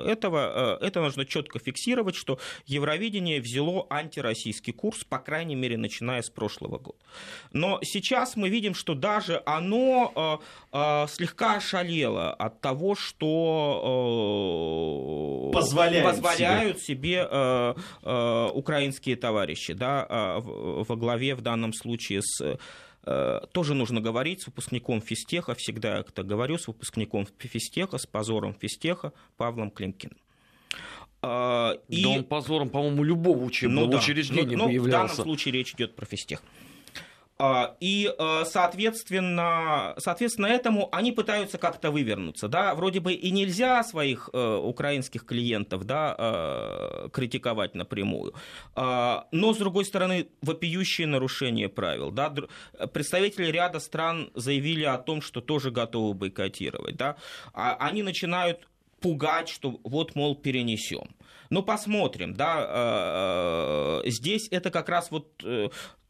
этого. 0.07 0.79
э, 0.81 0.87
Это 0.87 1.01
нужно 1.01 1.25
четко 1.25 1.59
фиксировать, 1.59 2.15
что 2.15 2.39
Евровидение 2.67 3.41
взяло 3.41 3.87
антироссийский 3.91 4.73
курс, 4.73 5.05
по 5.05 5.19
крайней 5.19 5.57
мере, 5.57 5.77
начиная 5.77 6.23
с 6.23 6.31
прошлого 6.31 6.79
года. 6.79 6.99
Но 7.53 7.81
сейчас 7.83 8.37
мы 8.37 8.49
видим, 8.49 8.75
что 8.75 8.95
даже 8.95 9.43
оно 9.47 10.13
э, 10.15 10.37
э, 10.73 11.07
слегка 11.09 11.57
ошалело 11.57 12.33
от 12.33 12.61
того, 12.61 12.95
что 12.95 15.49
э, 15.51 15.53
Позволяют 15.53 16.11
позволяют 16.11 16.81
себе, 16.81 17.27
э, 17.31 17.75
э, 18.03 18.51
украинские 18.55 19.17
товарищи, 19.17 19.73
да, 19.73 20.07
э, 20.09 20.41
во 20.41 20.97
главе 20.97 21.35
в 21.35 21.41
данном 21.41 21.73
случае 21.73 22.21
с 22.23 22.41
э, 22.41 22.57
тоже 23.53 23.75
нужно 23.75 24.01
говорить 24.01 24.43
с 24.43 24.47
выпускником 24.47 25.01
физтеха, 25.01 25.55
всегда 25.55 25.99
это 25.99 26.23
говорю, 26.23 26.59
с 26.59 26.67
выпускником 26.69 27.27
физтеха, 27.39 27.99
с 27.99 28.07
позором 28.07 28.55
физтеха 28.55 29.13
Павлом 29.37 29.71
Климкиным. 29.71 30.17
И... 31.89 32.03
Да 32.03 32.09
он 32.11 32.25
позором, 32.25 32.69
по-моему, 32.69 33.03
любого 33.03 33.43
учебного 33.43 33.87
ну, 33.87 33.93
да. 33.93 33.99
учреждения 33.99 34.57
но, 34.57 34.69
но 34.69 34.81
в 34.81 34.89
данном 34.89 35.09
случае 35.15 35.53
речь 35.53 35.73
идет 35.73 35.97
про 35.97 36.05
физтех. 36.05 36.43
А, 37.37 37.75
и, 37.81 38.13
э, 38.17 38.45
соответственно, 38.47 39.95
соответственно, 39.99 40.47
этому 40.47 40.89
они 40.93 41.11
пытаются 41.11 41.59
как-то 41.59 41.91
вывернуться. 41.91 42.47
Да? 42.47 42.75
Вроде 42.75 43.01
бы 43.01 43.13
и 43.13 43.31
нельзя 43.33 43.83
своих 43.83 44.31
э, 44.33 44.57
украинских 44.57 45.27
клиентов 45.27 45.85
да, 45.85 46.15
э, 46.17 47.09
критиковать 47.13 47.75
напрямую. 47.75 48.35
А, 48.77 49.27
но, 49.33 49.53
с 49.53 49.57
другой 49.57 49.85
стороны, 49.85 50.29
вопиющие 50.43 51.09
нарушения 51.09 51.69
правил. 51.69 52.13
Да? 52.13 52.33
Представители 52.93 53.51
ряда 53.51 53.81
стран 53.81 54.31
заявили 54.35 54.85
о 54.85 54.99
том, 54.99 55.21
что 55.21 55.41
тоже 55.41 55.73
готовы 55.73 56.15
бойкотировать. 56.15 56.97
Да? 56.97 57.17
А 57.53 57.77
они 57.81 58.05
начинают 58.05 58.69
пугать, 59.01 59.49
что 59.49 59.81
вот, 59.83 60.15
мол, 60.15 60.37
перенесем. 60.37 61.17
Ну, 61.51 61.63
посмотрим, 61.63 62.35
да, 62.35 64.01
здесь 64.07 64.49
это 64.51 64.71
как 64.71 64.89
раз 64.89 65.11
вот 65.11 65.45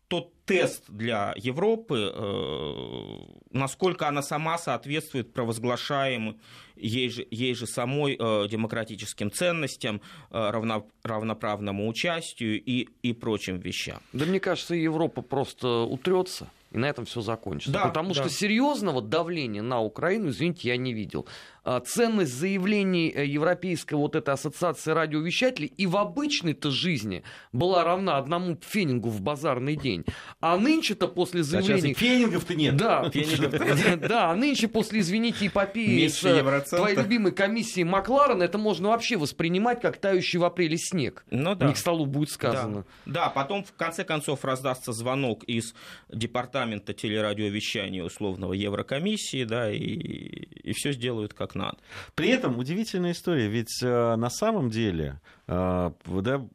тот 0.09 0.33
тест 0.45 0.85
для 0.89 1.33
Европы, 1.37 2.13
э, 2.15 3.15
насколько 3.51 4.09
она 4.09 4.23
сама 4.23 4.59
соответствует 4.59 5.33
провозглашаемым 5.33 6.39
ей 6.77 7.09
же, 7.09 7.27
ей 7.31 7.55
же 7.55 7.67
самой 7.67 8.17
э, 8.19 8.49
демократическим 8.49 9.31
ценностям, 9.31 10.01
э, 10.31 10.51
равно, 10.51 10.87
равноправному 11.03 11.89
участию 11.89 12.63
и, 12.63 12.89
и 13.03 13.13
прочим 13.13 13.59
вещам. 13.59 14.01
Да 14.13 14.27
мне 14.27 14.41
кажется, 14.41 14.75
Европа 14.75 15.23
просто 15.23 15.83
утрется. 15.83 16.51
И 16.71 16.79
на 16.79 16.87
этом 16.87 17.05
все 17.05 17.21
закончится. 17.21 17.73
Да, 17.73 17.87
Потому 17.87 18.15
да. 18.15 18.23
что 18.23 18.29
серьезного 18.29 19.01
давления 19.01 19.63
на 19.63 19.81
Украину, 19.81 20.31
извините, 20.31 20.69
я 20.69 20.77
не 20.77 20.93
видел. 20.93 21.25
А, 21.65 21.81
ценность 21.81 22.35
заявлений 22.35 23.11
э, 23.15 23.25
Европейской 23.25 23.95
вот 23.95 24.15
этой 24.15 24.35
ассоциации 24.35 24.91
радиовещателей 24.91 25.73
и 25.75 25.87
в 25.87 25.97
обычной-то 25.97 26.71
жизни 26.71 27.23
была 27.53 27.85
равна 27.85 28.19
одному 28.19 28.59
фенингу 28.61 29.09
в 29.09 29.23
базарный 29.23 29.75
день. 29.75 30.05
А 30.41 30.59
нынче-то 30.59 31.09
после 31.09 31.43
заявлений... 31.43 31.93
А 31.93 31.95
фенингов-то 31.95 32.55
нет. 32.55 32.77
Да, 32.77 33.11
да, 33.97 34.31
а 34.31 34.35
нынче 34.35 34.69
после, 34.69 35.01
извините, 35.01 35.47
эпопеи 35.47 36.07
с 36.07 36.23
э, 36.23 36.61
твоей 36.69 36.97
любимой 36.97 37.33
комиссией 37.33 37.85
Макларен, 37.85 38.43
это 38.43 38.59
можно 38.59 38.91
вообще 38.91 39.17
воспринимать 39.17 39.81
как 39.81 39.97
тающий 39.97 40.39
в 40.39 40.45
апреле 40.45 40.77
снег. 40.77 41.25
Ну 41.31 41.55
да. 41.55 41.69
Не 41.69 41.73
к 41.73 41.79
столу 41.79 42.05
будет 42.05 42.31
сказано. 42.31 42.85
Да. 43.07 43.25
да, 43.25 43.29
потом 43.31 43.65
в 43.65 43.73
конце 43.73 44.05
концов 44.05 44.45
раздастся 44.45 44.93
звонок 44.93 45.45
из 45.45 45.75
департамента 46.11 46.93
телерадиовещания 46.93 48.05
условного 48.05 48.53
Еврокомиссии, 48.53 49.45
да, 49.45 49.73
и, 49.73 49.79
и 49.79 50.73
все 50.75 50.93
сделают 50.93 51.33
как 51.33 51.54
надо. 51.55 51.79
При 52.15 52.29
этом 52.29 52.59
удивительная 52.59 53.13
история, 53.13 53.49
ведь 53.49 53.83
э, 53.83 54.17
на 54.17 54.31
самом 54.31 54.71
деле 54.71 55.21
э, 55.47 55.91
да, 56.07 56.47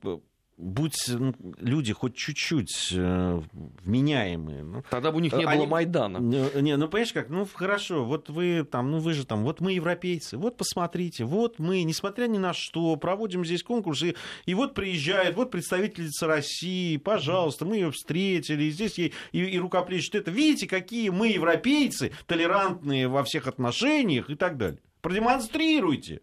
будь 0.60 1.08
ну, 1.08 1.34
люди 1.60 1.94
хоть 1.94 2.16
чуть-чуть 2.16 2.94
э, 2.94 3.42
вменяемые. 3.84 4.64
Ну, 4.64 4.84
Тогда 4.90 5.12
бы 5.12 5.18
у 5.18 5.20
них 5.22 5.32
не 5.34 5.46
они, 5.46 5.58
было 5.58 5.66
Майдана. 5.66 6.18
Не, 6.18 6.76
ну 6.76 6.88
понимаешь 6.90 7.14
как, 7.14 7.30
ну 7.30 7.48
хорошо, 7.52 8.04
вот 8.04 8.30
вы 8.30 8.68
там, 8.70 8.92
ну 8.92 9.00
вы 9.00 9.14
же 9.14 9.26
там, 9.26 9.44
вот 9.44 9.62
мы 9.62 9.74
европейцы, 9.74 10.38
вот 10.38 10.58
посмотрите, 10.58 11.24
вот 11.24 11.60
мы, 11.60 11.84
несмотря 11.84 12.28
ни 12.28 12.38
на 12.38 12.54
что, 12.54 12.96
проводим 12.98 13.46
здесь 13.46 13.64
конкурсы, 13.64 14.10
и, 14.10 14.16
и 14.48 14.54
вот 14.54 14.74
приезжает, 14.74 15.36
вот 15.36 15.50
представительница 15.50 16.28
России, 16.28 16.98
пожалуйста, 16.98 17.64
мы 17.64 17.76
ее 17.76 17.92
встретили, 17.92 18.66
и 18.66 18.72
здесь 18.72 18.98
ей 18.98 19.14
и, 19.32 19.40
и 19.40 19.60
рукоплещет 19.60 20.16
это. 20.16 20.30
Видите, 20.30 20.68
какие 20.68 21.10
мы 21.10 21.30
европейцы, 21.30 22.12
толерантные 22.28 23.08
во 23.08 23.24
всех 23.24 23.48
отношениях 23.48 24.30
и 24.30 24.36
так 24.36 24.58
далее. 24.58 24.80
Продемонстрируйте. 25.02 26.22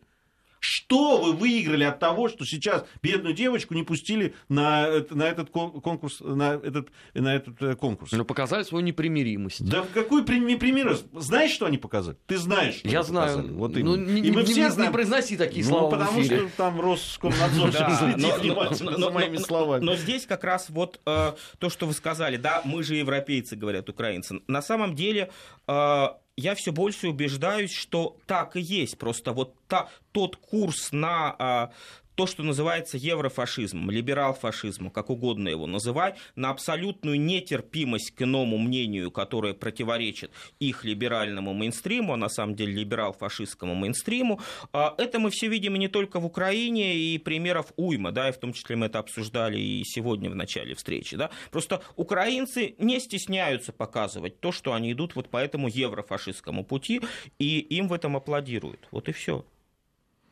Что 0.58 1.22
вы 1.22 1.32
выиграли 1.32 1.84
от 1.84 2.00
того, 2.00 2.28
что 2.28 2.44
сейчас 2.44 2.84
бедную 3.02 3.34
девочку 3.34 3.74
не 3.74 3.82
пустили 3.82 4.34
на, 4.48 5.04
на 5.10 5.22
этот 5.24 5.50
конкурс, 5.50 6.20
на 6.20 6.54
этот, 6.54 6.88
на 7.14 7.36
этот 7.36 7.62
э, 7.62 7.76
конкурс? 7.76 8.10
Ну, 8.12 8.24
показали 8.24 8.64
свою 8.64 8.84
непримиримость. 8.84 9.64
Да 9.64 9.82
в 9.82 9.90
какую 9.90 10.22
непримиримость? 10.22 11.04
Знаешь, 11.12 11.52
что 11.52 11.66
они 11.66 11.78
показали? 11.78 12.16
Ты 12.26 12.38
знаешь, 12.38 12.76
что 12.76 12.88
Я 12.88 13.02
знаю. 13.02 13.36
Показали. 13.36 13.52
Вот 13.52 13.76
ну, 13.76 13.96
не, 13.96 14.22
И 14.22 14.30
мы 14.32 14.40
не, 14.42 14.46
все 14.46 14.64
не, 14.64 14.70
знаем. 14.70 14.90
не 14.90 14.94
произноси 14.94 15.36
такие 15.36 15.64
ну, 15.64 15.70
слова 15.70 15.90
потому 15.90 16.24
что 16.24 16.48
там 16.56 16.80
Роскомнадзор 16.80 17.72
следит 17.72 18.38
внимательно 18.40 18.96
за 18.96 19.10
моими 19.10 19.36
словами. 19.36 19.84
Но 19.84 19.94
здесь 19.94 20.26
как 20.26 20.42
раз 20.42 20.68
вот 20.70 21.00
э, 21.06 21.32
то, 21.58 21.70
что 21.70 21.86
вы 21.86 21.92
сказали, 21.92 22.38
да, 22.38 22.62
мы 22.64 22.82
же 22.82 22.96
европейцы, 22.96 23.56
говорят 23.56 23.88
украинцы. 23.88 24.40
На 24.48 24.62
самом 24.62 24.94
деле 24.96 25.30
э, 25.68 26.06
я 26.36 26.54
все 26.54 26.70
больше 26.70 27.08
убеждаюсь, 27.08 27.72
что 27.72 28.16
так 28.26 28.56
и 28.56 28.60
есть. 28.60 28.98
Просто 28.98 29.32
вот 29.32 29.54
та, 29.68 29.88
тот 30.12 30.36
курс 30.36 30.92
на 30.92 31.34
а, 31.38 31.72
то, 32.16 32.26
что 32.26 32.42
называется 32.42 32.96
еврофашизмом, 32.96 33.90
либерал-фашизмом, 33.90 34.90
как 34.90 35.10
угодно 35.10 35.48
его 35.48 35.66
называть, 35.66 36.16
на 36.34 36.50
абсолютную 36.50 37.20
нетерпимость 37.20 38.12
к 38.12 38.22
иному 38.22 38.58
мнению, 38.58 39.10
которое 39.10 39.54
противоречит 39.54 40.32
их 40.58 40.84
либеральному 40.84 41.52
мейнстриму, 41.52 42.14
а 42.14 42.16
на 42.16 42.28
самом 42.28 42.56
деле 42.56 42.72
либерал-фашистскому 42.72 43.74
мейнстриму, 43.74 44.40
а, 44.72 44.94
это 44.96 45.18
мы 45.18 45.30
все 45.30 45.48
видим 45.48 45.76
не 45.76 45.88
только 45.88 46.18
в 46.18 46.24
Украине, 46.24 46.96
и 46.96 47.18
примеров 47.18 47.72
уйма, 47.76 48.12
да, 48.12 48.30
и 48.30 48.32
в 48.32 48.38
том 48.38 48.54
числе 48.54 48.76
мы 48.76 48.86
это 48.86 48.98
обсуждали 48.98 49.58
и 49.58 49.82
сегодня 49.84 50.30
в 50.30 50.34
начале 50.34 50.74
встречи, 50.74 51.16
да, 51.16 51.30
просто 51.50 51.82
украинцы 51.96 52.74
не 52.78 52.98
стесняются 52.98 53.72
показывать 53.72 54.40
то, 54.40 54.52
что 54.52 54.72
они 54.72 54.92
идут 54.92 55.14
вот 55.14 55.28
по 55.28 55.36
этому 55.36 55.68
еврофашистскому 55.68 56.64
пути, 56.64 57.02
и 57.38 57.58
им 57.58 57.88
в 57.88 57.92
этом 57.92 58.16
аплодируют, 58.16 58.80
вот 58.90 59.08
и 59.10 59.12
все. 59.12 59.44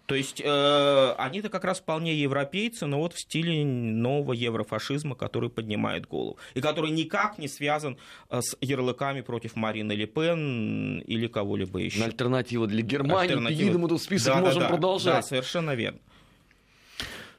То 0.06 0.14
есть 0.14 0.40
э, 0.44 1.14
они-то 1.16 1.48
как 1.48 1.64
раз 1.64 1.80
вполне 1.80 2.14
европейцы, 2.14 2.84
но 2.84 2.98
вот 2.98 3.14
в 3.14 3.20
стиле 3.20 3.64
нового 3.64 4.32
еврофашизма, 4.32 5.14
который 5.14 5.48
поднимает 5.48 6.06
голову. 6.06 6.36
И 6.52 6.60
который 6.60 6.90
никак 6.90 7.38
не 7.38 7.48
связан 7.48 7.96
э, 8.28 8.40
с 8.42 8.56
ярлыками 8.60 9.22
против 9.22 9.56
Марины 9.56 9.92
Ле 9.92 10.06
Пен 10.06 11.00
или 11.00 11.26
кого-либо 11.26 11.78
еще. 11.78 12.04
Альтернатива 12.04 12.66
для 12.66 12.82
Германии, 12.82 13.32
Альтернатива... 13.32 13.62
единому 13.62 13.88
тут 13.88 14.02
список 14.02 14.34
да, 14.34 14.40
можем 14.40 14.62
да, 14.62 14.68
продолжать. 14.68 15.14
Да, 15.14 15.22
совершенно 15.22 15.74
верно. 15.74 16.00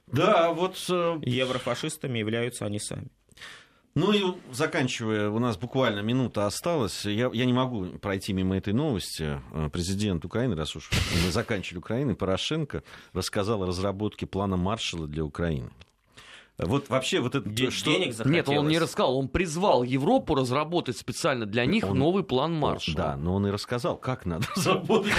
Да, 0.07 0.51
вот... 0.51 0.83
Э, 0.89 1.19
Еврофашистами 1.21 2.17
являются 2.17 2.65
они 2.65 2.79
сами. 2.79 3.09
Ну 3.97 4.11
и 4.11 4.21
заканчивая, 4.51 5.29
у 5.29 5.39
нас 5.39 5.55
буквально 5.55 6.01
минута 6.01 6.45
осталась. 6.45 7.05
Я, 7.05 7.29
я 7.31 7.45
не 7.45 7.53
могу 7.53 7.85
пройти 7.99 8.33
мимо 8.33 8.57
этой 8.57 8.73
новости. 8.73 9.41
Э, 9.53 9.69
президент 9.71 10.25
Украины, 10.25 10.53
раз 10.53 10.75
уж 10.75 10.89
мы 11.23 11.31
заканчивали 11.31 11.79
Украину, 11.79 12.13
Порошенко 12.13 12.83
рассказал 13.13 13.63
о 13.63 13.67
разработке 13.67 14.25
плана 14.25 14.57
Маршала 14.57 15.07
для 15.07 15.23
Украины. 15.23 15.71
Вот 16.57 16.89
вообще 16.89 17.19
вот 17.19 17.35
это... 17.35 17.49
Денег 17.49 17.73
что... 17.73 17.91
Захотелось. 17.91 18.27
Нет, 18.27 18.49
он 18.49 18.67
не 18.67 18.79
рассказал, 18.79 19.17
он 19.17 19.27
призвал 19.27 19.83
Европу 19.83 20.35
разработать 20.35 20.97
специально 20.97 21.45
для 21.45 21.65
них 21.65 21.89
он... 21.89 21.99
новый 21.99 22.23
план 22.23 22.53
Маршала. 22.53 22.97
Да, 22.97 23.17
но 23.17 23.35
он 23.35 23.47
и 23.47 23.51
рассказал, 23.51 23.97
как 23.97 24.25
надо 24.25 24.45
разработать. 24.55 25.11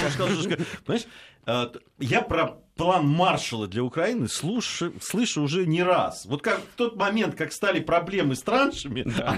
Понимаешь, 0.84 1.06
э, 1.46 1.66
я 1.98 2.22
про 2.22 2.58
план 2.76 3.06
Маршала 3.06 3.66
для 3.66 3.82
Украины 3.82 4.28
слышу, 4.28 4.94
слышу 5.02 5.42
уже 5.42 5.66
не 5.66 5.82
раз. 5.82 6.24
Вот 6.24 6.40
как 6.40 6.60
в 6.60 6.76
тот 6.76 6.96
момент, 6.96 7.34
как 7.34 7.52
стали 7.52 7.80
проблемы 7.80 8.34
с 8.34 8.42
траншами, 8.42 9.02
да. 9.02 9.36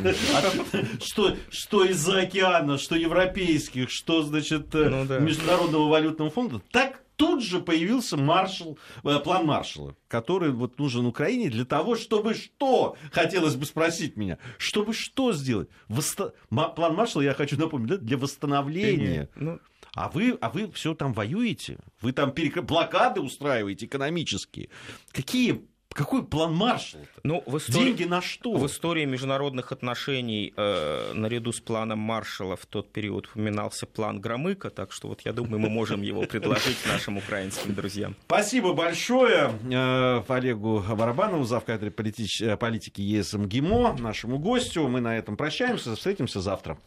что, 1.01 1.37
что 1.51 1.85
из-за 1.85 2.21
океана, 2.21 2.79
что 2.79 2.95
европейских, 2.95 3.91
что, 3.91 4.23
значит, 4.23 4.73
э, 4.75 4.89
ну, 4.89 5.05
да. 5.05 5.19
Международного 5.19 5.89
валютного 5.89 6.31
фонда, 6.31 6.61
так 6.71 7.03
тут 7.19 7.43
же 7.43 7.59
появился 7.59 8.17
маршал, 8.17 8.79
э, 9.03 9.19
план 9.19 9.45
Маршала, 9.45 9.97
который 10.07 10.53
вот 10.53 10.79
нужен 10.79 11.05
Украине 11.05 11.51
для 11.51 11.65
того, 11.65 11.97
чтобы 11.97 12.33
что, 12.33 12.97
хотелось 13.11 13.57
бы 13.57 13.67
спросить 13.67 14.17
меня, 14.17 14.39
чтобы 14.57 14.95
что 14.95 15.33
сделать? 15.33 15.69
Восто... 15.89 16.33
План 16.49 16.95
Маршала, 16.95 17.23
я 17.23 17.35
хочу 17.35 17.59
напомнить, 17.59 18.01
для 18.01 18.17
восстановления. 18.17 19.29
Ну... 19.35 19.59
А 19.95 20.09
вы, 20.09 20.39
а 20.41 20.49
вы 20.49 20.71
все 20.71 20.95
там 20.95 21.13
воюете? 21.13 21.79
Вы 22.01 22.13
там 22.13 22.31
перекр... 22.31 22.63
блокады 22.63 23.21
устраиваете 23.21 23.87
экономические? 23.87 24.69
Какие 25.11 25.67
какой 25.95 26.25
план 26.25 26.55
Маршалла? 26.55 27.05
Ну, 27.25 27.43
в 27.47 27.59
истории, 27.59 27.87
Деньги 27.87 28.05
на 28.05 28.23
что? 28.23 28.53
В 28.53 28.67
истории 28.67 29.05
международных 29.05 29.73
отношений 29.73 30.53
э, 30.57 31.13
наряду 31.15 31.53
с 31.53 31.61
планом 31.61 31.99
Маршалла 31.99 32.57
в 32.57 32.67
тот 32.67 32.93
период 32.93 33.27
упоминался 33.27 33.87
план 33.87 34.21
Громыка, 34.21 34.71
так 34.71 34.93
что 34.93 35.09
вот 35.09 35.23
я 35.23 35.33
думаю, 35.33 35.59
мы 35.59 35.69
можем 35.69 36.03
его 36.03 36.23
предложить 36.23 36.79
нашим 36.87 37.17
украинским 37.17 37.75
друзьям. 37.75 38.15
Спасибо 38.27 38.75
большое 38.75 39.53
э, 39.71 40.23
Олегу 40.29 40.85
Барабанову, 40.89 41.45
завкадре 41.45 41.91
политики 41.91 43.01
ЕС 43.01 43.33
МГИМО, 43.33 43.97
нашему 43.99 44.39
гостю. 44.39 44.87
Мы 44.89 45.01
на 45.01 45.19
этом 45.19 45.37
прощаемся, 45.37 45.97
встретимся 45.97 46.41
завтра. 46.41 46.79